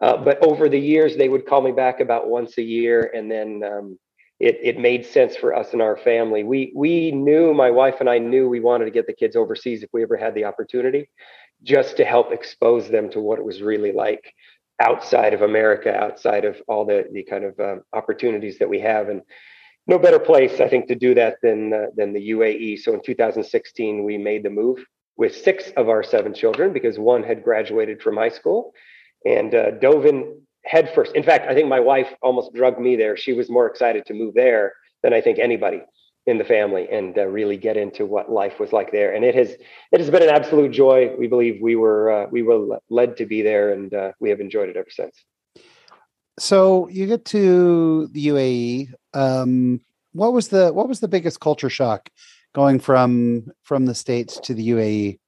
Uh, 0.00 0.16
but 0.16 0.44
over 0.44 0.68
the 0.68 0.80
years, 0.80 1.16
they 1.16 1.28
would 1.28 1.46
call 1.46 1.60
me 1.62 1.70
back 1.70 2.00
about 2.00 2.28
once 2.28 2.58
a 2.58 2.62
year, 2.62 3.12
and 3.14 3.30
then 3.30 3.62
um, 3.64 3.98
it 4.40 4.58
it 4.62 4.78
made 4.78 5.06
sense 5.06 5.36
for 5.36 5.54
us 5.54 5.72
and 5.72 5.82
our 5.82 5.96
family. 5.96 6.42
We 6.42 6.72
we 6.74 7.12
knew 7.12 7.54
my 7.54 7.70
wife 7.70 7.96
and 8.00 8.10
I 8.10 8.18
knew 8.18 8.48
we 8.48 8.60
wanted 8.60 8.86
to 8.86 8.90
get 8.90 9.06
the 9.06 9.12
kids 9.12 9.36
overseas 9.36 9.82
if 9.82 9.90
we 9.92 10.02
ever 10.02 10.16
had 10.16 10.34
the 10.34 10.44
opportunity, 10.44 11.08
just 11.62 11.96
to 11.98 12.04
help 12.04 12.32
expose 12.32 12.88
them 12.88 13.10
to 13.10 13.20
what 13.20 13.38
it 13.38 13.44
was 13.44 13.62
really 13.62 13.92
like 13.92 14.34
outside 14.80 15.34
of 15.34 15.42
America, 15.42 15.94
outside 15.94 16.44
of 16.44 16.60
all 16.66 16.84
the 16.84 17.06
the 17.12 17.22
kind 17.22 17.44
of 17.44 17.60
um, 17.60 17.82
opportunities 17.92 18.58
that 18.58 18.68
we 18.68 18.80
have, 18.80 19.08
and 19.08 19.22
no 19.86 19.98
better 19.98 20.18
place, 20.18 20.60
I 20.60 20.68
think, 20.68 20.86
to 20.88 20.94
do 20.94 21.14
that 21.14 21.36
than 21.42 21.72
uh, 21.72 21.86
than 21.96 22.12
the 22.12 22.30
UAE. 22.30 22.80
So 22.80 22.94
in 22.94 23.02
2016, 23.02 24.04
we 24.04 24.18
made 24.18 24.42
the 24.44 24.50
move 24.50 24.84
with 25.16 25.36
six 25.36 25.70
of 25.76 25.88
our 25.88 26.02
seven 26.02 26.34
children 26.34 26.72
because 26.72 26.98
one 26.98 27.22
had 27.22 27.42
graduated 27.42 28.00
from 28.00 28.16
high 28.16 28.30
school 28.30 28.72
and 29.24 29.54
uh, 29.54 29.72
dove 29.72 30.06
in 30.06 30.40
headfirst. 30.64 31.14
In 31.14 31.22
fact, 31.22 31.48
I 31.48 31.54
think 31.54 31.68
my 31.68 31.80
wife 31.80 32.08
almost 32.22 32.54
drugged 32.54 32.80
me 32.80 32.96
there. 32.96 33.16
She 33.16 33.32
was 33.32 33.50
more 33.50 33.66
excited 33.66 34.06
to 34.06 34.14
move 34.14 34.34
there 34.34 34.72
than 35.02 35.12
I 35.12 35.20
think 35.20 35.38
anybody 35.38 35.82
in 36.26 36.38
the 36.38 36.44
family 36.44 36.88
and 36.90 37.18
uh, 37.18 37.26
really 37.26 37.56
get 37.56 37.76
into 37.76 38.06
what 38.06 38.30
life 38.30 38.60
was 38.60 38.72
like 38.72 38.92
there. 38.92 39.12
And 39.14 39.24
it 39.24 39.34
has 39.34 39.50
it 39.90 40.00
has 40.00 40.08
been 40.08 40.22
an 40.22 40.30
absolute 40.30 40.70
joy. 40.70 41.14
We 41.18 41.26
believe 41.26 41.60
we 41.60 41.74
were 41.74 42.10
uh, 42.10 42.26
we 42.30 42.42
were 42.42 42.78
led 42.88 43.16
to 43.16 43.26
be 43.26 43.42
there, 43.42 43.72
and 43.72 43.92
uh, 43.92 44.12
we 44.20 44.30
have 44.30 44.40
enjoyed 44.40 44.68
it 44.68 44.76
ever 44.76 44.90
since 44.90 45.24
so 46.38 46.88
you 46.88 47.06
get 47.06 47.24
to 47.26 48.08
the 48.08 48.28
UAE. 48.28 48.92
Um, 49.14 49.80
what 50.12 50.32
was 50.32 50.48
the 50.48 50.72
what 50.72 50.88
was 50.88 51.00
the 51.00 51.08
biggest 51.08 51.40
culture 51.40 51.70
shock 51.70 52.10
going 52.54 52.80
from 52.80 53.50
from 53.62 53.86
the 53.86 53.94
states 53.94 54.38
to 54.40 54.54
the 54.54 54.68
UAE? 54.70 55.18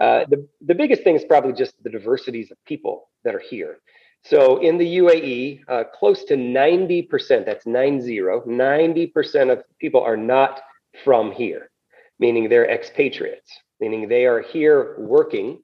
Uh, 0.00 0.24
the 0.28 0.48
the 0.60 0.74
biggest 0.74 1.02
thing 1.02 1.14
is 1.14 1.24
probably 1.24 1.52
just 1.52 1.80
the 1.82 1.90
diversities 1.90 2.50
of 2.50 2.56
people 2.64 3.08
that 3.24 3.34
are 3.34 3.42
here. 3.50 3.78
So 4.24 4.56
in 4.56 4.78
the 4.78 4.96
UAE, 4.98 5.64
uh, 5.68 5.84
close 5.92 6.24
to 6.24 6.34
90%, 6.34 7.44
that's 7.44 7.66
90, 7.66 8.20
90% 8.20 9.52
of 9.52 9.62
people 9.78 10.02
are 10.02 10.16
not 10.16 10.62
from 11.04 11.30
here, 11.30 11.70
meaning 12.18 12.48
they're 12.48 12.70
expatriates, 12.70 13.52
meaning 13.80 14.08
they 14.08 14.24
are 14.24 14.40
here 14.40 14.96
working 14.98 15.58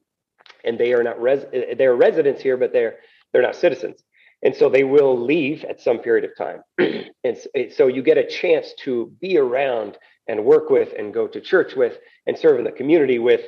and 0.63 0.79
they 0.79 0.93
are 0.93 1.01
not 1.01 1.19
res- 1.19 1.45
they're 1.75 1.95
residents 1.95 2.41
here, 2.41 2.55
but 2.55 2.71
they're 2.71 2.97
they're 3.31 3.41
not 3.41 3.55
citizens. 3.55 4.03
And 4.43 4.55
so 4.55 4.69
they 4.69 4.83
will 4.83 5.19
leave 5.19 5.63
at 5.65 5.81
some 5.81 5.99
period 5.99 6.29
of 6.29 6.35
time. 6.35 6.63
and 7.23 7.37
so 7.71 7.87
you 7.87 8.01
get 8.01 8.17
a 8.17 8.27
chance 8.27 8.73
to 8.83 9.11
be 9.21 9.37
around 9.37 9.97
and 10.27 10.45
work 10.45 10.69
with 10.69 10.93
and 10.97 11.13
go 11.13 11.27
to 11.27 11.39
church 11.39 11.75
with 11.75 11.97
and 12.25 12.37
serve 12.37 12.57
in 12.59 12.65
the 12.65 12.71
community 12.71 13.19
with 13.19 13.41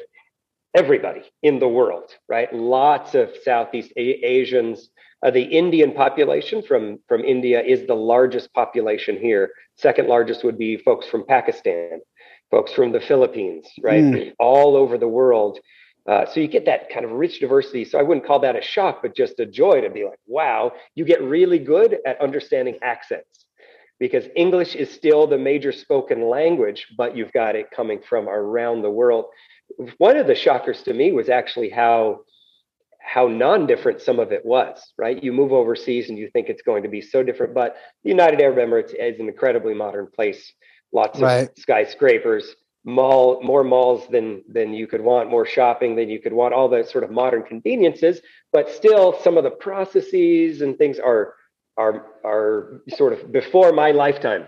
everybody 0.75 1.23
in 1.41 1.59
the 1.59 1.67
world, 1.67 2.11
right? 2.27 2.53
Lots 2.53 3.15
of 3.15 3.31
Southeast 3.43 3.93
Asians. 3.95 4.89
Uh, 5.25 5.31
the 5.31 5.43
Indian 5.43 5.93
population 5.93 6.61
from, 6.61 6.99
from 7.07 7.23
India 7.23 7.61
is 7.61 7.87
the 7.87 7.95
largest 7.95 8.53
population 8.53 9.17
here. 9.17 9.51
Second 9.77 10.07
largest 10.07 10.43
would 10.43 10.57
be 10.57 10.77
folks 10.77 11.07
from 11.07 11.25
Pakistan, 11.25 12.01
folks 12.51 12.73
from 12.73 12.91
the 12.91 12.99
Philippines, 12.99 13.67
right? 13.81 14.03
Mm. 14.03 14.33
All 14.39 14.75
over 14.75 14.97
the 14.97 15.07
world. 15.07 15.59
Uh, 16.07 16.25
so 16.25 16.39
you 16.39 16.47
get 16.47 16.65
that 16.65 16.89
kind 16.89 17.05
of 17.05 17.11
rich 17.11 17.39
diversity. 17.39 17.85
So 17.85 17.97
I 17.97 18.03
wouldn't 18.03 18.25
call 18.25 18.39
that 18.39 18.57
a 18.57 18.61
shock, 18.61 19.01
but 19.01 19.15
just 19.15 19.39
a 19.39 19.45
joy 19.45 19.81
to 19.81 19.89
be 19.89 20.03
like, 20.03 20.19
wow, 20.27 20.73
you 20.95 21.05
get 21.05 21.21
really 21.21 21.59
good 21.59 21.97
at 22.05 22.19
understanding 22.19 22.77
accents 22.81 23.45
because 23.99 24.25
English 24.35 24.75
is 24.75 24.91
still 24.91 25.27
the 25.27 25.37
major 25.37 25.71
spoken 25.71 26.27
language, 26.29 26.87
but 26.97 27.15
you've 27.15 27.31
got 27.31 27.55
it 27.55 27.71
coming 27.71 28.01
from 28.01 28.27
around 28.27 28.81
the 28.81 28.89
world. 28.89 29.25
One 29.97 30.17
of 30.17 30.27
the 30.27 30.35
shockers 30.35 30.83
to 30.83 30.93
me 30.93 31.13
was 31.13 31.29
actually 31.29 31.69
how 31.69 32.21
how 33.05 33.27
non-different 33.27 34.01
some 34.01 34.17
of 34.17 34.31
it 34.31 34.45
was, 34.45 34.81
right? 34.97 35.21
You 35.21 35.33
move 35.33 35.51
overseas 35.51 36.09
and 36.09 36.17
you 36.17 36.29
think 36.31 36.47
it's 36.47 36.61
going 36.61 36.83
to 36.83 36.89
be 36.89 37.01
so 37.01 37.21
different, 37.21 37.53
but 37.53 37.75
the 38.03 38.09
United 38.09 38.41
Arab 38.41 38.57
Emirates 38.57 38.93
is 38.93 39.19
an 39.19 39.27
incredibly 39.27 39.73
modern 39.73 40.07
place. 40.07 40.53
Lots 40.93 41.17
of 41.17 41.23
right. 41.23 41.49
skyscrapers, 41.57 42.55
mall 42.85 43.41
more 43.41 43.63
malls 43.63 44.07
than 44.09 44.43
than 44.47 44.73
you 44.73 44.87
could 44.87 45.01
want 45.01 45.29
more 45.29 45.45
shopping 45.45 45.95
than 45.95 46.09
you 46.09 46.19
could 46.19 46.33
want 46.33 46.53
all 46.53 46.67
the 46.67 46.83
sort 46.83 47.03
of 47.03 47.11
modern 47.11 47.41
conveniences 47.41 48.19
but 48.51 48.69
still 48.69 49.17
some 49.21 49.37
of 49.37 49.43
the 49.45 49.49
processes 49.49 50.61
and 50.61 50.77
things 50.77 50.99
are 50.99 51.35
are 51.77 52.07
are 52.23 52.81
sort 52.89 53.13
of 53.13 53.31
before 53.31 53.71
my 53.71 53.91
lifetime 53.91 54.47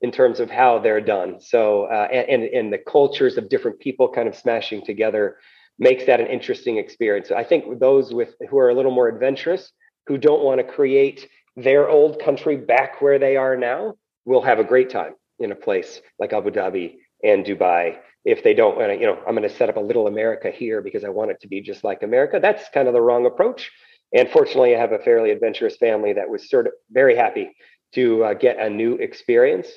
in 0.00 0.10
terms 0.10 0.40
of 0.40 0.50
how 0.50 0.78
they're 0.78 1.00
done. 1.00 1.40
So 1.40 1.84
uh, 1.84 2.08
and 2.10 2.44
and 2.44 2.72
the 2.72 2.78
cultures 2.78 3.36
of 3.36 3.48
different 3.48 3.80
people 3.80 4.08
kind 4.08 4.28
of 4.28 4.36
smashing 4.36 4.84
together 4.84 5.36
makes 5.78 6.04
that 6.06 6.20
an 6.20 6.26
interesting 6.26 6.78
experience. 6.78 7.30
I 7.30 7.44
think 7.44 7.80
those 7.80 8.12
with 8.12 8.34
who 8.48 8.58
are 8.58 8.70
a 8.70 8.74
little 8.74 8.92
more 8.92 9.08
adventurous 9.08 9.72
who 10.06 10.18
don't 10.18 10.42
want 10.42 10.58
to 10.58 10.64
create 10.64 11.28
their 11.56 11.88
old 11.88 12.20
country 12.20 12.56
back 12.56 13.00
where 13.02 13.18
they 13.18 13.36
are 13.36 13.56
now 13.56 13.94
will 14.24 14.42
have 14.42 14.58
a 14.58 14.64
great 14.64 14.90
time 14.90 15.14
in 15.38 15.52
a 15.52 15.54
place 15.54 16.00
like 16.18 16.32
abu 16.32 16.50
dhabi 16.50 16.96
and 17.22 17.44
Dubai. 17.44 17.96
If 18.24 18.42
they 18.44 18.52
don't 18.52 18.76
want 18.76 18.90
to, 18.90 18.94
you 18.96 19.06
know, 19.06 19.18
I'm 19.26 19.34
going 19.34 19.48
to 19.48 19.54
set 19.54 19.70
up 19.70 19.76
a 19.76 19.80
little 19.80 20.06
America 20.06 20.50
here 20.50 20.82
because 20.82 21.04
I 21.04 21.08
want 21.08 21.30
it 21.30 21.40
to 21.40 21.48
be 21.48 21.62
just 21.62 21.84
like 21.84 22.02
America. 22.02 22.38
That's 22.40 22.68
kind 22.74 22.86
of 22.86 22.94
the 22.94 23.00
wrong 23.00 23.24
approach. 23.26 23.70
And 24.12 24.28
fortunately, 24.28 24.76
I 24.76 24.78
have 24.78 24.92
a 24.92 24.98
fairly 24.98 25.30
adventurous 25.30 25.76
family 25.76 26.12
that 26.14 26.28
was 26.28 26.50
sort 26.50 26.66
of 26.66 26.72
very 26.90 27.16
happy 27.16 27.50
to 27.94 28.24
uh, 28.24 28.34
get 28.34 28.58
a 28.58 28.68
new 28.68 28.94
experience 28.94 29.68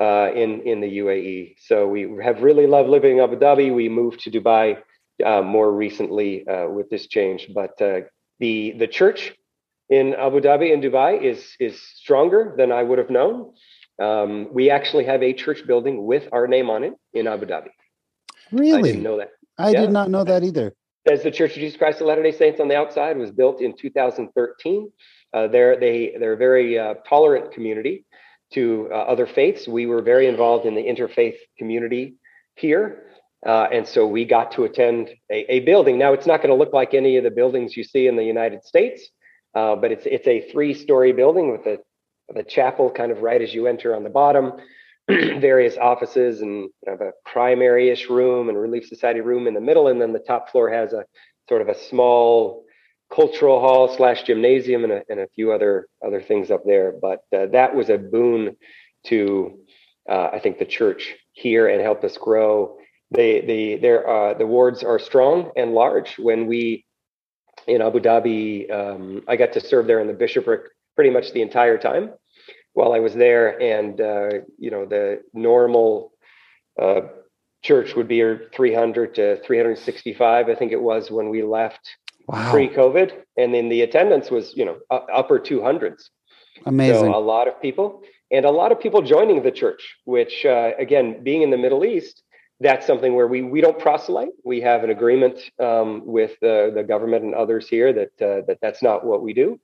uh, 0.00 0.30
in 0.34 0.62
in 0.62 0.80
the 0.80 0.98
UAE. 0.98 1.54
So 1.58 1.86
we 1.86 2.10
have 2.22 2.42
really 2.42 2.66
loved 2.66 2.88
living 2.88 3.18
in 3.18 3.24
Abu 3.24 3.36
Dhabi. 3.36 3.74
We 3.74 3.88
moved 3.88 4.20
to 4.20 4.30
Dubai 4.30 4.78
uh, 5.24 5.42
more 5.42 5.72
recently 5.72 6.46
uh, 6.48 6.68
with 6.68 6.90
this 6.90 7.06
change, 7.06 7.50
but 7.54 7.80
uh, 7.80 8.00
the 8.40 8.74
the 8.78 8.88
church 8.88 9.34
in 9.88 10.14
Abu 10.14 10.40
Dhabi 10.40 10.72
and 10.72 10.82
Dubai 10.82 11.22
is 11.22 11.54
is 11.60 11.80
stronger 11.80 12.54
than 12.56 12.72
I 12.72 12.82
would 12.82 12.98
have 12.98 13.10
known. 13.10 13.52
Um, 14.00 14.48
we 14.52 14.70
actually 14.70 15.04
have 15.04 15.22
a 15.22 15.32
church 15.32 15.66
building 15.66 16.04
with 16.04 16.28
our 16.32 16.46
name 16.46 16.70
on 16.70 16.84
it 16.84 16.94
in 17.12 17.26
Abu 17.26 17.46
Dhabi. 17.46 17.68
Really? 18.50 18.78
I 18.78 18.82
didn't 18.82 19.02
know 19.02 19.18
that. 19.18 19.30
I 19.58 19.70
yeah. 19.70 19.82
did 19.82 19.90
not 19.90 20.10
know 20.10 20.24
that 20.24 20.42
either. 20.42 20.74
As 21.06 21.22
the 21.22 21.30
Church 21.30 21.52
of 21.52 21.56
Jesus 21.58 21.76
Christ 21.76 22.00
of 22.00 22.06
Latter-day 22.06 22.32
Saints 22.32 22.60
on 22.60 22.68
the 22.68 22.76
outside 22.76 23.16
was 23.18 23.30
built 23.30 23.60
in 23.60 23.76
2013. 23.76 24.90
Uh, 25.32 25.48
they're 25.48 25.78
they 25.78 26.14
they're 26.18 26.32
a 26.32 26.36
very 26.36 26.78
uh, 26.78 26.94
tolerant 27.06 27.52
community 27.52 28.04
to 28.52 28.88
uh, 28.90 28.94
other 28.94 29.26
faiths. 29.26 29.68
We 29.68 29.86
were 29.86 30.00
very 30.00 30.28
involved 30.28 30.64
in 30.64 30.74
the 30.74 30.82
interfaith 30.82 31.36
community 31.58 32.14
here, 32.54 33.04
uh, 33.44 33.66
and 33.72 33.86
so 33.86 34.06
we 34.06 34.24
got 34.24 34.52
to 34.52 34.64
attend 34.64 35.10
a, 35.30 35.52
a 35.52 35.60
building. 35.60 35.98
Now 35.98 36.12
it's 36.12 36.26
not 36.26 36.38
going 36.38 36.50
to 36.50 36.56
look 36.56 36.72
like 36.72 36.94
any 36.94 37.16
of 37.16 37.24
the 37.24 37.30
buildings 37.30 37.76
you 37.76 37.84
see 37.84 38.06
in 38.06 38.16
the 38.16 38.24
United 38.24 38.64
States, 38.64 39.08
uh, 39.54 39.76
but 39.76 39.92
it's 39.92 40.06
it's 40.06 40.26
a 40.26 40.50
three-story 40.52 41.12
building 41.12 41.50
with 41.50 41.66
a 41.66 41.78
the 42.32 42.42
chapel 42.42 42.90
kind 42.90 43.12
of 43.12 43.20
right 43.20 43.42
as 43.42 43.52
you 43.52 43.66
enter 43.66 43.94
on 43.94 44.04
the 44.04 44.10
bottom. 44.10 44.52
various 45.08 45.76
offices 45.76 46.40
and 46.40 46.70
kind 46.86 46.98
of 46.98 47.06
a 47.06 47.12
primary-ish 47.26 48.08
room 48.08 48.48
and 48.48 48.58
relief 48.58 48.86
society 48.86 49.20
room 49.20 49.46
in 49.46 49.52
the 49.52 49.60
middle, 49.60 49.88
and 49.88 50.00
then 50.00 50.14
the 50.14 50.18
top 50.18 50.50
floor 50.50 50.70
has 50.70 50.94
a 50.94 51.04
sort 51.46 51.60
of 51.60 51.68
a 51.68 51.78
small 51.78 52.64
cultural 53.14 53.60
hall 53.60 53.94
slash 53.94 54.22
gymnasium 54.22 54.84
and 54.84 54.92
a, 54.94 55.02
and 55.10 55.20
a 55.20 55.28
few 55.34 55.52
other 55.52 55.86
other 56.04 56.22
things 56.22 56.50
up 56.50 56.62
there. 56.64 56.94
But 57.00 57.20
uh, 57.36 57.46
that 57.52 57.74
was 57.74 57.90
a 57.90 57.98
boon 57.98 58.56
to 59.08 59.58
uh, 60.08 60.30
I 60.32 60.38
think 60.38 60.58
the 60.58 60.64
church 60.64 61.14
here 61.32 61.68
and 61.68 61.82
helped 61.82 62.04
us 62.04 62.16
grow. 62.16 62.78
They 63.10 63.42
the 63.42 63.76
their 63.76 64.08
uh, 64.08 64.34
the 64.34 64.46
wards 64.46 64.82
are 64.82 64.98
strong 64.98 65.52
and 65.54 65.74
large. 65.74 66.14
When 66.18 66.46
we 66.46 66.86
in 67.66 67.82
Abu 67.82 68.00
Dhabi, 68.00 68.70
um, 68.72 69.22
I 69.28 69.36
got 69.36 69.52
to 69.52 69.60
serve 69.60 69.86
there 69.86 70.00
in 70.00 70.06
the 70.06 70.14
bishopric 70.14 70.62
pretty 70.94 71.10
much 71.10 71.32
the 71.32 71.42
entire 71.42 71.78
time 71.78 72.10
while 72.74 72.92
I 72.92 72.98
was 72.98 73.14
there, 73.14 73.60
and 73.60 74.00
uh, 74.00 74.30
you 74.58 74.70
know 74.70 74.84
the 74.84 75.22
normal 75.32 76.12
uh, 76.80 77.02
church 77.62 77.94
would 77.96 78.08
be 78.08 78.20
300 78.54 79.14
to 79.14 79.40
365, 79.42 80.48
I 80.48 80.54
think 80.54 80.72
it 80.72 80.82
was 80.82 81.10
when 81.10 81.30
we 81.30 81.42
left 81.42 81.88
wow. 82.28 82.50
pre-COVID, 82.50 83.12
and 83.38 83.54
then 83.54 83.68
the 83.68 83.82
attendance 83.82 84.30
was 84.30 84.54
you 84.56 84.64
know 84.64 84.78
upper 84.90 85.38
200s. 85.38 86.10
Amazing. 86.66 87.12
So 87.12 87.16
a 87.16 87.18
lot 87.18 87.48
of 87.48 87.60
people, 87.62 88.02
and 88.30 88.44
a 88.44 88.50
lot 88.50 88.72
of 88.72 88.80
people 88.80 89.02
joining 89.02 89.42
the 89.42 89.52
church. 89.52 89.96
Which 90.04 90.44
uh, 90.44 90.72
again, 90.78 91.22
being 91.22 91.42
in 91.42 91.50
the 91.50 91.56
Middle 91.56 91.84
East, 91.84 92.22
that's 92.58 92.86
something 92.86 93.14
where 93.14 93.28
we 93.28 93.42
we 93.42 93.60
don't 93.60 93.78
proselyte. 93.78 94.34
We 94.44 94.60
have 94.62 94.82
an 94.82 94.90
agreement 94.90 95.38
um, 95.60 96.02
with 96.04 96.32
the 96.40 96.72
the 96.74 96.82
government 96.82 97.24
and 97.24 97.34
others 97.34 97.68
here 97.68 97.92
that 97.92 98.12
uh, 98.20 98.44
that 98.46 98.58
that's 98.60 98.82
not 98.82 99.06
what 99.06 99.22
we 99.22 99.32
do. 99.32 99.60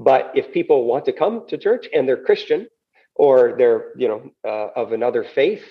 But 0.00 0.32
if 0.34 0.50
people 0.50 0.86
want 0.86 1.04
to 1.04 1.12
come 1.12 1.46
to 1.48 1.58
church 1.58 1.86
and 1.92 2.08
they're 2.08 2.24
Christian 2.24 2.68
or 3.14 3.54
they're, 3.58 3.92
you 3.96 4.08
know, 4.08 4.30
uh, 4.48 4.68
of 4.74 4.92
another 4.92 5.22
faith, 5.22 5.64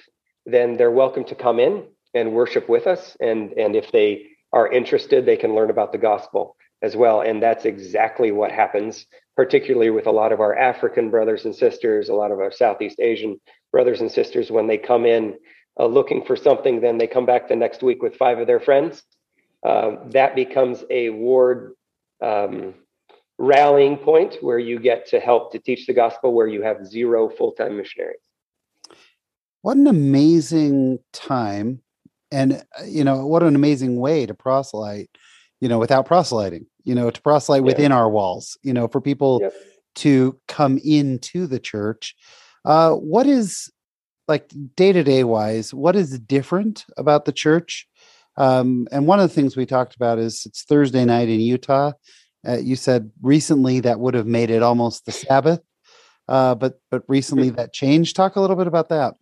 then 0.46 0.78
they're 0.78 0.92
welcome 0.92 1.24
to 1.26 1.36
come 1.36 1.60
in 1.60 1.86
and 2.14 2.34
worship 2.34 2.70
with 2.70 2.86
us. 2.86 3.18
And 3.20 3.54
and 3.54 3.76
if 3.76 3.92
they 3.92 4.28
are 4.54 4.72
interested, 4.72 5.26
they 5.26 5.36
can 5.36 5.56
learn 5.56 5.72
about 5.72 5.92
the 5.92 5.98
gospel 5.98 6.56
as 6.84 6.96
well. 6.96 7.22
And 7.22 7.42
that's 7.42 7.66
exactly 7.66 8.32
what 8.32 8.52
happens, 8.52 9.08
particularly 9.36 9.90
with 9.90 10.06
a 10.06 10.12
lot 10.12 10.32
of 10.32 10.40
our 10.40 10.56
African 10.56 11.10
brothers 11.10 11.46
and 11.46 11.56
sisters, 11.56 12.10
a 12.10 12.14
lot 12.14 12.32
of 12.32 12.40
our 12.40 12.52
Southeast 12.52 13.00
Asian 13.00 13.42
brothers 13.72 14.00
and 14.00 14.12
sisters, 14.12 14.52
when 14.52 14.68
they 14.68 14.78
come 14.78 15.06
in 15.06 15.40
uh, 15.80 15.88
looking 15.88 16.24
for 16.24 16.36
something, 16.36 16.82
then 16.82 17.00
they 17.00 17.08
come 17.08 17.26
back 17.26 17.48
the 17.48 17.56
next 17.56 17.82
week 17.82 18.04
with 18.04 18.16
five 18.16 18.38
of 18.38 18.48
their 18.48 18.60
friends. 18.60 19.02
Uh, 19.66 19.96
that 20.12 20.36
becomes 20.36 20.84
a 20.90 21.10
ward 21.10 21.74
um, 22.22 22.76
rallying 23.40 23.96
point 23.96 24.36
where 24.42 24.60
you 24.60 24.78
get 24.78 25.08
to 25.08 25.20
help 25.20 25.52
to 25.54 25.60
teach 25.60 25.88
the 25.88 25.94
gospel 25.94 26.34
where 26.34 26.48
you 26.48 26.62
have 26.62 26.86
zero 26.86 27.30
full-time 27.30 27.78
missionaries 27.78 28.20
what 29.62 29.78
an 29.78 29.88
amazing 29.88 31.00
time 31.14 31.82
and 32.32 32.62
uh, 32.78 32.84
you 32.86 33.04
know 33.04 33.26
what 33.26 33.42
an 33.42 33.56
amazing 33.56 33.98
way 33.98 34.26
to 34.26 34.34
proselyte 34.34 35.10
you 35.62 35.70
know 35.70 35.80
without 35.80 36.06
proselyting 36.06 36.66
you 36.84 36.94
know 36.94 37.10
to 37.10 37.22
proselyte 37.22 37.62
yeah. 37.62 37.66
within 37.66 37.92
our 37.94 38.10
walls 38.10 38.58
you 38.62 38.74
know 38.74 38.90
for 38.90 39.00
people 39.00 39.40
yep. 39.42 39.54
to 39.96 40.38
come 40.50 40.78
into 40.84 41.48
the 41.48 41.60
church 41.60 42.16
uh 42.66 42.92
what 42.92 43.26
is 43.26 43.72
like 44.28 44.52
day 44.76 44.92
to 44.92 45.02
day 45.02 45.24
wise 45.24 45.74
what 45.74 45.96
is 45.96 46.20
different 46.20 46.86
about 46.98 47.24
the 47.24 47.32
church 47.32 47.88
um 48.36 48.86
and 48.92 49.08
one 49.08 49.22
of 49.22 49.30
the 49.30 49.34
things 49.34 49.56
we 49.56 49.66
talked 49.66 49.96
about 49.96 50.20
is 50.20 50.44
it's 50.46 50.64
thursday 50.64 51.06
night 51.06 51.30
in 51.30 51.40
utah 51.40 51.94
uh, 52.48 52.58
you 52.58 52.76
said 52.76 53.12
recently 53.22 53.80
that 53.82 54.00
would 54.00 54.14
have 54.14 54.28
made 54.28 54.50
it 54.50 54.64
almost 54.64 55.06
the 55.06 55.12
Sabbath, 55.12 55.62
uh, 56.28 56.56
but 56.56 56.80
but 56.92 57.04
recently 57.08 57.50
that 57.52 57.74
changed. 57.74 58.16
Talk 58.16 58.36
a 58.36 58.42
little 58.42 58.56
bit 58.56 58.68
about 58.68 58.90
that. 58.90 59.16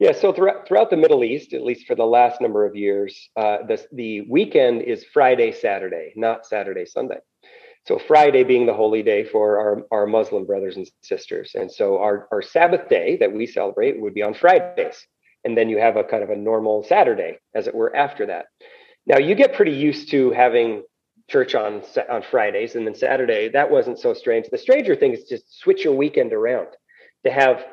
Yeah, 0.00 0.12
so 0.12 0.32
throughout, 0.32 0.66
throughout 0.66 0.88
the 0.88 0.96
Middle 0.96 1.22
East, 1.22 1.52
at 1.52 1.62
least 1.62 1.86
for 1.86 1.94
the 1.94 2.06
last 2.06 2.40
number 2.40 2.64
of 2.64 2.74
years, 2.74 3.28
uh, 3.36 3.58
the, 3.68 3.86
the 3.92 4.22
weekend 4.22 4.80
is 4.80 5.04
Friday, 5.04 5.52
Saturday, 5.52 6.14
not 6.16 6.46
Saturday, 6.46 6.86
Sunday. 6.86 7.18
So 7.86 7.98
Friday 7.98 8.42
being 8.42 8.64
the 8.64 8.72
holy 8.72 9.02
day 9.02 9.24
for 9.24 9.58
our, 9.58 9.82
our 9.90 10.06
Muslim 10.06 10.46
brothers 10.46 10.76
and 10.76 10.90
sisters. 11.02 11.52
And 11.54 11.70
so 11.70 11.98
our, 11.98 12.28
our 12.32 12.40
Sabbath 12.40 12.88
day 12.88 13.18
that 13.18 13.34
we 13.34 13.46
celebrate 13.46 14.00
would 14.00 14.14
be 14.14 14.22
on 14.22 14.32
Fridays. 14.32 15.06
And 15.44 15.56
then 15.56 15.68
you 15.68 15.78
have 15.78 15.98
a 15.98 16.04
kind 16.04 16.22
of 16.22 16.30
a 16.30 16.36
normal 16.36 16.82
Saturday, 16.82 17.38
as 17.54 17.66
it 17.66 17.74
were, 17.74 17.94
after 17.94 18.26
that. 18.26 18.46
Now 19.06 19.18
you 19.18 19.34
get 19.34 19.54
pretty 19.54 19.72
used 19.72 20.10
to 20.12 20.30
having 20.30 20.82
church 21.30 21.54
on 21.54 21.82
on 22.10 22.22
Fridays, 22.22 22.74
and 22.74 22.86
then 22.86 22.94
Saturday 22.94 23.48
that 23.48 23.70
wasn't 23.70 23.98
so 23.98 24.12
strange. 24.12 24.46
The 24.50 24.58
stranger 24.58 24.94
thing 24.94 25.12
is 25.12 25.24
just 25.24 25.60
switch 25.60 25.84
your 25.84 25.94
weekend 25.94 26.32
around 26.32 26.68
to 27.24 27.30
have 27.30 27.64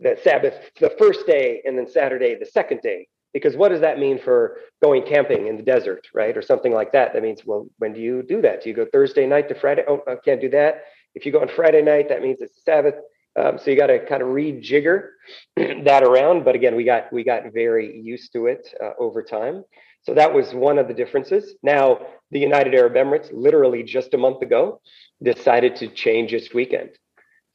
the 0.00 0.18
Sabbath 0.22 0.54
the 0.80 0.90
first 0.98 1.26
day 1.26 1.62
and 1.64 1.76
then 1.76 1.88
Saturday 1.88 2.36
the 2.38 2.46
second 2.46 2.80
day. 2.82 3.08
Because 3.34 3.56
what 3.56 3.68
does 3.68 3.82
that 3.82 3.98
mean 3.98 4.18
for 4.18 4.56
going 4.82 5.04
camping 5.04 5.48
in 5.48 5.56
the 5.56 5.62
desert, 5.62 6.08
right, 6.14 6.36
or 6.36 6.40
something 6.42 6.72
like 6.72 6.92
that? 6.92 7.12
That 7.12 7.22
means, 7.22 7.44
well, 7.44 7.68
when 7.78 7.92
do 7.92 8.00
you 8.00 8.22
do 8.22 8.40
that? 8.42 8.62
Do 8.62 8.70
you 8.70 8.74
go 8.74 8.86
Thursday 8.90 9.26
night 9.26 9.48
to 9.48 9.54
Friday? 9.54 9.84
Oh, 9.86 10.00
I 10.08 10.16
can't 10.24 10.40
do 10.40 10.48
that. 10.50 10.84
If 11.14 11.26
you 11.26 11.32
go 11.32 11.40
on 11.40 11.48
Friday 11.48 11.82
night, 11.82 12.08
that 12.08 12.22
means 12.22 12.40
it's 12.40 12.64
Sabbath. 12.64 12.94
Um, 13.38 13.58
so 13.58 13.70
you 13.70 13.76
got 13.76 13.88
to 13.88 14.04
kind 14.06 14.22
of 14.22 14.28
rejigger 14.28 15.10
that 15.56 16.02
around. 16.02 16.44
But 16.44 16.54
again, 16.54 16.74
we 16.74 16.84
got 16.84 17.12
we 17.12 17.22
got 17.22 17.52
very 17.52 18.00
used 18.00 18.32
to 18.32 18.46
it 18.46 18.74
uh, 18.82 18.92
over 18.98 19.22
time. 19.22 19.64
So 20.08 20.14
that 20.14 20.32
was 20.32 20.54
one 20.54 20.78
of 20.78 20.88
the 20.88 20.94
differences. 20.94 21.54
Now, 21.62 21.98
the 22.30 22.38
United 22.38 22.74
Arab 22.74 22.94
Emirates, 22.94 23.28
literally 23.30 23.82
just 23.82 24.14
a 24.14 24.16
month 24.16 24.40
ago, 24.40 24.80
decided 25.22 25.76
to 25.76 25.88
change 25.88 26.32
its 26.32 26.54
weekend 26.54 26.92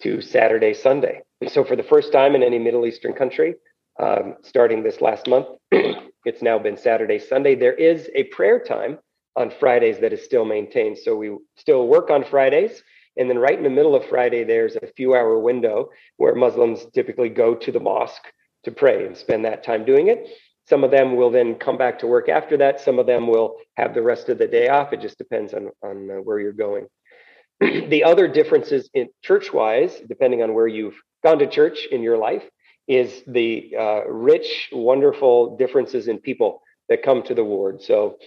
to 0.04 0.22
Saturday, 0.22 0.76
Sunday. 0.76 1.22
so, 1.48 1.64
for 1.64 1.76
the 1.76 1.82
first 1.82 2.12
time 2.12 2.36
in 2.36 2.44
any 2.44 2.60
Middle 2.60 2.86
Eastern 2.86 3.14
country, 3.14 3.56
um, 4.00 4.36
starting 4.44 4.84
this 4.84 5.02
last 5.02 5.28
month, 5.28 5.48
it's 5.72 6.44
now 6.44 6.60
been 6.60 6.78
Saturday, 6.78 7.18
Sunday. 7.18 7.56
There 7.56 7.74
is 7.74 8.08
a 8.14 8.26
prayer 8.26 8.60
time 8.60 9.00
on 9.36 9.50
Fridays 9.60 10.00
that 10.02 10.14
is 10.14 10.24
still 10.24 10.46
maintained. 10.46 11.00
So, 11.00 11.16
we 11.16 11.36
still 11.58 11.88
work 11.88 12.12
on 12.12 12.24
Fridays. 12.24 12.84
And 13.18 13.32
then, 13.32 13.40
right 13.40 13.58
in 13.58 13.64
the 13.64 13.72
middle 13.72 13.96
of 13.96 14.06
Friday, 14.06 14.44
there's 14.44 14.76
a 14.76 14.94
few 14.96 15.16
hour 15.16 15.40
window 15.40 15.90
where 16.18 16.36
Muslims 16.36 16.86
typically 16.94 17.30
go 17.30 17.56
to 17.56 17.72
the 17.72 17.80
mosque 17.80 18.32
to 18.66 18.72
pray 18.72 19.08
and 19.08 19.18
spend 19.18 19.44
that 19.44 19.64
time 19.64 19.86
doing 19.86 20.10
it. 20.10 20.28
Some 20.68 20.84
of 20.84 20.92
them 20.92 21.16
will 21.16 21.30
then 21.30 21.56
come 21.56 21.78
back 21.78 22.00
to 22.00 22.08
work 22.08 22.30
after 22.30 22.58
that. 22.58 22.80
Some 22.80 23.00
of 23.00 23.06
them 23.06 23.28
will 23.28 23.58
have 23.76 23.94
the 23.94 24.02
rest 24.02 24.30
of 24.30 24.38
the 24.38 24.48
day 24.48 24.70
off. 24.70 24.94
It 24.94 25.02
just 25.02 25.18
depends 25.18 25.54
on, 25.54 25.70
on 25.84 26.10
uh, 26.10 26.14
where 26.16 26.40
you're 26.40 26.54
going. 26.54 26.88
the 27.60 28.04
other 28.04 28.28
differences 28.28 28.90
in 28.94 29.10
church 29.24 29.52
wise, 29.54 30.02
depending 30.08 30.42
on 30.42 30.54
where 30.54 30.68
you've 30.68 31.00
gone 31.24 31.40
to 31.40 31.48
church 31.48 31.88
in 31.92 32.02
your 32.02 32.18
life, 32.18 32.44
is 32.88 33.24
the 33.28 33.76
uh, 33.78 34.06
rich, 34.08 34.70
wonderful 34.72 35.58
differences 35.58 36.08
in 36.08 36.20
people 36.20 36.62
that 36.90 37.04
come 37.04 37.24
to 37.24 37.34
the 37.34 37.44
ward. 37.44 37.82
So 37.82 38.18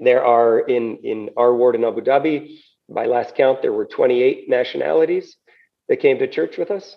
there 0.00 0.24
are 0.24 0.60
in, 0.60 0.98
in 1.04 1.30
our 1.36 1.54
ward 1.54 1.74
in 1.74 1.84
Abu 1.84 2.00
Dhabi, 2.00 2.58
by 2.88 3.06
last 3.06 3.34
count, 3.34 3.60
there 3.60 3.72
were 3.72 3.86
28 3.86 4.48
nationalities 4.48 5.36
that 5.88 6.00
came 6.00 6.18
to 6.18 6.26
church 6.26 6.56
with 6.56 6.70
us. 6.70 6.96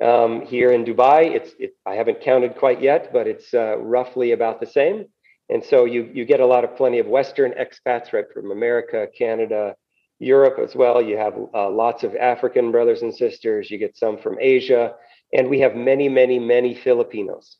Um, 0.00 0.42
here 0.42 0.70
in 0.70 0.84
Dubai, 0.84 1.34
it's 1.34 1.52
it, 1.58 1.72
I 1.84 1.94
haven't 1.94 2.20
counted 2.20 2.56
quite 2.56 2.80
yet, 2.80 3.12
but 3.12 3.26
it's 3.26 3.52
uh, 3.52 3.78
roughly 3.78 4.32
about 4.32 4.60
the 4.60 4.66
same. 4.66 5.06
And 5.48 5.64
so 5.64 5.84
you 5.86 6.08
you 6.12 6.24
get 6.24 6.40
a 6.40 6.46
lot 6.46 6.64
of 6.64 6.76
plenty 6.76 6.98
of 6.98 7.06
Western 7.06 7.52
expats 7.52 8.12
right 8.12 8.26
from 8.32 8.50
America, 8.52 9.08
Canada, 9.16 9.74
Europe 10.18 10.58
as 10.58 10.74
well. 10.76 11.02
You 11.02 11.16
have 11.16 11.34
uh, 11.54 11.70
lots 11.70 12.04
of 12.04 12.14
African 12.16 12.70
brothers 12.70 13.02
and 13.02 13.14
sisters. 13.14 13.70
You 13.70 13.78
get 13.78 13.96
some 13.96 14.18
from 14.18 14.36
Asia, 14.40 14.94
and 15.32 15.48
we 15.48 15.60
have 15.60 15.74
many, 15.74 16.08
many, 16.08 16.38
many 16.38 16.74
Filipinos. 16.74 17.56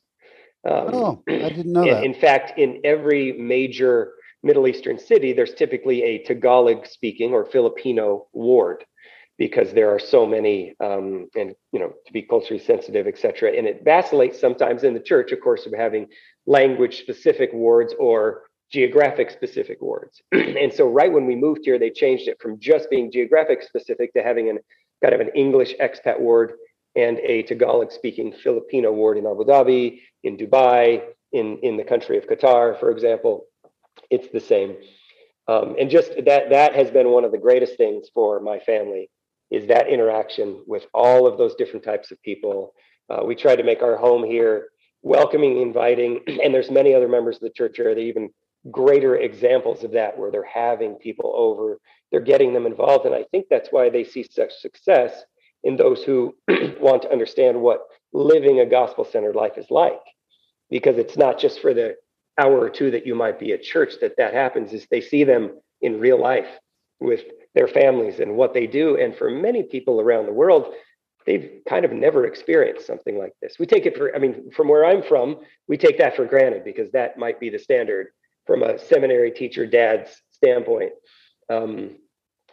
Um, 0.68 0.91
oh, 0.93 1.22
I 1.28 1.49
didn't 1.49 1.72
know 1.72 1.84
that. 1.84 2.05
In 2.05 2.14
fact, 2.14 2.59
in 2.59 2.80
every 2.84 3.32
major 3.32 4.12
Middle 4.43 4.68
Eastern 4.68 4.99
city, 4.99 5.32
there's 5.32 5.55
typically 5.55 6.03
a 6.03 6.24
Tagalog 6.24 6.86
speaking 6.86 7.32
or 7.32 7.45
Filipino 7.47 8.26
ward 8.32 8.84
because 9.39 9.72
there 9.72 9.95
are 9.95 9.99
so 9.99 10.26
many 10.26 10.74
um, 10.80 11.28
and 11.36 11.55
you 11.72 11.78
know 11.78 11.93
to 12.07 12.12
be 12.12 12.22
culturally 12.22 12.62
sensitive 12.62 13.07
et 13.07 13.18
cetera. 13.18 13.53
And 13.57 13.66
it 13.66 13.82
vacillates 13.84 14.41
sometimes 14.41 14.84
in 14.84 14.95
the 14.95 15.01
church 15.01 15.32
of 15.32 15.41
course 15.41 15.66
of 15.66 15.72
having 15.72 16.09
language 16.47 16.99
specific 16.99 17.51
wards 17.53 17.95
or 17.99 18.43
geographic 18.70 19.30
specific 19.30 19.80
wards 19.80 20.20
and 20.32 20.70
so 20.70 20.86
right 20.86 21.11
when 21.11 21.24
we 21.24 21.34
moved 21.34 21.62
here 21.64 21.78
they 21.78 21.89
changed 21.89 22.28
it 22.28 22.36
from 22.39 22.61
just 22.61 22.91
being 22.91 23.11
geographic 23.11 23.62
specific 23.62 24.12
to 24.12 24.22
having 24.22 24.51
an 24.51 24.59
kind 25.03 25.14
of 25.14 25.20
an 25.22 25.30
english 25.34 25.74
expat 25.80 26.20
ward 26.20 26.53
and 26.95 27.16
a 27.20 27.43
tagalog 27.45 27.91
speaking 27.91 28.30
filipino 28.30 28.93
ward 28.93 29.16
in 29.16 29.26
abu 29.26 29.43
dhabi 29.43 30.01
in 30.22 30.36
dubai 30.36 31.01
in 31.32 31.59
in 31.62 31.76
the 31.78 31.84
country 31.84 32.16
of 32.18 32.26
qatar 32.26 32.78
for 32.78 32.91
example. 32.91 33.47
It's 34.11 34.28
the 34.28 34.41
same. 34.41 34.76
Um, 35.47 35.76
and 35.78 35.91
just 35.91 36.12
that 36.24 36.51
that 36.51 36.74
has 36.74 36.91
been 36.91 37.11
one 37.11 37.24
of 37.24 37.32
the 37.32 37.39
greatest 37.39 37.76
things 37.76 38.09
for 38.12 38.41
my 38.41 38.59
family 38.59 39.11
is 39.51 39.68
that 39.68 39.88
interaction 39.88 40.62
with 40.66 40.86
all 40.92 41.26
of 41.26 41.38
those 41.38 41.55
different 41.55 41.84
types 41.84 42.11
of 42.11 42.20
people. 42.22 42.74
Uh, 43.09 43.24
we 43.24 43.34
try 43.34 43.57
to 43.57 43.62
make 43.62 43.82
our 43.82 43.96
home 43.96 44.24
here 44.24 44.68
welcoming, 45.03 45.61
inviting, 45.61 46.20
and 46.42 46.55
there's 46.55 46.70
many 46.70 46.94
other 46.94 47.09
members 47.09 47.36
of 47.36 47.42
the 47.42 47.51
church 47.51 47.76
here 47.76 47.94
that 47.94 48.01
even 48.01 48.30
greater 48.70 49.16
examples 49.16 49.84
of 49.84 49.92
that 49.92 50.18
where 50.18 50.30
they're 50.30 50.44
having 50.44 50.94
people 50.96 51.32
over, 51.36 51.78
they're 52.11 52.20
getting 52.20 52.53
them 52.53 52.66
involved. 52.66 53.07
And 53.07 53.14
I 53.14 53.24
think 53.30 53.46
that's 53.49 53.70
why 53.70 53.88
they 53.88 54.05
see 54.05 54.26
such 54.28 54.53
success 54.61 55.24
in 55.64 55.76
those 55.76 56.03
who 56.03 56.36
want 56.80 57.03
to 57.03 57.12
understand 57.12 57.61
what 57.61 57.80
living 58.12 58.61
a 58.61 58.66
gospel 58.66 59.05
centered 59.05 59.36
life 59.36 59.57
is 59.57 59.70
like. 59.70 60.01
Because 60.70 60.99
it's 60.99 61.16
not 61.16 61.38
just 61.38 61.61
for 61.61 61.72
the 61.72 61.96
hour 62.38 62.61
or 62.61 62.68
two 62.68 62.90
that 62.90 63.07
you 63.07 63.14
might 63.14 63.38
be 63.38 63.53
at 63.53 63.62
church 63.62 63.94
that 64.03 64.16
that 64.18 64.34
happens, 64.34 64.72
is 64.72 64.86
they 64.90 65.01
see 65.01 65.24
them 65.24 65.59
in 65.80 65.99
real 65.99 66.20
life 66.20 66.49
with 67.01 67.22
their 67.55 67.68
families 67.68 68.20
and 68.20 68.36
what 68.36 68.55
they 68.55 68.66
do. 68.66 68.96
And 68.96 69.14
for 69.16 69.30
many 69.30 69.62
people 69.62 70.01
around 70.01 70.26
the 70.26 70.32
world, 70.32 70.74
they've 71.26 71.61
kind 71.68 71.84
of 71.84 71.92
never 71.92 72.26
experienced 72.26 72.86
something 72.86 73.18
like 73.18 73.32
this. 73.42 73.57
We 73.59 73.66
take 73.66 73.86
it 73.86 73.96
for, 73.96 74.14
I 74.14 74.18
mean, 74.18 74.51
from 74.51 74.68
where 74.68 74.84
I'm 74.84 75.03
from, 75.03 75.40
we 75.66 75.76
take 75.76 75.99
that 75.99 76.16
for 76.16 76.24
granted 76.24 76.64
because 76.64 76.90
that 76.92 77.18
might 77.18 77.40
be 77.40 77.51
the 77.51 77.59
standard 77.59 78.09
from 78.46 78.62
a 78.62 78.78
seminary 78.78 79.30
teacher 79.30 79.66
dad's 79.66 80.11
standpoint. 80.30 80.92
Um, 81.51 81.96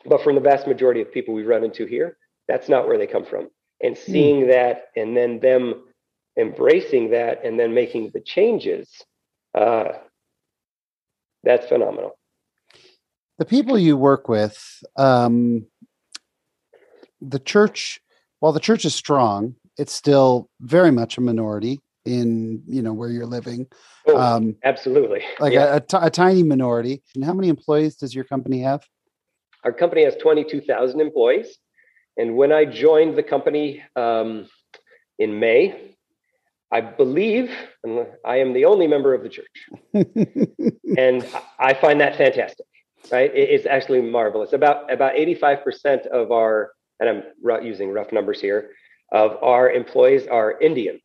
but 0.05 0.23
from 0.23 0.35
the 0.35 0.41
vast 0.41 0.67
majority 0.67 1.01
of 1.01 1.11
people 1.11 1.33
we 1.33 1.43
run 1.43 1.63
into 1.63 1.85
here, 1.85 2.17
that's 2.47 2.69
not 2.69 2.87
where 2.87 2.97
they 2.97 3.07
come 3.07 3.25
from. 3.25 3.49
And 3.81 3.97
hmm. 3.97 4.11
seeing 4.11 4.45
mm. 4.45 4.47
that 4.49 4.85
and 4.95 5.17
then 5.17 5.39
them 5.39 5.85
embracing 6.37 7.11
that 7.11 7.43
and 7.43 7.59
then 7.59 7.73
making 7.73 8.11
the 8.13 8.21
changes, 8.21 8.89
uh, 9.53 9.93
that's 11.43 11.67
phenomenal 11.67 12.17
the 13.37 13.45
people 13.45 13.77
you 13.77 13.97
work 13.97 14.29
with, 14.29 14.83
um, 14.97 15.65
the 17.21 17.39
church, 17.39 17.99
while 18.39 18.51
the 18.51 18.59
church 18.59 18.85
is 18.85 18.95
strong, 18.95 19.55
it's 19.77 19.93
still 19.93 20.49
very 20.61 20.91
much 20.91 21.17
a 21.17 21.21
minority 21.21 21.81
in 22.05 22.61
you 22.67 22.81
know 22.81 22.93
where 22.93 23.09
you're 23.09 23.25
living. 23.25 23.67
Oh, 24.07 24.17
um, 24.17 24.55
absolutely, 24.63 25.23
like 25.39 25.53
yeah. 25.53 25.73
a, 25.73 25.77
a, 25.77 25.79
t- 25.81 25.97
a 25.99 26.09
tiny 26.09 26.43
minority. 26.43 27.01
And 27.15 27.25
how 27.25 27.33
many 27.33 27.49
employees 27.49 27.95
does 27.95 28.13
your 28.13 28.23
company 28.23 28.61
have? 28.61 28.85
Our 29.63 29.73
company 29.73 30.03
has 30.03 30.15
twenty 30.17 30.43
two 30.43 30.61
thousand 30.61 31.01
employees, 31.01 31.57
and 32.17 32.35
when 32.37 32.51
I 32.51 32.65
joined 32.65 33.17
the 33.17 33.23
company 33.23 33.81
um, 33.95 34.47
in 35.17 35.39
May, 35.39 35.95
I 36.71 36.81
believe 36.81 37.51
I 38.23 38.37
am 38.37 38.53
the 38.53 38.65
only 38.65 38.87
member 38.87 39.13
of 39.13 39.23
the 39.23 39.29
church, 39.29 39.69
and 40.97 41.25
I 41.59 41.73
find 41.73 41.99
that 42.01 42.15
fantastic 42.17 42.67
right? 43.11 43.31
It's 43.33 43.65
actually 43.65 44.01
marvelous. 44.01 44.53
About 44.53 44.91
about 44.91 45.13
85% 45.15 46.07
of 46.07 46.31
our, 46.31 46.71
and 46.99 47.09
I'm 47.09 47.65
using 47.65 47.91
rough 47.91 48.11
numbers 48.11 48.41
here, 48.41 48.71
of 49.11 49.37
our 49.41 49.71
employees 49.71 50.27
are 50.27 50.59
Indian. 50.59 50.99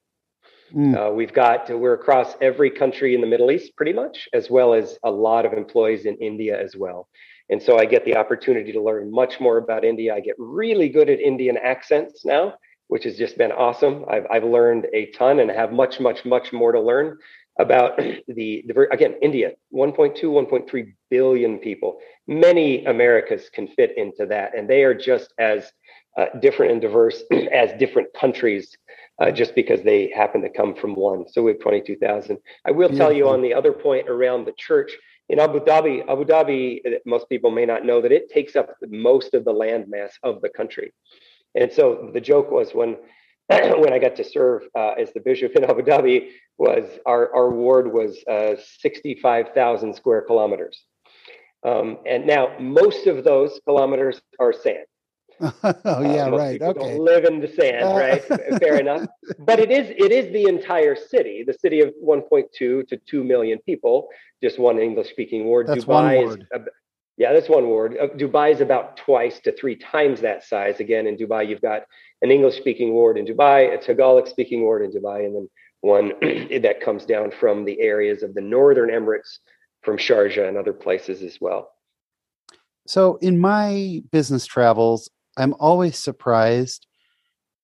Mm. 0.74 0.94
Uh, 0.96 1.12
we've 1.12 1.32
got 1.32 1.68
we're 1.68 1.94
across 1.94 2.34
every 2.40 2.70
country 2.70 3.14
in 3.14 3.20
the 3.20 3.26
Middle 3.26 3.51
East, 3.51 3.76
pretty 3.76 3.92
much, 3.92 4.28
as 4.32 4.51
well 4.51 4.72
as 4.72 4.98
a 5.05 5.11
lot 5.11 5.44
of 5.44 5.53
employees 5.53 6.07
in 6.07 6.16
India 6.16 6.61
as 6.61 6.76
well. 6.76 7.09
And 7.48 7.61
so 7.61 7.78
I 7.78 7.84
get 7.84 8.05
the 8.05 8.16
opportunity 8.16 8.70
to 8.72 8.80
learn 8.80 9.11
much 9.11 9.40
more 9.40 9.59
about 9.59 9.84
India. 9.84 10.14
I 10.14 10.20
get 10.20 10.36
really 10.38 10.88
good 10.88 11.11
at 11.11 11.18
Indian 11.18 11.57
accents 11.57 12.24
now, 12.24 12.55
which 12.91 13.05
has 13.05 13.16
just 13.16 13.38
been 13.38 13.53
awesome. 13.53 14.05
I've 14.09 14.26
I've 14.30 14.45
learned 14.45 14.88
a 14.93 15.07
ton 15.12 15.38
and 15.38 15.51
have 15.51 15.72
much, 15.72 16.01
much, 16.01 16.24
much 16.24 16.53
more 16.53 16.72
to 16.72 16.80
learn 16.80 17.18
about 17.59 17.97
the, 18.28 18.64
the 18.66 18.86
again 18.93 19.14
india 19.22 19.53
1.2 19.72 20.22
1.3 20.22 20.95
billion 21.09 21.59
people. 21.59 21.99
Many 22.26 22.84
americas 22.84 23.49
can 23.55 23.68
fit 23.68 23.97
into 23.97 24.26
that 24.26 24.57
and 24.57 24.68
they 24.68 24.82
are 24.82 24.95
just 24.95 25.32
as 25.38 25.70
uh, 26.18 26.26
different 26.41 26.72
and 26.72 26.80
diverse 26.80 27.22
as 27.53 27.70
different 27.78 28.09
countries 28.20 28.76
uh, 29.20 29.30
just 29.30 29.55
because 29.55 29.82
they 29.82 30.11
happen 30.11 30.43
to 30.43 30.51
come 30.51 30.74
from 30.74 30.95
one. 30.97 31.28
So 31.28 31.43
we 31.45 31.53
have 31.53 31.61
22000 31.61 32.38
i 32.66 32.72
will 32.72 32.88
tell 32.91 33.12
you 33.12 33.28
on 33.28 33.41
the 33.41 33.55
other 33.55 33.72
point 33.72 34.09
around 34.09 34.47
the 34.47 34.55
church. 34.59 34.91
In 35.28 35.38
abu 35.38 35.61
dhabi 35.61 36.03
abu 36.12 36.24
dhabi 36.24 36.61
most 37.07 37.28
people 37.28 37.53
may 37.53 37.66
not 37.66 37.84
know 37.84 38.01
that 38.03 38.11
it 38.11 38.30
takes 38.36 38.57
up 38.57 38.68
most 38.88 39.32
of 39.34 39.45
the 39.45 39.53
land 39.53 39.84
mass 39.86 40.12
of 40.24 40.41
the 40.43 40.49
country 40.49 40.93
and 41.55 41.72
so 41.72 42.11
the 42.12 42.20
joke 42.20 42.51
was 42.51 42.72
when 42.72 42.96
when 43.51 43.92
I 43.92 43.98
got 43.98 44.14
to 44.16 44.24
serve 44.24 44.62
uh, 44.76 44.92
as 44.92 45.12
the 45.12 45.20
bishop 45.20 45.53
in 45.57 45.64
Abu 45.70 45.82
Dhabi 45.82 46.28
was 46.59 46.84
our, 47.05 47.34
our 47.34 47.51
ward 47.51 47.92
was 47.92 48.22
uh, 48.30 48.55
65,000 48.80 49.94
square 49.94 50.22
kilometers. 50.22 50.84
Um, 51.66 51.98
and 52.07 52.26
now 52.26 52.57
most 52.59 53.07
of 53.07 53.24
those 53.24 53.61
kilometers 53.66 54.20
are 54.38 54.53
sand. 54.53 54.86
oh 55.42 56.03
yeah, 56.03 56.26
uh, 56.26 56.36
right. 56.36 56.61
Okay. 56.61 56.98
live 56.98 57.24
in 57.24 57.40
the 57.40 57.48
sand, 57.48 57.84
uh. 57.84 57.96
right? 57.96 58.22
Fair 58.61 58.78
enough. 58.78 59.07
But 59.38 59.59
it 59.59 59.70
is 59.70 59.88
it 59.88 60.12
is 60.12 60.30
the 60.34 60.44
entire 60.44 60.94
city, 60.94 61.44
the 61.46 61.55
city 61.55 61.80
of 61.80 61.94
1.2 62.05 62.51
to 62.59 62.84
2 62.86 63.24
million 63.24 63.59
people, 63.64 64.09
just 64.42 64.59
one 64.59 64.78
English 64.78 65.09
speaking 65.09 65.46
ward. 65.46 65.66
That's 65.66 65.86
Dubai 65.86 66.16
one 66.18 66.26
ward. 66.26 66.40
is 66.53 66.62
yeah, 67.20 67.34
that's 67.34 67.50
one 67.50 67.68
word. 67.68 67.98
Uh, 68.00 68.06
Dubai 68.16 68.50
is 68.50 68.62
about 68.62 68.96
twice 68.96 69.40
to 69.40 69.52
three 69.52 69.76
times 69.76 70.22
that 70.22 70.42
size. 70.42 70.80
Again, 70.80 71.06
in 71.06 71.18
Dubai, 71.18 71.46
you've 71.46 71.60
got 71.60 71.82
an 72.22 72.30
English 72.30 72.56
speaking 72.56 72.92
ward 72.92 73.18
in 73.18 73.26
Dubai, 73.26 73.74
a 73.74 73.76
Tagalog 73.76 74.26
speaking 74.26 74.62
ward 74.62 74.82
in 74.82 74.90
Dubai, 74.90 75.26
and 75.26 75.36
then 75.36 75.50
one 75.82 76.12
that 76.62 76.80
comes 76.82 77.04
down 77.04 77.30
from 77.30 77.66
the 77.66 77.78
areas 77.78 78.22
of 78.22 78.32
the 78.32 78.40
Northern 78.40 78.88
Emirates, 78.88 79.36
from 79.82 79.98
Sharjah 79.98 80.48
and 80.48 80.56
other 80.56 80.72
places 80.72 81.22
as 81.22 81.36
well. 81.42 81.70
So, 82.86 83.16
in 83.16 83.38
my 83.38 84.02
business 84.10 84.46
travels, 84.46 85.10
I'm 85.36 85.54
always 85.60 85.98
surprised 85.98 86.86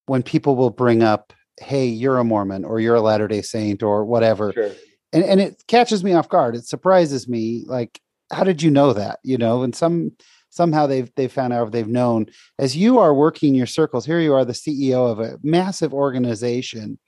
when 0.04 0.22
people 0.22 0.56
will 0.56 0.68
bring 0.68 1.02
up, 1.02 1.32
hey, 1.62 1.86
you're 1.86 2.18
a 2.18 2.24
Mormon 2.24 2.66
or 2.66 2.78
you're 2.78 2.96
a 2.96 3.00
Latter 3.00 3.26
day 3.26 3.40
Saint 3.40 3.82
or 3.82 4.04
whatever. 4.04 4.52
Sure. 4.52 4.72
And, 5.14 5.24
and 5.24 5.40
it 5.40 5.64
catches 5.66 6.04
me 6.04 6.12
off 6.12 6.28
guard. 6.28 6.56
It 6.56 6.66
surprises 6.66 7.26
me. 7.26 7.64
Like, 7.66 8.02
how 8.32 8.44
did 8.44 8.62
you 8.62 8.70
know 8.70 8.92
that 8.92 9.18
you 9.22 9.38
know 9.38 9.62
and 9.62 9.74
some 9.74 10.12
somehow 10.50 10.86
they've 10.86 11.12
they 11.16 11.28
found 11.28 11.52
out 11.52 11.70
they've 11.72 11.86
known. 11.86 12.26
As 12.58 12.76
you 12.76 12.98
are 12.98 13.14
working 13.14 13.54
your 13.54 13.66
circles 13.66 14.06
here 14.06 14.20
you 14.20 14.34
are 14.34 14.44
the 14.44 14.52
ceo 14.52 15.10
of 15.10 15.20
a 15.20 15.38
massive 15.42 15.92
organization. 15.92 16.98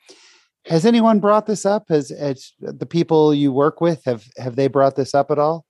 Has 0.66 0.84
anyone 0.84 1.18
brought 1.18 1.46
this 1.46 1.64
up? 1.64 1.86
Has, 1.88 2.10
has 2.10 2.52
the 2.60 2.84
people 2.84 3.32
you 3.32 3.52
work 3.52 3.80
with 3.80 4.04
have 4.04 4.24
have 4.36 4.56
they 4.56 4.68
brought 4.68 4.96
this 4.96 5.14
up 5.14 5.30
at 5.30 5.38
all? 5.38 5.64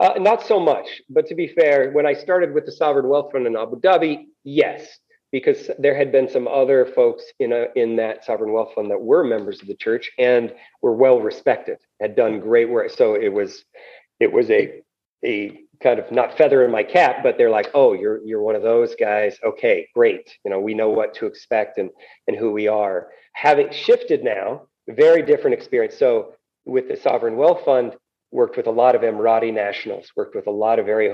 Uh, 0.00 0.14
not 0.18 0.42
so 0.42 0.58
much 0.58 1.00
but 1.10 1.26
to 1.26 1.34
be 1.34 1.46
fair 1.46 1.92
when 1.92 2.06
i 2.06 2.12
started 2.12 2.52
with 2.54 2.64
the 2.66 2.72
sovereign 2.72 3.08
wealth 3.08 3.30
fund 3.30 3.46
in 3.46 3.56
abu 3.56 3.78
dhabi 3.80 4.24
yes 4.42 4.98
because 5.32 5.70
there 5.78 5.96
had 5.96 6.12
been 6.12 6.28
some 6.28 6.46
other 6.46 6.84
folks 6.84 7.24
in 7.40 7.52
a 7.52 7.66
in 7.74 7.96
that 7.96 8.24
sovereign 8.24 8.52
wealth 8.52 8.74
fund 8.74 8.90
that 8.90 9.00
were 9.00 9.24
members 9.24 9.60
of 9.60 9.66
the 9.66 9.74
church 9.74 10.12
and 10.18 10.54
were 10.82 10.94
well 10.94 11.20
respected 11.20 11.78
had 12.00 12.14
done 12.14 12.38
great 12.38 12.68
work. 12.68 12.90
So 12.90 13.14
it 13.14 13.32
was 13.32 13.64
it 14.22 14.32
was 14.32 14.50
a 14.50 14.82
a 15.24 15.58
kind 15.82 15.98
of 15.98 16.10
not 16.12 16.36
feather 16.38 16.64
in 16.64 16.70
my 16.70 16.84
cap, 16.84 17.22
but 17.24 17.36
they're 17.36 17.50
like, 17.50 17.70
oh, 17.74 17.92
you're 17.92 18.24
you're 18.24 18.42
one 18.42 18.54
of 18.54 18.62
those 18.62 18.94
guys. 18.94 19.36
Okay, 19.44 19.88
great. 19.94 20.26
You 20.44 20.50
know, 20.50 20.60
we 20.60 20.74
know 20.74 20.90
what 20.90 21.14
to 21.14 21.26
expect 21.26 21.78
and 21.78 21.90
and 22.28 22.36
who 22.36 22.52
we 22.52 22.68
are. 22.68 23.08
Having 23.34 23.72
shifted 23.72 24.22
now, 24.22 24.62
very 24.88 25.22
different 25.22 25.54
experience. 25.54 25.96
So 25.98 26.34
with 26.64 26.88
the 26.88 26.96
sovereign 26.96 27.36
wealth 27.36 27.64
fund, 27.64 27.96
worked 28.30 28.56
with 28.56 28.68
a 28.68 28.70
lot 28.82 28.94
of 28.94 29.02
Emirati 29.02 29.52
nationals, 29.52 30.12
worked 30.16 30.36
with 30.36 30.46
a 30.46 30.50
lot 30.64 30.78
of 30.78 30.86
very 30.86 31.10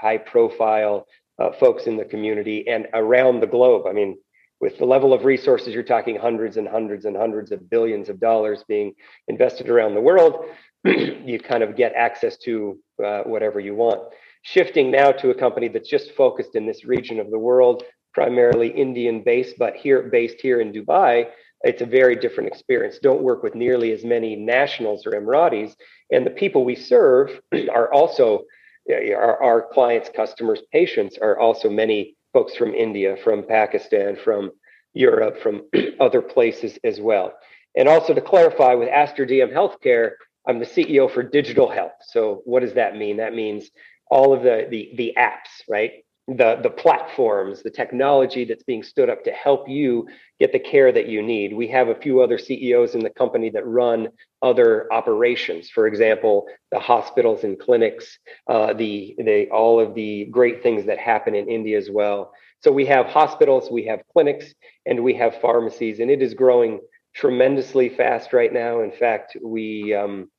high 0.00 0.18
profile 0.18 1.06
uh, 1.40 1.50
folks 1.52 1.86
in 1.86 1.96
the 1.96 2.04
community 2.04 2.68
and 2.68 2.86
around 2.94 3.40
the 3.40 3.46
globe. 3.46 3.86
I 3.88 3.92
mean, 3.92 4.18
with 4.60 4.78
the 4.78 4.84
level 4.84 5.12
of 5.12 5.24
resources, 5.24 5.74
you're 5.74 5.82
talking 5.82 6.16
hundreds 6.16 6.56
and 6.56 6.68
hundreds 6.68 7.04
and 7.04 7.16
hundreds 7.16 7.50
of 7.50 7.68
billions 7.68 8.08
of 8.08 8.20
dollars 8.20 8.62
being 8.68 8.94
invested 9.26 9.68
around 9.68 9.94
the 9.94 10.00
world. 10.00 10.44
you 11.24 11.38
kind 11.38 11.62
of 11.62 11.76
get 11.76 11.92
access 11.94 12.36
to 12.38 12.78
uh, 13.04 13.22
whatever 13.22 13.60
you 13.60 13.74
want. 13.74 14.00
Shifting 14.42 14.90
now 14.90 15.12
to 15.12 15.30
a 15.30 15.34
company 15.34 15.68
that's 15.68 15.88
just 15.88 16.12
focused 16.12 16.56
in 16.56 16.66
this 16.66 16.84
region 16.84 17.20
of 17.20 17.30
the 17.30 17.38
world, 17.38 17.84
primarily 18.12 18.68
Indian 18.68 19.22
based, 19.22 19.56
but 19.58 19.76
here 19.76 20.02
based 20.02 20.40
here 20.40 20.60
in 20.60 20.72
Dubai, 20.72 21.28
it's 21.62 21.82
a 21.82 21.86
very 21.86 22.16
different 22.16 22.48
experience. 22.48 22.98
Don't 23.00 23.22
work 23.22 23.42
with 23.42 23.54
nearly 23.54 23.92
as 23.92 24.04
many 24.04 24.34
nationals 24.34 25.06
or 25.06 25.12
Emiratis, 25.12 25.74
and 26.10 26.26
the 26.26 26.30
people 26.30 26.64
we 26.64 26.74
serve 26.74 27.40
are 27.72 27.92
also 27.92 28.44
our, 28.90 29.42
our 29.42 29.68
clients, 29.72 30.10
customers, 30.14 30.60
patients 30.72 31.18
are 31.22 31.38
also 31.38 31.70
many 31.70 32.16
folks 32.32 32.56
from 32.56 32.74
India, 32.74 33.16
from 33.22 33.44
Pakistan, 33.44 34.16
from 34.16 34.50
Europe, 34.94 35.40
from 35.40 35.62
other 36.00 36.22
places 36.22 36.78
as 36.84 37.00
well. 37.00 37.32
And 37.76 37.88
also 37.88 38.12
to 38.12 38.20
clarify, 38.20 38.74
with 38.74 38.88
Aster 38.88 39.24
Healthcare, 39.26 40.12
I'm 40.46 40.58
the 40.58 40.66
CEO 40.66 41.10
for 41.10 41.22
digital 41.22 41.68
health. 41.70 41.92
So 42.02 42.42
what 42.44 42.60
does 42.60 42.74
that 42.74 42.96
mean? 42.96 43.18
That 43.18 43.34
means 43.34 43.70
all 44.10 44.32
of 44.32 44.42
the 44.42 44.66
the, 44.70 44.92
the 44.96 45.14
apps, 45.16 45.62
right? 45.68 46.04
The 46.28 46.60
the 46.62 46.70
platforms, 46.70 47.62
the 47.62 47.70
technology 47.70 48.44
that's 48.44 48.62
being 48.62 48.82
stood 48.82 49.10
up 49.10 49.24
to 49.24 49.32
help 49.32 49.68
you 49.68 50.06
get 50.38 50.52
the 50.52 50.58
care 50.58 50.92
that 50.92 51.08
you 51.08 51.22
need. 51.22 51.52
We 51.52 51.68
have 51.68 51.88
a 51.88 51.94
few 51.94 52.20
other 52.20 52.38
CEOs 52.38 52.94
in 52.94 53.00
the 53.00 53.10
company 53.10 53.50
that 53.50 53.66
run 53.66 54.08
other 54.40 54.92
operations. 54.92 55.70
For 55.70 55.86
example, 55.86 56.46
the 56.70 56.78
hospitals 56.78 57.44
and 57.44 57.58
clinics, 57.58 58.18
uh, 58.48 58.72
the 58.72 59.14
the 59.18 59.48
all 59.50 59.80
of 59.80 59.94
the 59.94 60.26
great 60.26 60.62
things 60.62 60.86
that 60.86 60.98
happen 60.98 61.34
in 61.34 61.48
India 61.48 61.78
as 61.78 61.90
well. 61.90 62.32
So 62.60 62.70
we 62.70 62.86
have 62.86 63.06
hospitals, 63.06 63.70
we 63.70 63.84
have 63.86 64.02
clinics, 64.12 64.54
and 64.86 65.02
we 65.02 65.14
have 65.14 65.40
pharmacies, 65.40 65.98
and 65.98 66.10
it 66.10 66.22
is 66.22 66.34
growing 66.34 66.80
tremendously 67.14 67.88
fast 67.88 68.32
right 68.32 68.52
now. 68.52 68.82
In 68.82 68.92
fact, 68.92 69.36
we 69.42 69.94
um, 69.94 70.30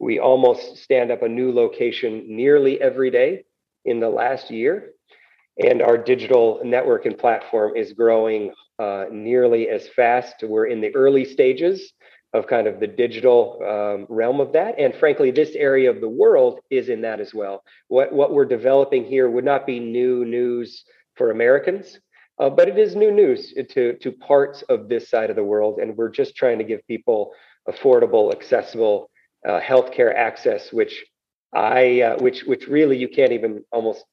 we 0.00 0.18
almost 0.18 0.78
stand 0.78 1.12
up 1.12 1.22
a 1.22 1.28
new 1.28 1.52
location 1.52 2.24
nearly 2.26 2.80
every 2.80 3.10
day 3.10 3.44
in 3.84 4.00
the 4.00 4.08
last 4.08 4.50
year. 4.50 4.92
and 5.62 5.82
our 5.82 5.98
digital 5.98 6.60
network 6.64 7.04
and 7.04 7.18
platform 7.18 7.76
is 7.76 7.92
growing 7.92 8.50
uh, 8.78 9.04
nearly 9.10 9.68
as 9.68 9.86
fast. 9.88 10.36
We're 10.42 10.66
in 10.66 10.80
the 10.80 10.94
early 10.94 11.26
stages 11.26 11.92
of 12.32 12.46
kind 12.46 12.66
of 12.66 12.80
the 12.80 12.86
digital 12.86 13.60
um, 13.68 14.06
realm 14.08 14.40
of 14.40 14.52
that. 14.52 14.78
And 14.78 14.94
frankly, 14.94 15.30
this 15.30 15.54
area 15.56 15.90
of 15.90 16.00
the 16.00 16.08
world 16.08 16.60
is 16.70 16.88
in 16.88 17.02
that 17.02 17.20
as 17.20 17.34
well. 17.34 17.62
What, 17.88 18.10
what 18.10 18.32
we're 18.32 18.46
developing 18.46 19.04
here 19.04 19.28
would 19.28 19.44
not 19.44 19.66
be 19.66 19.80
new 19.80 20.24
news 20.24 20.84
for 21.16 21.30
Americans, 21.30 21.98
uh, 22.38 22.48
but 22.48 22.68
it 22.68 22.78
is 22.78 22.96
new 22.96 23.10
news 23.10 23.52
to, 23.70 23.98
to 23.98 24.12
parts 24.12 24.62
of 24.70 24.88
this 24.88 25.10
side 25.10 25.28
of 25.28 25.36
the 25.36 25.44
world. 25.44 25.80
And 25.80 25.94
we're 25.94 26.08
just 26.08 26.36
trying 26.36 26.58
to 26.58 26.64
give 26.64 26.86
people 26.86 27.32
affordable, 27.68 28.32
accessible 28.32 29.09
uh, 29.46 29.60
healthcare 29.60 30.14
access, 30.14 30.72
which 30.72 31.04
I, 31.54 32.02
uh, 32.02 32.18
which, 32.18 32.44
which 32.44 32.66
really 32.66 32.96
you 32.96 33.08
can't 33.08 33.32
even 33.32 33.64
almost 33.72 34.04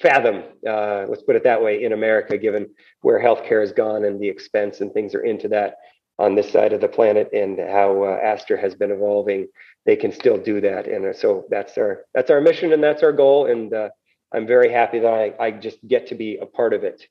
fathom, 0.00 0.44
uh, 0.66 1.04
let's 1.08 1.22
put 1.22 1.36
it 1.36 1.44
that 1.44 1.62
way, 1.62 1.84
in 1.84 1.92
America, 1.92 2.38
given 2.38 2.70
where 3.02 3.22
healthcare 3.22 3.60
has 3.60 3.72
gone 3.72 4.04
and 4.04 4.20
the 4.20 4.28
expense 4.28 4.80
and 4.80 4.92
things 4.92 5.14
are 5.14 5.22
into 5.22 5.48
that 5.48 5.76
on 6.18 6.34
this 6.34 6.50
side 6.50 6.72
of 6.72 6.80
the 6.80 6.88
planet 6.88 7.30
and 7.32 7.58
how 7.58 8.02
uh, 8.02 8.38
has 8.60 8.74
been 8.74 8.90
evolving, 8.90 9.48
they 9.86 9.96
can 9.96 10.12
still 10.12 10.36
do 10.36 10.60
that. 10.60 10.86
And 10.86 11.06
uh, 11.06 11.12
so 11.14 11.46
that's 11.48 11.78
our 11.78 12.04
that's 12.12 12.30
our 12.30 12.40
mission 12.40 12.72
and 12.72 12.82
that's 12.82 13.02
our 13.02 13.12
goal. 13.12 13.46
And 13.46 13.72
uh, 13.72 13.88
I'm 14.32 14.46
very 14.46 14.70
happy 14.70 14.98
that 14.98 15.12
I, 15.12 15.32
I 15.40 15.50
just 15.50 15.78
get 15.86 16.08
to 16.08 16.14
be 16.14 16.36
a 16.36 16.46
part 16.46 16.74
of 16.74 16.84
it. 16.84 17.02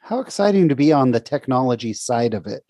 How 0.00 0.20
exciting 0.20 0.68
to 0.68 0.74
be 0.74 0.92
on 0.92 1.12
the 1.12 1.20
technology 1.20 1.92
side 1.92 2.34
of 2.34 2.46
it 2.46 2.64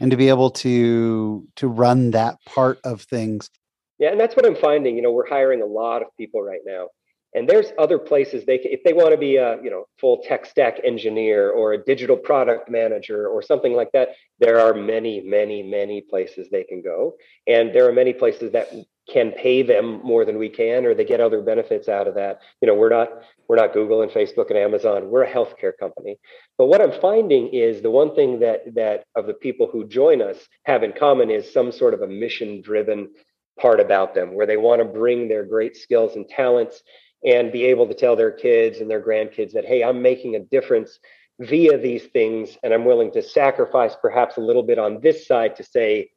and 0.00 0.10
to 0.10 0.16
be 0.16 0.28
able 0.28 0.50
to 0.50 1.46
to 1.56 1.68
run 1.68 2.10
that 2.12 2.38
part 2.46 2.78
of 2.84 3.02
things. 3.02 3.50
Yeah, 3.98 4.10
and 4.10 4.20
that's 4.20 4.36
what 4.36 4.44
I'm 4.44 4.56
finding. 4.56 4.96
You 4.96 5.02
know, 5.02 5.12
we're 5.12 5.28
hiring 5.28 5.62
a 5.62 5.66
lot 5.66 6.02
of 6.02 6.08
people 6.16 6.42
right 6.42 6.60
now 6.66 6.88
and 7.34 7.48
there's 7.48 7.72
other 7.78 7.98
places 7.98 8.44
they 8.46 8.60
if 8.62 8.82
they 8.84 8.92
want 8.92 9.10
to 9.10 9.16
be 9.16 9.36
a 9.36 9.60
you 9.62 9.70
know 9.70 9.84
full 9.98 10.22
tech 10.22 10.46
stack 10.46 10.80
engineer 10.84 11.50
or 11.50 11.72
a 11.72 11.84
digital 11.84 12.16
product 12.16 12.70
manager 12.70 13.28
or 13.28 13.42
something 13.42 13.74
like 13.74 13.90
that 13.92 14.10
there 14.38 14.60
are 14.60 14.72
many 14.72 15.20
many 15.20 15.62
many 15.62 16.00
places 16.00 16.48
they 16.50 16.64
can 16.64 16.80
go 16.80 17.14
and 17.46 17.74
there 17.74 17.88
are 17.88 17.92
many 17.92 18.12
places 18.12 18.52
that 18.52 18.72
can 19.10 19.32
pay 19.32 19.62
them 19.62 20.00
more 20.02 20.24
than 20.24 20.38
we 20.38 20.48
can 20.48 20.86
or 20.86 20.94
they 20.94 21.04
get 21.04 21.20
other 21.20 21.42
benefits 21.42 21.88
out 21.88 22.08
of 22.08 22.14
that. 22.14 22.40
You 22.60 22.68
know 22.68 22.74
we're 22.74 22.90
not 22.90 23.10
we're 23.48 23.56
not 23.56 23.72
google 23.72 24.02
and 24.02 24.10
facebook 24.10 24.48
and 24.48 24.58
amazon. 24.58 25.10
We're 25.10 25.24
a 25.24 25.32
healthcare 25.32 25.72
company. 25.78 26.16
But 26.56 26.66
what 26.66 26.80
i'm 26.80 27.00
finding 27.00 27.48
is 27.48 27.82
the 27.82 27.90
one 27.90 28.14
thing 28.14 28.40
that 28.40 28.74
that 28.74 29.04
of 29.14 29.26
the 29.26 29.34
people 29.34 29.68
who 29.70 29.86
join 29.86 30.22
us 30.22 30.38
have 30.64 30.82
in 30.82 30.92
common 30.92 31.30
is 31.30 31.52
some 31.52 31.70
sort 31.70 31.94
of 31.94 32.02
a 32.02 32.08
mission 32.08 32.62
driven 32.62 33.10
part 33.58 33.80
about 33.80 34.14
them 34.14 34.34
where 34.34 34.46
they 34.46 34.56
want 34.56 34.80
to 34.80 34.84
bring 34.84 35.28
their 35.28 35.44
great 35.44 35.76
skills 35.76 36.16
and 36.16 36.28
talents 36.28 36.82
and 37.24 37.52
be 37.52 37.64
able 37.64 37.86
to 37.86 37.94
tell 37.94 38.16
their 38.16 38.30
kids 38.30 38.80
and 38.80 38.90
their 38.90 39.02
grandkids 39.02 39.52
that, 39.52 39.64
hey, 39.64 39.82
I'm 39.82 40.02
making 40.02 40.36
a 40.36 40.40
difference 40.40 40.98
via 41.40 41.78
these 41.78 42.04
things, 42.04 42.56
and 42.62 42.72
I'm 42.72 42.84
willing 42.84 43.10
to 43.12 43.22
sacrifice 43.22 43.96
perhaps 44.00 44.36
a 44.36 44.40
little 44.40 44.62
bit 44.62 44.78
on 44.78 45.00
this 45.00 45.26
side 45.26 45.56
to 45.56 45.64
say 45.64 46.10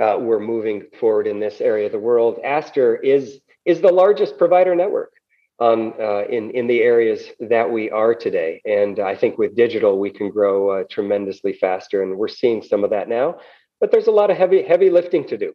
uh, 0.00 0.16
we're 0.18 0.40
moving 0.40 0.84
forward 0.98 1.26
in 1.26 1.40
this 1.40 1.60
area 1.60 1.86
of 1.86 1.92
the 1.92 1.98
world. 1.98 2.38
Aster 2.44 2.96
is 2.96 3.40
is 3.66 3.80
the 3.80 3.92
largest 3.92 4.38
provider 4.38 4.74
network 4.74 5.12
um, 5.60 5.94
uh, 6.00 6.24
in 6.24 6.50
in 6.50 6.66
the 6.66 6.80
areas 6.80 7.28
that 7.40 7.70
we 7.70 7.90
are 7.90 8.14
today, 8.14 8.62
and 8.64 8.98
I 8.98 9.14
think 9.14 9.38
with 9.38 9.54
digital 9.54 9.98
we 9.98 10.10
can 10.10 10.30
grow 10.30 10.70
uh, 10.70 10.84
tremendously 10.90 11.52
faster, 11.52 12.02
and 12.02 12.16
we're 12.16 12.28
seeing 12.28 12.62
some 12.62 12.84
of 12.84 12.90
that 12.90 13.08
now. 13.08 13.38
But 13.80 13.90
there's 13.90 14.06
a 14.08 14.12
lot 14.12 14.30
of 14.30 14.36
heavy 14.36 14.62
heavy 14.62 14.90
lifting 14.90 15.26
to 15.28 15.36
do 15.36 15.54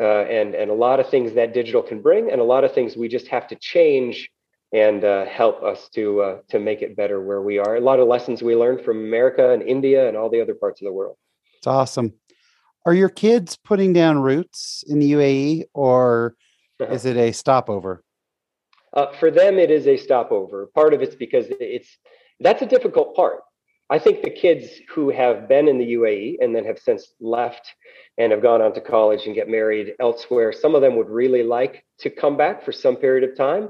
uh, 0.00 0.24
and 0.24 0.54
and 0.54 0.70
a 0.70 0.74
lot 0.74 1.00
of 1.00 1.08
things 1.08 1.32
that 1.34 1.54
digital 1.54 1.82
can 1.82 2.02
bring, 2.02 2.30
and 2.30 2.40
a 2.40 2.44
lot 2.44 2.64
of 2.64 2.72
things 2.72 2.96
we 2.96 3.08
just 3.08 3.28
have 3.28 3.46
to 3.48 3.56
change 3.56 4.30
and 4.72 5.04
uh, 5.04 5.24
help 5.26 5.62
us 5.62 5.88
to 5.90 6.20
uh, 6.20 6.38
to 6.48 6.58
make 6.58 6.82
it 6.82 6.96
better 6.96 7.20
where 7.20 7.40
we 7.40 7.58
are. 7.58 7.76
A 7.76 7.80
lot 7.80 8.00
of 8.00 8.08
lessons 8.08 8.42
we 8.42 8.54
learned 8.54 8.84
from 8.84 8.98
America 8.98 9.52
and 9.52 9.62
India 9.62 10.08
and 10.08 10.16
all 10.16 10.28
the 10.28 10.40
other 10.40 10.54
parts 10.54 10.80
of 10.80 10.86
the 10.86 10.92
world. 10.92 11.16
It's 11.58 11.66
awesome. 11.66 12.12
Are 12.86 12.94
your 12.94 13.08
kids 13.08 13.56
putting 13.56 13.92
down 13.92 14.20
roots 14.20 14.84
in 14.86 15.00
the 15.00 15.12
UAE, 15.12 15.64
or 15.74 16.36
uh-huh. 16.80 16.92
is 16.92 17.04
it 17.04 17.16
a 17.16 17.32
stopover? 17.32 18.04
Uh, 18.92 19.12
for 19.18 19.32
them, 19.32 19.58
it 19.58 19.72
is 19.72 19.88
a 19.88 19.96
stopover. 19.96 20.68
Part 20.72 20.94
of 20.94 21.02
it's 21.02 21.16
because 21.16 21.46
it's 21.50 21.98
that's 22.38 22.62
a 22.62 22.66
difficult 22.66 23.16
part. 23.16 23.40
I 23.90 23.98
think 23.98 24.22
the 24.22 24.30
kids 24.30 24.68
who 24.88 25.10
have 25.10 25.48
been 25.48 25.66
in 25.66 25.78
the 25.78 25.94
UAE 25.94 26.36
and 26.40 26.54
then 26.54 26.64
have 26.64 26.78
since 26.78 27.12
left 27.20 27.74
and 28.18 28.30
have 28.30 28.42
gone 28.42 28.62
on 28.62 28.72
to 28.74 28.80
college 28.80 29.26
and 29.26 29.34
get 29.34 29.48
married 29.48 29.94
elsewhere, 30.00 30.52
some 30.52 30.76
of 30.76 30.80
them 30.80 30.96
would 30.96 31.10
really 31.10 31.42
like 31.42 31.84
to 31.98 32.10
come 32.10 32.36
back 32.36 32.64
for 32.64 32.72
some 32.72 32.96
period 32.96 33.28
of 33.28 33.36
time. 33.36 33.68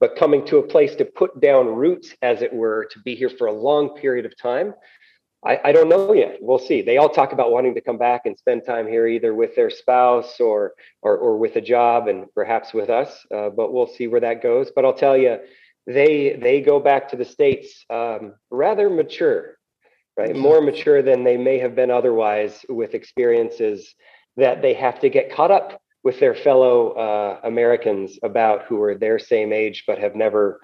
But 0.00 0.14
coming 0.14 0.46
to 0.46 0.58
a 0.58 0.62
place 0.62 0.94
to 0.96 1.04
put 1.04 1.40
down 1.40 1.66
roots, 1.66 2.14
as 2.22 2.42
it 2.42 2.52
were, 2.52 2.86
to 2.92 3.00
be 3.00 3.14
here 3.14 3.30
for 3.30 3.46
a 3.46 3.52
long 3.52 3.96
period 3.96 4.26
of 4.26 4.36
time, 4.36 4.74
I, 5.44 5.60
I 5.64 5.72
don't 5.72 5.88
know 5.88 6.12
yet. 6.12 6.38
We'll 6.40 6.58
see. 6.58 6.82
They 6.82 6.96
all 6.96 7.08
talk 7.08 7.32
about 7.32 7.52
wanting 7.52 7.74
to 7.74 7.80
come 7.80 7.98
back 7.98 8.22
and 8.24 8.36
spend 8.36 8.64
time 8.66 8.88
here, 8.88 9.06
either 9.06 9.34
with 9.34 9.54
their 9.54 9.70
spouse 9.70 10.40
or 10.40 10.72
or, 11.02 11.16
or 11.16 11.38
with 11.38 11.56
a 11.56 11.60
job, 11.60 12.08
and 12.08 12.26
perhaps 12.34 12.74
with 12.74 12.90
us. 12.90 13.24
Uh, 13.34 13.50
but 13.50 13.72
we'll 13.72 13.86
see 13.86 14.08
where 14.08 14.20
that 14.20 14.42
goes. 14.42 14.70
But 14.74 14.84
I'll 14.84 14.94
tell 14.94 15.16
you, 15.16 15.38
they 15.86 16.38
they 16.40 16.60
go 16.60 16.80
back 16.80 17.08
to 17.10 17.16
the 17.16 17.24
states 17.24 17.84
um, 17.90 18.34
rather 18.50 18.90
mature 18.90 19.58
right? 20.18 20.36
More 20.36 20.60
mature 20.60 21.00
than 21.00 21.22
they 21.22 21.36
may 21.36 21.58
have 21.58 21.76
been 21.76 21.90
otherwise 21.90 22.66
with 22.68 22.94
experiences 22.94 23.94
that 24.36 24.60
they 24.60 24.74
have 24.74 25.00
to 25.00 25.08
get 25.08 25.32
caught 25.32 25.52
up 25.52 25.80
with 26.02 26.18
their 26.20 26.34
fellow 26.34 26.90
uh, 26.92 27.40
Americans 27.44 28.18
about 28.22 28.64
who 28.64 28.82
are 28.82 28.96
their 28.96 29.18
same 29.18 29.52
age 29.52 29.84
but 29.86 29.98
have 29.98 30.16
never, 30.16 30.60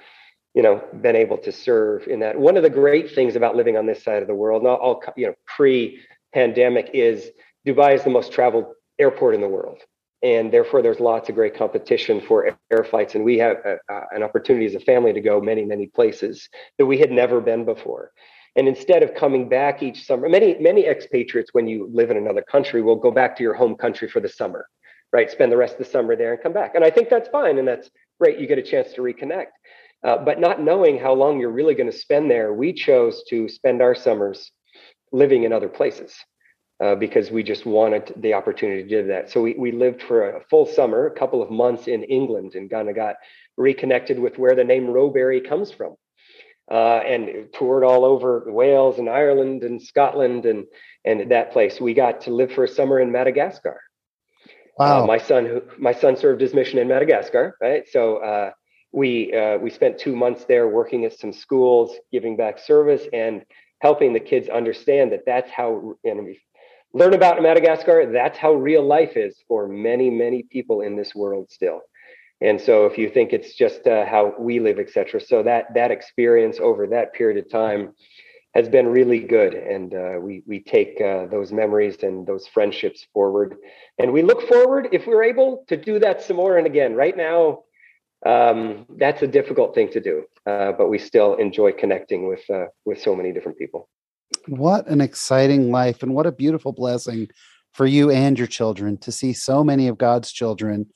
you 0.55 0.63
know, 0.63 0.83
been 1.01 1.17
able 1.17 1.39
to 1.39 1.53
serve 1.53 2.07
in 2.07 2.21
that. 2.21 2.39
One 2.39 2.57
of 2.57 2.63
the 2.63 2.71
great 2.71 3.11
things 3.11 3.35
about 3.37 3.57
living 3.57 3.77
on 3.77 3.87
this 3.87 4.03
side 4.03 4.23
of 4.23 4.29
the 4.29 4.35
world, 4.35 4.63
not 4.63 4.81
all, 4.81 5.03
you 5.17 5.27
know, 5.27 5.35
pre-pandemic, 5.47 6.91
is 6.95 7.31
Dubai 7.67 7.95
is 7.95 8.05
the 8.05 8.11
most 8.11 8.33
traveled 8.33 8.67
airport 8.99 9.35
in 9.35 9.41
the 9.41 9.49
world. 9.49 9.81
And 10.23 10.53
therefore, 10.53 10.81
there's 10.81 11.01
lots 11.01 11.29
of 11.29 11.35
great 11.35 11.55
competition 11.55 12.21
for 12.21 12.57
air 12.71 12.85
flights. 12.85 13.15
And 13.15 13.25
we 13.25 13.37
have 13.39 13.59
uh, 13.67 13.93
uh 13.93 14.05
an 14.13 14.23
opportunity 14.23 14.65
as 14.65 14.75
a 14.75 14.81
family 14.81 15.13
to 15.13 15.21
go 15.21 15.41
many, 15.41 15.65
many 15.65 15.87
places 15.89 16.49
that 16.79 16.87
we 16.87 16.99
had 16.99 17.11
never 17.11 17.41
been 17.41 17.65
before. 17.65 18.13
And 18.57 18.69
instead 18.69 19.03
of 19.03 19.15
coming 19.15 19.49
back 19.49 19.83
each 19.83 20.07
summer, 20.07 20.29
many, 20.29 20.57
many 20.61 20.87
expatriates, 20.87 21.53
when 21.53 21.67
you 21.67 21.91
live 21.93 22.11
in 22.11 22.17
another 22.17 22.43
country, 22.43 22.83
will 22.83 22.97
go 22.97 23.11
back 23.11 23.37
to 23.37 23.43
your 23.43 23.55
home 23.55 23.75
country 23.75 24.09
for 24.09 24.21
the 24.21 24.29
summer, 24.29 24.67
right? 25.13 25.31
Spend 25.31 25.51
the 25.51 25.57
rest 25.57 25.73
of 25.75 25.79
the 25.81 25.91
summer 25.91 26.15
there 26.15 26.33
and 26.33 26.43
come 26.43 26.53
back. 26.53 26.75
And 26.77 26.85
I 26.85 26.91
think 26.91 27.09
that's 27.09 27.29
fine. 27.29 27.59
And 27.59 27.67
that's 27.67 27.91
great. 28.21 28.39
You 28.39 28.47
get 28.47 28.59
a 28.59 28.63
chance 28.63 28.93
to 28.93 29.01
reconnect. 29.01 29.53
Uh, 30.05 30.19
but 30.19 30.39
not 30.39 30.61
knowing 30.61 30.99
how 30.99 31.15
long 31.15 31.41
you're 31.41 31.51
really 31.51 31.75
going 31.75 31.91
to 31.91 31.97
spend 31.97 32.31
there, 32.31 32.53
we 32.53 32.73
chose 32.73 33.25
to 33.29 33.49
spend 33.49 33.81
our 33.81 33.95
summers 33.95 34.51
living 35.13 35.45
in 35.45 35.53
other 35.53 35.69
places 35.69 36.15
uh, 36.83 36.95
because 36.95 37.31
we 37.31 37.43
just 37.43 37.65
wanted 37.65 38.13
the 38.17 38.35
opportunity 38.35 38.83
to 38.83 38.89
do 38.89 39.09
that. 39.09 39.31
So 39.31 39.41
we, 39.41 39.55
we 39.55 39.73
lived 39.73 40.03
for 40.03 40.37
a 40.37 40.45
full 40.51 40.67
summer, 40.67 41.07
a 41.07 41.19
couple 41.19 41.43
of 41.43 41.51
months 41.51 41.87
in 41.87 42.03
England, 42.03 42.55
and 42.55 42.71
kind 42.71 42.91
of 42.91 42.95
got 42.95 43.17
reconnected 43.57 44.19
with 44.19 44.39
where 44.39 44.55
the 44.55 44.65
name 44.65 44.87
Rowberry 44.87 45.49
comes 45.49 45.71
from 45.71 45.97
uh, 46.71 46.99
and 46.99 47.49
toured 47.53 47.85
all 47.85 48.05
over 48.05 48.45
Wales 48.47 48.99
and 48.99 49.09
Ireland 49.09 49.63
and 49.63 49.81
Scotland 49.81 50.47
and 50.47 50.67
and 51.05 51.31
that 51.31 51.53
place. 51.53 51.81
We 51.81 51.95
got 51.95 52.23
to 52.23 52.31
live 52.31 52.53
for 52.53 52.65
a 52.65 52.69
summer 52.69 52.99
in 52.99 53.13
Madagascar. 53.13 53.81
Uh, 54.81 55.05
wow. 55.05 55.07
My 55.07 55.19
son, 55.19 55.63
my 55.79 55.93
son 55.93 56.17
served 56.17 56.41
his 56.41 56.55
mission 56.55 56.79
in 56.79 56.89
Madagascar, 56.89 57.57
right? 57.61 57.85
So 57.89 58.17
uh, 58.17 58.51
we 58.95 59.35
uh, 59.35 59.59
we 59.59 59.71
spent 59.71 59.99
two 59.99 60.15
months 60.15 60.45
there 60.45 60.69
working 60.69 61.05
at 61.05 61.19
some 61.19 61.33
schools, 61.33 61.97
giving 62.13 62.37
back 62.37 62.59
service, 62.59 63.03
and 63.13 63.45
helping 63.81 64.13
the 64.13 64.21
kids 64.21 64.49
understand 64.49 65.13
that 65.13 65.25
that's 65.27 65.51
how 65.51 65.69
and 66.05 66.25
we 66.25 66.41
learn 66.93 67.15
about 67.15 67.43
Madagascar. 67.43 68.11
That's 68.13 68.39
how 68.39 68.53
real 68.55 68.85
life 68.97 69.17
is 69.17 69.35
for 69.49 69.67
many 69.67 70.09
many 70.11 70.45
people 70.45 70.81
in 70.81 70.97
this 70.97 71.15
world 71.15 71.51
still. 71.51 71.81
And 72.41 72.61
so 72.61 72.87
if 72.87 72.99
you 72.99 73.09
think 73.11 73.33
it's 73.33 73.55
just 73.55 73.87
uh, 73.87 74.07
how 74.07 74.35
we 74.39 74.61
live, 74.61 74.79
et 74.79 74.91
cetera, 74.91 75.21
so 75.21 75.43
that 75.43 75.75
that 75.75 75.91
experience 75.91 76.59
over 76.61 76.87
that 76.87 77.13
period 77.13 77.39
of 77.43 77.51
time 77.51 77.95
has 78.55 78.69
been 78.69 78.87
really 78.87 79.19
good. 79.19 79.55
And 79.55 79.93
uh, 79.95 80.17
we, 80.21 80.43
we 80.47 80.61
take 80.61 81.01
uh, 81.01 81.27
those 81.27 81.53
memories 81.53 81.97
and 82.03 82.25
those 82.25 82.47
friendships 82.47 83.05
forward. 83.13 83.57
And 83.99 84.13
we 84.13 84.23
look 84.23 84.47
forward, 84.47 84.89
if 84.93 85.07
we're 85.09 85.25
able, 85.25 85.65
to 85.67 85.77
do 85.77 85.99
that 85.99 86.23
some 86.23 86.37
more. 86.37 86.57
And 86.59 86.67
again, 86.67 86.95
right 86.95 87.17
now, 87.17 87.65
um, 88.25 88.87
that's 88.97 89.23
a 89.23 89.27
difficult 89.27 89.75
thing 89.75 89.91
to 89.93 90.01
do, 90.01 90.25
uh, 90.47 90.73
but 90.73 90.89
we 90.89 90.99
still 90.99 91.35
enjoy 91.37 91.73
connecting 91.73 92.29
with 92.29 92.49
uh, 92.51 92.67
with 92.85 93.01
so 93.01 93.15
many 93.15 93.33
different 93.33 93.59
people. 93.59 93.89
What 94.49 94.87
an 94.87 95.01
exciting 95.01 95.71
life, 95.71 96.03
and 96.03 96.15
what 96.15 96.27
a 96.27 96.33
beautiful 96.33 96.73
blessing 96.73 97.29
for 97.73 97.87
you 97.87 98.11
and 98.11 98.39
your 98.39 98.47
children 98.47 98.97
to 98.99 99.11
see 99.11 99.33
so 99.33 99.65
many 99.65 99.89
of 99.89 99.99
God's 99.99 100.31
children 100.31 100.87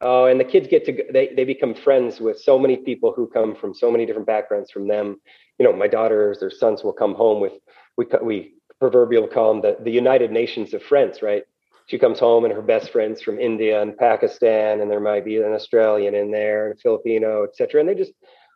Oh, 0.00 0.26
and 0.26 0.38
the 0.38 0.44
kids 0.44 0.68
get 0.68 0.84
to 0.84 1.04
they 1.12 1.28
they 1.34 1.44
become 1.44 1.74
friends 1.74 2.20
with 2.20 2.38
so 2.38 2.58
many 2.58 2.76
people 2.76 3.12
who 3.12 3.26
come 3.26 3.56
from 3.56 3.74
so 3.74 3.90
many 3.90 4.06
different 4.06 4.28
backgrounds 4.28 4.70
from 4.70 4.86
them. 4.86 5.20
You 5.58 5.64
know, 5.64 5.72
my 5.72 5.88
daughters, 5.88 6.38
their 6.38 6.50
sons 6.50 6.84
will 6.84 6.92
come 6.92 7.14
home 7.14 7.40
with 7.40 7.54
we 7.96 8.06
we 8.22 8.54
proverbial 8.78 9.26
call 9.26 9.54
them 9.54 9.62
the 9.62 9.82
the 9.82 9.90
United 9.90 10.30
Nations 10.30 10.72
of 10.72 10.82
friends, 10.84 11.20
right? 11.20 11.42
She 11.88 11.98
comes 11.98 12.18
home 12.18 12.44
and 12.44 12.52
her 12.52 12.62
best 12.62 12.90
friends 12.90 13.22
from 13.22 13.40
India 13.40 13.80
and 13.80 13.96
Pakistan, 13.96 14.80
and 14.80 14.90
there 14.90 15.00
might 15.00 15.24
be 15.24 15.38
an 15.38 15.52
Australian 15.52 16.14
in 16.14 16.30
there 16.30 16.66
and 16.66 16.78
a 16.78 16.80
Filipino, 16.80 17.44
etc. 17.44 17.80
And 17.80 17.88
they 17.88 17.94
just 17.94 18.12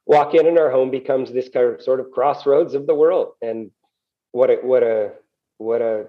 walk 0.06 0.34
in 0.34 0.46
and 0.46 0.58
our 0.58 0.70
home 0.70 0.90
becomes 0.90 1.32
this 1.32 1.48
kind 1.48 1.74
of 1.74 1.82
sort 1.82 1.98
of 1.98 2.10
crossroads 2.10 2.74
of 2.74 2.86
the 2.86 2.94
world. 2.94 3.32
And 3.40 3.70
what 4.32 4.50
a, 4.50 4.56
what 4.56 4.82
a, 4.82 5.12
what 5.56 5.80
a, 5.80 6.06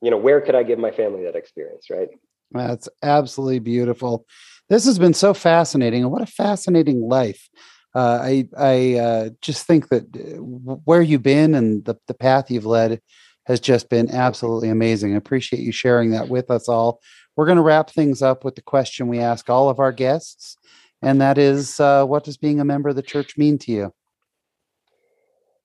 you 0.00 0.10
know, 0.10 0.16
where 0.16 0.40
could 0.40 0.54
I 0.54 0.62
give 0.62 0.78
my 0.78 0.90
family 0.90 1.24
that 1.24 1.36
experience? 1.36 1.86
Right. 1.90 2.08
That's 2.52 2.88
absolutely 3.02 3.58
beautiful. 3.58 4.24
This 4.70 4.86
has 4.86 4.98
been 4.98 5.14
so 5.14 5.34
fascinating. 5.34 6.02
And 6.02 6.12
what 6.12 6.22
a 6.22 6.26
fascinating 6.26 7.02
life. 7.02 7.48
Uh, 7.94 8.18
I 8.22 8.48
I 8.58 8.94
uh, 8.94 9.28
just 9.40 9.66
think 9.66 9.88
that 9.90 10.04
uh, 10.16 10.38
where 10.40 11.02
you've 11.02 11.22
been 11.22 11.54
and 11.54 11.84
the, 11.84 11.94
the 12.08 12.14
path 12.14 12.50
you've 12.50 12.66
led 12.66 13.00
has 13.46 13.60
just 13.60 13.88
been 13.88 14.10
absolutely 14.10 14.68
amazing. 14.68 15.14
I 15.14 15.16
appreciate 15.16 15.62
you 15.62 15.72
sharing 15.72 16.10
that 16.10 16.28
with 16.28 16.50
us 16.50 16.68
all. 16.68 17.00
We're 17.36 17.46
going 17.46 17.56
to 17.56 17.62
wrap 17.62 17.90
things 17.90 18.22
up 18.22 18.44
with 18.44 18.54
the 18.54 18.62
question 18.62 19.08
we 19.08 19.18
ask 19.18 19.50
all 19.50 19.68
of 19.68 19.80
our 19.80 19.92
guests, 19.92 20.56
and 21.02 21.20
that 21.20 21.36
is, 21.36 21.78
uh, 21.80 22.04
what 22.04 22.24
does 22.24 22.36
being 22.36 22.60
a 22.60 22.64
member 22.64 22.88
of 22.88 22.96
the 22.96 23.02
church 23.02 23.36
mean 23.36 23.58
to 23.58 23.72
you? 23.72 23.94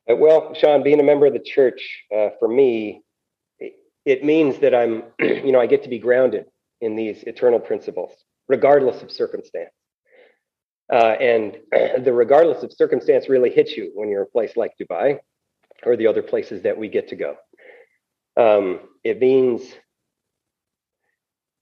Uh, 0.09 0.15
well, 0.15 0.53
Sean, 0.55 0.83
being 0.83 0.99
a 0.99 1.03
member 1.03 1.27
of 1.27 1.33
the 1.33 1.39
church 1.39 2.03
uh, 2.15 2.29
for 2.39 2.47
me, 2.47 3.01
it, 3.59 3.73
it 4.05 4.23
means 4.23 4.59
that 4.59 4.73
I'm, 4.73 5.03
you 5.19 5.51
know, 5.51 5.61
I 5.61 5.67
get 5.67 5.83
to 5.83 5.89
be 5.89 5.99
grounded 5.99 6.45
in 6.81 6.95
these 6.95 7.23
eternal 7.23 7.59
principles, 7.59 8.13
regardless 8.47 9.01
of 9.01 9.11
circumstance. 9.11 9.71
Uh, 10.91 11.15
and 11.19 11.57
the 12.03 12.11
regardless 12.11 12.63
of 12.63 12.73
circumstance 12.73 13.29
really 13.29 13.51
hits 13.51 13.77
you 13.77 13.91
when 13.93 14.09
you're 14.09 14.23
a 14.23 14.27
place 14.27 14.57
like 14.57 14.71
Dubai 14.81 15.19
or 15.83 15.95
the 15.95 16.07
other 16.07 16.23
places 16.23 16.63
that 16.63 16.77
we 16.77 16.87
get 16.87 17.07
to 17.09 17.15
go. 17.15 17.35
Um, 18.39 18.79
it 19.03 19.19
means 19.19 19.63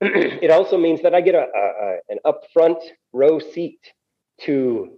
it 0.00 0.52
also 0.52 0.78
means 0.78 1.02
that 1.02 1.12
I 1.12 1.20
get 1.20 1.34
a, 1.34 1.46
a, 1.56 1.96
an 2.08 2.18
upfront 2.24 2.78
row 3.12 3.40
seat 3.40 3.80
to 4.42 4.92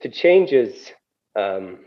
to 0.00 0.10
changes. 0.10 0.90
Um, 1.38 1.78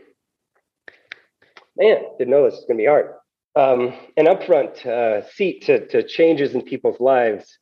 man, 1.76 1.98
didn't 2.18 2.30
know 2.30 2.44
this 2.44 2.54
was 2.54 2.64
going 2.66 2.78
to 2.78 2.82
be 2.82 2.86
hard. 2.86 3.12
Um, 3.54 3.94
an 4.16 4.24
upfront 4.26 4.86
uh, 4.86 5.28
seat 5.28 5.66
to, 5.66 5.86
to 5.88 6.02
changes 6.02 6.54
in 6.54 6.62
people's 6.62 6.98
lives 6.98 7.58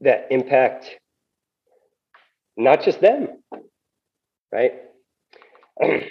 that 0.00 0.28
impact 0.30 0.88
not 2.56 2.84
just 2.84 3.00
them, 3.00 3.42
right? 4.52 4.74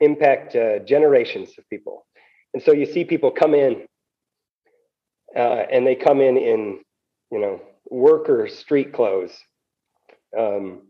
impact 0.00 0.56
uh, 0.56 0.80
generations 0.80 1.50
of 1.56 1.68
people. 1.70 2.04
And 2.52 2.62
so 2.62 2.72
you 2.72 2.86
see 2.86 3.04
people 3.04 3.30
come 3.30 3.54
in 3.54 3.86
uh, 5.36 5.64
and 5.70 5.86
they 5.86 5.94
come 5.94 6.20
in 6.20 6.36
in 6.36 6.80
you 7.30 7.40
know 7.40 7.60
worker 7.90 8.48
street 8.48 8.92
clothes. 8.92 9.32
Um, 10.36 10.82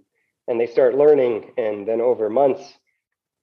and 0.49 0.61
they 0.61 0.67
start 0.67 0.97
learning 0.97 1.53
and 1.57 1.87
then 1.87 2.01
over 2.01 2.29
months 2.29 2.75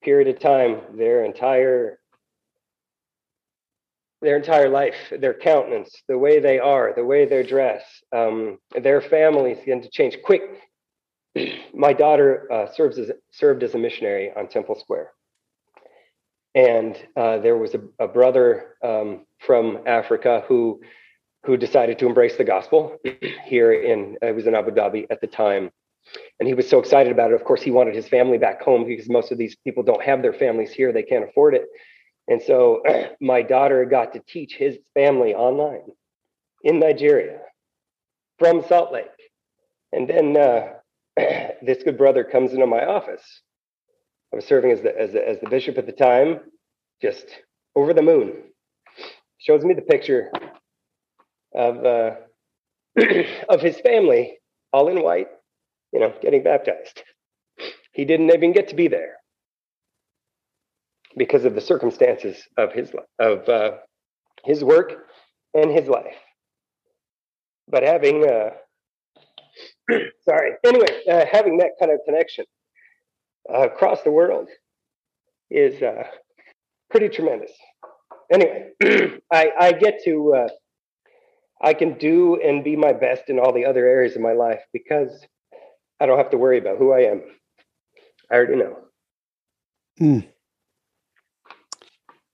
period 0.02 0.28
of 0.28 0.38
time 0.38 0.80
their 0.96 1.24
entire 1.24 1.98
their 4.20 4.36
entire 4.36 4.68
life 4.68 4.94
their 5.18 5.34
countenance 5.34 6.02
the 6.06 6.18
way 6.18 6.38
they 6.38 6.58
are 6.58 6.92
the 6.94 7.04
way 7.04 7.24
they 7.24 7.42
dress 7.42 7.82
um, 8.14 8.58
their 8.80 9.00
families 9.00 9.58
begin 9.58 9.82
to 9.82 9.90
change 9.90 10.18
quick. 10.24 10.42
My 11.74 11.92
daughter 11.92 12.50
uh, 12.52 12.66
serves 12.72 12.98
as 12.98 13.10
served 13.32 13.62
as 13.62 13.74
a 13.74 13.78
missionary 13.78 14.30
on 14.36 14.48
temple 14.48 14.78
square 14.78 15.12
and 16.58 16.98
uh, 17.16 17.38
there 17.38 17.56
was 17.56 17.74
a, 17.74 17.80
a 18.00 18.08
brother 18.08 18.74
um, 18.82 19.24
from 19.38 19.78
Africa 19.86 20.42
who 20.48 20.80
who 21.46 21.56
decided 21.56 22.00
to 22.00 22.06
embrace 22.06 22.36
the 22.36 22.42
gospel 22.42 22.96
here 23.44 23.72
in 23.72 24.16
I 24.22 24.32
was 24.32 24.48
in 24.48 24.56
Abu 24.56 24.72
Dhabi 24.72 25.06
at 25.08 25.20
the 25.20 25.28
time. 25.28 25.70
And 26.40 26.48
he 26.48 26.54
was 26.54 26.68
so 26.68 26.78
excited 26.78 27.12
about 27.12 27.30
it. 27.30 27.34
Of 27.34 27.44
course, 27.44 27.62
he 27.62 27.70
wanted 27.70 27.94
his 27.94 28.08
family 28.08 28.38
back 28.38 28.62
home 28.62 28.86
because 28.86 29.08
most 29.08 29.30
of 29.30 29.38
these 29.38 29.56
people 29.62 29.82
don't 29.82 30.02
have 30.02 30.20
their 30.22 30.32
families 30.32 30.72
here. 30.72 30.90
They 30.90 31.02
can't 31.02 31.28
afford 31.28 31.54
it. 31.54 31.66
And 32.26 32.42
so 32.42 32.82
my 33.20 33.42
daughter 33.42 33.84
got 33.84 34.14
to 34.14 34.22
teach 34.26 34.54
his 34.54 34.78
family 34.94 35.34
online 35.34 35.86
in 36.64 36.80
Nigeria 36.80 37.40
from 38.38 38.64
Salt 38.66 38.90
Lake. 38.90 39.06
And 39.92 40.08
then 40.08 40.36
uh, 40.36 40.72
this 41.62 41.84
good 41.84 41.98
brother 41.98 42.24
comes 42.24 42.52
into 42.52 42.66
my 42.66 42.84
office. 42.84 43.42
I 44.32 44.36
was 44.36 44.44
serving 44.44 44.72
as 44.72 44.82
the, 44.82 44.98
as 44.98 45.12
the, 45.12 45.26
as 45.26 45.40
the 45.40 45.48
bishop 45.48 45.78
at 45.78 45.86
the 45.86 45.92
time, 45.92 46.40
just 47.00 47.26
over 47.74 47.94
the 47.94 48.02
moon. 48.02 48.34
Shows 49.38 49.64
me 49.64 49.74
the 49.74 49.82
picture 49.82 50.30
of 51.54 51.84
uh, 51.84 52.16
of 53.48 53.60
his 53.60 53.80
family, 53.80 54.38
all 54.72 54.88
in 54.88 55.02
white, 55.02 55.28
you 55.92 56.00
know, 56.00 56.12
getting 56.20 56.42
baptized. 56.42 57.02
He 57.92 58.04
didn't 58.04 58.32
even 58.32 58.52
get 58.52 58.68
to 58.68 58.74
be 58.74 58.88
there 58.88 59.16
because 61.16 61.44
of 61.44 61.54
the 61.54 61.60
circumstances 61.60 62.42
of 62.56 62.72
his 62.72 62.92
of 63.18 63.48
uh, 63.48 63.78
his 64.44 64.62
work 64.62 65.06
and 65.54 65.70
his 65.70 65.88
life. 65.88 66.16
But 67.68 67.82
having, 67.82 68.28
uh, 68.28 68.50
sorry, 70.24 70.52
anyway, 70.66 71.02
uh, 71.10 71.24
having 71.30 71.58
that 71.58 71.72
kind 71.80 71.92
of 71.92 72.00
connection 72.04 72.44
uh, 73.52 73.60
across 73.60 74.02
the 74.02 74.10
world 74.10 74.48
is 75.50 75.82
uh, 75.82 76.04
pretty 76.90 77.08
tremendous. 77.08 77.52
Anyway, 78.30 78.70
I, 79.32 79.52
I 79.58 79.72
get 79.72 80.02
to 80.04 80.34
uh, 80.34 80.48
I 81.60 81.74
can 81.74 81.98
do 81.98 82.40
and 82.40 82.62
be 82.62 82.76
my 82.76 82.92
best 82.92 83.24
in 83.28 83.38
all 83.38 83.52
the 83.52 83.64
other 83.64 83.86
areas 83.86 84.14
of 84.14 84.22
my 84.22 84.32
life 84.32 84.60
because 84.72 85.26
I 86.00 86.06
don't 86.06 86.18
have 86.18 86.30
to 86.30 86.38
worry 86.38 86.58
about 86.58 86.78
who 86.78 86.92
I 86.92 87.00
am. 87.00 87.22
I 88.30 88.34
already 88.34 88.56
know. 88.56 88.76
Mm. 90.00 90.28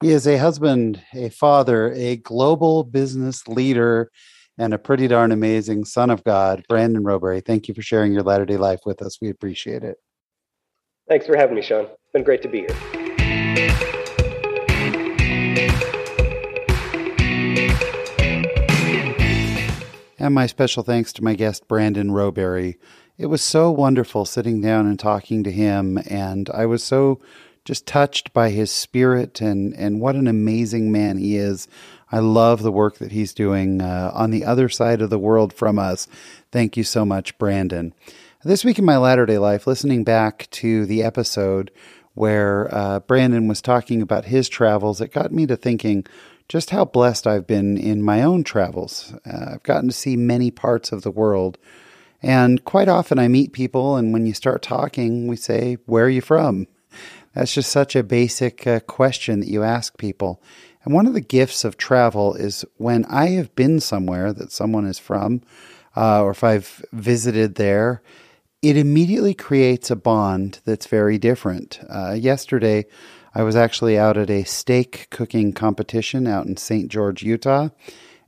He 0.03 0.11
is 0.11 0.27
a 0.27 0.37
husband, 0.37 1.03
a 1.15 1.31
father, 1.31 1.91
a 1.93 2.17
global 2.17 2.85
business 2.85 3.49
leader, 3.49 4.11
and 4.59 4.75
a 4.75 4.79
pretty 4.79 5.09
darn 5.09 5.33
amazing 5.33 5.87
son 5.87 6.11
of 6.11 6.23
God. 6.25 6.63
Brandon 6.69 7.03
Rowberry, 7.03 7.45
thank 7.45 7.69
you 7.69 7.75
for 7.75 7.83
sharing 7.83 8.13
your 8.13 8.23
Latter 8.23 8.45
day 8.45 8.59
life 8.59 8.81
with 8.85 9.01
us. 9.01 9.19
We 9.23 9.31
appreciate 9.31 9.83
it. 9.83 9.97
Thanks 11.09 11.27
for 11.27 11.37
having 11.37 11.55
me, 11.55 11.63
Sean. 11.63 11.85
It's 11.85 12.13
been 12.13 12.23
great 12.23 12.41
to 12.43 12.49
be 12.49 12.61
here. 12.61 12.75
And 20.19 20.35
my 20.35 20.47
special 20.47 20.83
thanks 20.83 21.13
to 21.15 21.25
my 21.25 21.35
guest, 21.35 21.69
Brandon 21.69 22.09
Rowberry. 22.09 22.77
It 23.19 23.27
was 23.27 23.43
so 23.43 23.71
wonderful 23.71 24.25
sitting 24.25 24.63
down 24.63 24.87
and 24.87 24.99
talking 24.99 25.45
to 25.45 25.53
him, 25.53 25.99
and 26.09 26.49
I 26.49 26.65
was 26.65 26.83
so 26.83 27.21
just 27.67 27.87
touched 27.87 28.33
by 28.33 28.49
his 28.49 28.71
spirit 28.71 29.43
and, 29.43 29.75
and 29.75 30.01
what 30.01 30.15
an 30.15 30.27
amazing 30.27 30.91
man 30.91 31.19
he 31.19 31.37
is. 31.37 31.69
I 32.11 32.21
love 32.21 32.63
the 32.63 32.73
work 32.73 32.97
that 32.99 33.13
he's 33.13 33.35
doing 33.35 33.83
uh, 33.83 34.11
on 34.15 34.31
the 34.31 34.45
other 34.45 34.71
side 34.71 35.03
of 35.03 35.11
the 35.11 35.19
world 35.19 35.53
from 35.53 35.79
us. 35.79 36.09
Thank 36.51 36.79
you 36.79 36.85
so 36.85 37.05
much, 37.05 37.37
Brandon. 37.37 37.93
This 38.47 38.63
week 38.63 38.79
in 38.79 38.85
my 38.85 38.99
Latter 38.99 39.25
day 39.25 39.39
Life, 39.39 39.67
listening 39.67 40.05
back 40.05 40.51
to 40.51 40.85
the 40.85 41.03
episode 41.03 41.71
where 42.13 42.69
uh, 42.75 43.01
Brandon 43.01 43.49
was 43.49 43.63
talking 43.63 44.03
about 44.03 44.27
his 44.27 44.51
travels, 44.51 45.01
it 45.01 45.15
got 45.15 45.33
me 45.33 45.47
to 45.47 45.57
thinking 45.57 46.05
just 46.47 46.69
how 46.69 46.85
blessed 46.85 47.27
I've 47.27 47.47
been 47.47 47.79
in 47.79 48.03
my 48.03 48.21
own 48.21 48.45
travels. 48.45 49.15
Uh, 49.25 49.53
I've 49.55 49.63
gotten 49.63 49.89
to 49.89 49.95
see 49.95 50.19
many 50.19 50.51
parts 50.51 50.93
of 50.93 51.01
the 51.01 51.11
world. 51.11 51.57
And 52.23 52.63
quite 52.67 52.87
often 52.87 53.19
I 53.19 53.29
meet 53.29 53.55
people, 53.55 53.97
and 53.97 54.13
when 54.13 54.27
you 54.27 54.35
start 54.35 54.61
talking, 54.61 55.27
we 55.27 55.37
say, 55.37 55.79
Where 55.87 56.05
are 56.05 56.11
you 56.11 56.21
from? 56.21 56.67
That's 57.33 57.55
just 57.55 57.73
such 57.73 57.97
a 57.97 58.03
basic 58.03 58.67
uh, 58.67 58.81
question 58.81 59.41
that 59.41 59.49
you 59.49 59.63
ask 59.63 59.97
people. 59.97 60.43
And 60.85 60.93
one 60.93 61.07
of 61.07 61.15
the 61.15 61.23
gifts 61.23 61.65
of 61.65 61.79
travel 61.79 62.35
is 62.35 62.63
when 62.77 63.07
I 63.07 63.29
have 63.31 63.55
been 63.55 63.81
somewhere 63.81 64.35
that 64.35 64.53
someone 64.53 64.85
is 64.85 64.99
from, 64.99 65.41
uh, 65.97 66.23
or 66.23 66.33
if 66.33 66.45
I've 66.45 66.85
visited 66.93 67.55
there, 67.55 68.03
it 68.65 68.79
immediately 68.79 69.35
creates 69.35 69.91
a 69.91 69.97
bond 69.97 70.61
that's 70.65 70.87
very 70.87 71.19
different. 71.19 71.81
Uh, 71.87 72.13
yesterday, 72.13 72.87
I 73.35 73.43
was 73.43 73.57
actually 73.57 73.99
out 73.99 74.17
at 74.17 74.31
a 74.31 74.45
steak 74.45 75.09
cooking 75.11 75.53
competition 75.53 76.27
out 76.27 76.47
in 76.47 76.57
St. 76.57 76.89
George, 76.89 77.23
Utah. 77.23 77.69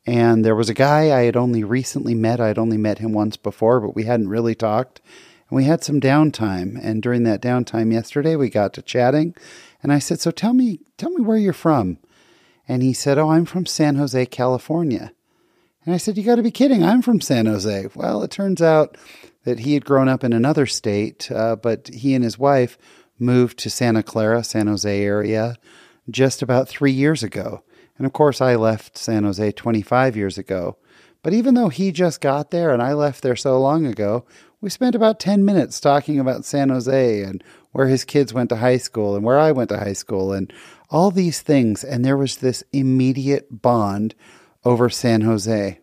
And 0.05 0.45
there 0.45 0.55
was 0.55 0.69
a 0.69 0.75
guy 0.75 1.05
I 1.05 1.23
had 1.23 1.37
only 1.37 1.65
recently 1.65 2.15
met. 2.15 2.39
I 2.39 2.49
had 2.49 2.59
only 2.59 2.77
met 2.77 2.99
him 2.99 3.15
once 3.15 3.39
before, 3.39 3.81
but 3.81 3.97
we 3.97 4.05
hadn't 4.05 4.29
really 4.29 4.55
talked. 4.55 5.01
And 5.49 5.57
we 5.57 5.65
had 5.65 5.83
some 5.83 6.03
downtime. 6.03 6.79
And 6.83 7.03
during 7.03 7.23
that 7.23 7.41
downtime 7.41 7.91
yesterday, 7.91 8.37
we 8.37 8.51
got 8.51 8.75
to 8.75 8.83
chatting. 8.83 9.35
And 9.83 9.91
I 9.91 9.99
said, 9.99 10.21
So 10.21 10.31
tell 10.31 10.53
me, 10.53 10.81
tell 10.99 11.11
me 11.13 11.25
where 11.25 11.39
you're 11.39 11.55
from. 11.55 11.97
And 12.69 12.83
he 12.83 12.93
said, 12.93 13.17
Oh, 13.17 13.31
I'm 13.31 13.47
from 13.47 13.65
San 13.65 13.97
Jose, 13.97 14.27
California. 14.27 15.13
And 15.87 15.95
I 15.95 15.97
said, 15.97 16.19
You 16.19 16.25
got 16.25 16.37
to 16.37 16.43
be 16.43 16.51
kidding. 16.51 16.85
I'm 16.85 17.01
from 17.01 17.23
San 17.23 17.47
Jose. 17.47 17.89
Well, 17.95 18.23
it 18.23 18.31
turns 18.31 18.61
out 18.61 18.99
that 19.47 19.61
he 19.61 19.75
had 19.75 19.85
grown 19.85 20.09
up 20.09 20.25
in 20.25 20.33
another 20.33 20.67
state, 20.67 21.31
uh, 21.31 21.55
but 21.55 21.87
he 21.87 22.15
and 22.15 22.25
his 22.25 22.37
wife 22.37 22.77
moved 23.17 23.59
to 23.61 23.71
Santa 23.71 24.03
Clara, 24.03 24.43
San 24.43 24.67
Jose 24.67 25.03
area 25.03 25.55
just 26.11 26.43
about 26.43 26.69
three 26.69 26.91
years 26.91 27.23
ago. 27.23 27.63
And 27.97 28.07
of 28.07 28.13
course, 28.13 28.41
I 28.41 28.57
left 28.57 28.99
San 28.99 29.23
Jose 29.23 29.53
25 29.53 30.17
years 30.17 30.37
ago. 30.37 30.79
But 31.23 31.33
even 31.33 31.55
though 31.55 31.69
he 31.69 31.93
just 31.93 32.21
got 32.21 32.51
there 32.51 32.73
and 32.73 32.83
I 32.83 32.93
left 32.93 33.23
there 33.23 33.37
so 33.37 33.61
long 33.61 33.87
ago, 33.87 34.27
we 34.61 34.69
spent 34.69 34.97
about 34.97 35.21
10 35.21 35.45
minutes 35.45 35.79
talking 35.79 36.19
about 36.19 36.45
San 36.45 36.69
Jose 36.69 37.23
and 37.23 37.43
where 37.71 37.87
his 37.87 38.05
kids 38.05 38.35
went 38.35 38.49
to 38.49 38.57
high 38.57 38.79
school 38.79 39.15
and 39.15 39.25
where 39.25 39.39
I 39.39 39.53
went 39.53 39.69
to 39.71 39.79
high 39.79 39.93
school 39.93 40.33
and 40.33 40.53
all 40.91 41.13
these 41.13 41.41
things. 41.41 41.85
And 41.85 42.05
there 42.05 42.17
was 42.17 42.39
this 42.39 42.65
immediate 42.73 43.63
bond 43.63 44.17
over 44.65 44.91
San 44.91 45.21
Jose. 45.21 45.79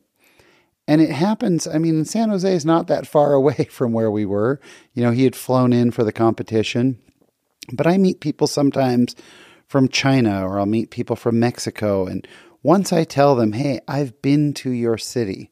And 0.87 1.01
it 1.01 1.11
happens, 1.11 1.65
I 1.65 1.77
mean, 1.77 2.03
San 2.05 2.29
Jose 2.29 2.53
is 2.53 2.65
not 2.65 2.87
that 2.87 3.07
far 3.07 3.33
away 3.33 3.67
from 3.69 3.93
where 3.93 4.11
we 4.11 4.25
were. 4.25 4.59
You 4.93 5.03
know, 5.03 5.11
he 5.11 5.23
had 5.23 5.35
flown 5.35 5.73
in 5.73 5.91
for 5.91 6.03
the 6.03 6.11
competition. 6.11 6.99
But 7.71 7.87
I 7.87 7.97
meet 7.97 8.19
people 8.19 8.47
sometimes 8.47 9.15
from 9.67 9.87
China 9.87 10.45
or 10.45 10.59
I'll 10.59 10.65
meet 10.65 10.91
people 10.91 11.15
from 11.15 11.39
Mexico. 11.39 12.05
And 12.05 12.27
once 12.61 12.91
I 12.91 13.03
tell 13.03 13.35
them, 13.35 13.53
hey, 13.53 13.79
I've 13.87 14.21
been 14.21 14.53
to 14.55 14.69
your 14.69 14.97
city, 14.97 15.51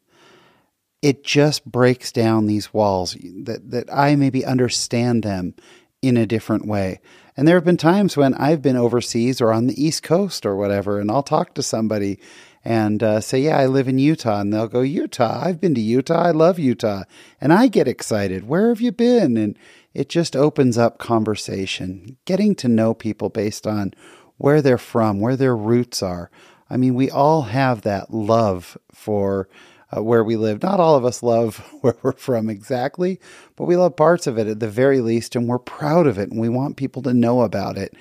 it 1.01 1.23
just 1.23 1.65
breaks 1.65 2.11
down 2.11 2.45
these 2.45 2.73
walls 2.73 3.15
that, 3.43 3.71
that 3.71 3.91
I 3.91 4.15
maybe 4.15 4.45
understand 4.45 5.23
them 5.23 5.55
in 6.01 6.17
a 6.17 6.25
different 6.25 6.67
way. 6.67 6.99
And 7.37 7.47
there 7.47 7.55
have 7.55 7.65
been 7.65 7.77
times 7.77 8.17
when 8.17 8.33
I've 8.33 8.61
been 8.61 8.75
overseas 8.75 9.41
or 9.41 9.51
on 9.51 9.67
the 9.67 9.83
East 9.83 10.03
Coast 10.03 10.45
or 10.45 10.55
whatever, 10.55 10.99
and 10.99 11.09
I'll 11.09 11.23
talk 11.23 11.55
to 11.55 11.63
somebody 11.63 12.19
and 12.63 13.01
uh, 13.01 13.21
say, 13.21 13.41
Yeah, 13.41 13.57
I 13.57 13.65
live 13.65 13.87
in 13.87 13.99
Utah. 13.99 14.39
And 14.39 14.53
they'll 14.53 14.67
go, 14.67 14.81
Utah, 14.81 15.41
I've 15.43 15.59
been 15.59 15.75
to 15.75 15.81
Utah. 15.81 16.21
I 16.21 16.31
love 16.31 16.59
Utah. 16.59 17.03
And 17.39 17.51
I 17.51 17.67
get 17.67 17.87
excited. 17.87 18.47
Where 18.47 18.69
have 18.69 18.81
you 18.81 18.91
been? 18.91 19.37
And 19.37 19.57
it 19.93 20.09
just 20.09 20.35
opens 20.35 20.77
up 20.77 20.97
conversation, 20.97 22.17
getting 22.25 22.55
to 22.55 22.67
know 22.67 22.93
people 22.93 23.29
based 23.29 23.67
on 23.67 23.93
where 24.37 24.61
they're 24.61 24.77
from, 24.77 25.19
where 25.19 25.35
their 25.35 25.55
roots 25.55 26.01
are. 26.01 26.31
I 26.69 26.77
mean, 26.77 26.95
we 26.95 27.09
all 27.09 27.43
have 27.43 27.81
that 27.81 28.13
love 28.13 28.77
for 28.93 29.49
uh, 29.95 30.01
where 30.01 30.23
we 30.23 30.37
live. 30.37 30.63
Not 30.63 30.79
all 30.79 30.95
of 30.95 31.03
us 31.03 31.21
love 31.21 31.57
where 31.81 31.97
we're 32.01 32.13
from 32.13 32.49
exactly, 32.49 33.19
but 33.55 33.65
we 33.65 33.75
love 33.75 33.95
parts 33.95 34.27
of 34.27 34.37
it 34.37 34.47
at 34.47 34.59
the 34.59 34.69
very 34.69 35.01
least, 35.01 35.35
and 35.35 35.47
we're 35.47 35.59
proud 35.59 36.07
of 36.07 36.17
it, 36.17 36.31
and 36.31 36.39
we 36.39 36.49
want 36.49 36.77
people 36.77 37.01
to 37.03 37.13
know 37.13 37.41
about 37.41 37.77
it. 37.77 37.93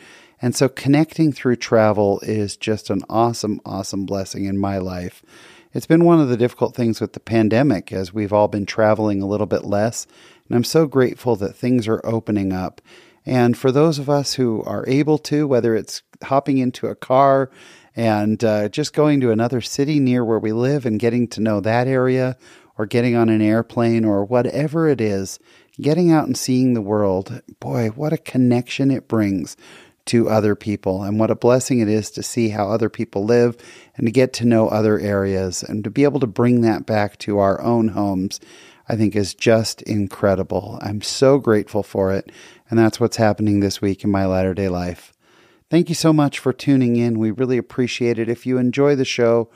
And 0.43 0.55
so, 0.55 0.69
connecting 0.69 1.33
through 1.33 1.57
travel 1.57 2.21
is 2.21 2.57
just 2.57 2.89
an 2.91 3.03
awesome, 3.11 3.61
awesome 3.65 4.07
blessing 4.07 4.47
in 4.47 4.59
my 4.59 4.79
life. 4.79 5.23
It's 5.73 5.87
been 5.87 6.05
one 6.05 6.19
of 6.19 6.29
the 6.29 6.37
difficult 6.37 6.75
things 6.75 7.01
with 7.01 7.13
the 7.13 7.21
pandemic 7.21 7.93
as 7.93 8.13
we've 8.13 8.33
all 8.33 8.49
been 8.49 8.67
traveling 8.67 9.23
a 9.23 9.27
little 9.27 9.47
bit 9.47 9.65
less. 9.65 10.07
And 10.49 10.57
I'm 10.57 10.65
so 10.65 10.87
grateful 10.87 11.37
that 11.37 11.55
things 11.55 11.87
are 11.87 12.05
opening 12.05 12.53
up. 12.53 12.81
And 13.25 13.57
for 13.57 13.71
those 13.71 13.99
of 13.99 14.11
us 14.11 14.35
who 14.35 14.63
are 14.65 14.85
able 14.89 15.19
to, 15.19 15.47
whether 15.47 15.77
it's 15.77 16.03
hopping 16.25 16.59
into 16.59 16.89
a 16.89 16.97
car 16.97 17.51
and 17.95 18.43
uh, 18.43 18.69
just 18.69 18.95
going 18.95 19.21
to 19.21 19.31
another 19.31 19.61
city 19.61 20.01
near 20.01 20.25
where 20.25 20.39
we 20.39 20.53
live 20.53 20.87
and 20.87 20.99
getting 20.99 21.29
to 21.29 21.41
know 21.41 21.61
that 21.61 21.87
area, 21.87 22.37
or 22.79 22.87
getting 22.87 23.15
on 23.15 23.29
an 23.29 23.43
airplane, 23.43 24.07
or 24.07 24.25
whatever 24.25 24.89
it 24.89 25.03
is, 25.03 25.39
getting 25.81 26.11
out 26.11 26.27
and 26.27 26.37
seeing 26.37 26.73
the 26.73 26.81
world, 26.81 27.43
boy, 27.61 27.89
what 27.89 28.13
a 28.13 28.19
connection 28.19 28.91
it 28.91 29.07
brings 29.07 29.55
to 30.07 30.29
other 30.29 30.55
people, 30.55 31.03
and 31.03 31.19
what 31.19 31.31
a 31.31 31.37
blessing 31.37 31.81
it 31.81 31.89
is 31.89 32.11
to 32.13 32.23
see 32.23 32.49
how 32.49 32.69
other 32.69 32.89
people 32.89 33.25
live 33.25 33.57
and 33.97 34.07
to 34.07 34.13
get 34.13 34.33
to 34.35 34.45
know 34.45 34.69
other 34.69 34.99
areas 34.99 35.63
and 35.63 35.85
to 35.85 35.91
be 35.91 36.05
able 36.05 36.21
to 36.21 36.27
bring 36.27 36.63
that 36.63 36.87
back 36.87 37.19
to 37.19 37.39
our 37.39 37.61
own 37.61 37.89
homes. 37.89 38.41
I 38.89 38.97
think 38.97 39.15
is 39.15 39.35
just 39.35 39.83
incredible. 39.83 40.77
I'm 40.83 41.01
so 41.01 41.39
grateful 41.39 41.85
for 41.85 42.13
it. 42.13 42.33
And 42.69 42.77
that's 42.77 42.99
what's 42.99 43.19
happening 43.19 43.61
this 43.61 43.81
week 43.81 44.03
in 44.03 44.11
my 44.11 44.27
latter 44.27 44.53
day 44.53 44.69
life. 44.69 45.13
Thank 45.71 45.89
you 45.89 45.95
so 45.95 46.13
much 46.13 46.41
for 46.41 46.53
tuning 46.53 46.97
in. 46.97 47.21
We 47.21 47.31
really 47.31 47.57
appreciate 47.57 48.19
it. 48.19 48.29
If 48.29 48.47
you 48.47 48.59
enjoy 48.59 48.97
the 48.97 49.05
show, 49.05 49.49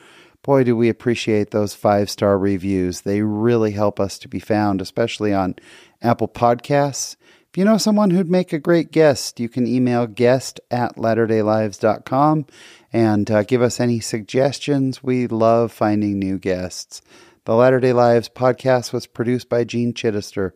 boy, 0.45 0.63
do 0.63 0.77
we 0.77 0.89
appreciate 0.89 1.51
those 1.51 1.75
five 1.75 2.09
star 2.09 2.39
reviews. 2.39 3.01
They 3.01 3.23
really 3.23 3.73
help 3.73 3.99
us 3.99 4.19
to 4.21 4.29
be 4.29 4.39
found, 4.39 4.81
especially 4.81 5.35
on 5.35 5.57
Apple 6.01 6.29
Podcasts. 6.29 7.17
If 7.55 7.59
you 7.59 7.65
know 7.65 7.79
someone 7.79 8.11
who'd 8.11 8.29
make 8.29 8.53
a 8.53 8.59
great 8.59 8.91
guest, 8.91 9.39
you 9.39 9.49
can 9.49 9.65
email 9.65 10.09
guest 10.09 10.61
at 10.73 10.97
latterdaylives.com 10.97 12.47
and 12.93 13.31
uh, 13.31 13.45
give 13.45 13.63
us 13.63 13.79
any 13.79 14.01
suggestions. 14.01 15.05
We 15.05 15.29
love 15.29 15.71
finding 15.71 16.19
new 16.19 16.41
guests. 16.41 17.01
The 17.45 17.55
Latter 17.55 17.79
day 17.79 17.93
Lives 17.93 18.29
podcast 18.29 18.93
was 18.93 19.07
produced 19.07 19.49
by 19.49 19.63
Gene 19.63 19.95
Chittister, 19.95 20.51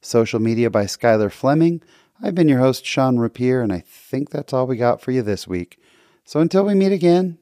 social 0.00 0.38
media 0.38 0.70
by 0.70 0.84
Skylar 0.84 1.32
Fleming. 1.32 1.82
I've 2.22 2.36
been 2.36 2.48
your 2.48 2.60
host, 2.60 2.86
Sean 2.86 3.18
Rapier, 3.18 3.60
and 3.60 3.72
I 3.72 3.80
think 3.80 4.30
that's 4.30 4.52
all 4.52 4.68
we 4.68 4.76
got 4.76 5.00
for 5.00 5.10
you 5.10 5.22
this 5.22 5.48
week. 5.48 5.80
So 6.24 6.38
until 6.38 6.64
we 6.64 6.74
meet 6.74 6.92
again, 6.92 7.38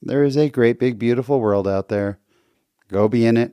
there 0.00 0.24
is 0.24 0.38
a 0.38 0.48
great, 0.48 0.78
big, 0.78 0.98
beautiful 0.98 1.38
world 1.38 1.68
out 1.68 1.90
there. 1.90 2.18
Go 2.88 3.08
be 3.08 3.26
in 3.26 3.36
it, 3.36 3.52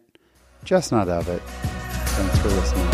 just 0.64 0.90
not 0.90 1.10
of 1.10 1.28
it. 1.28 1.42
Thanks 1.42 2.40
for 2.40 2.48
listening. 2.48 2.91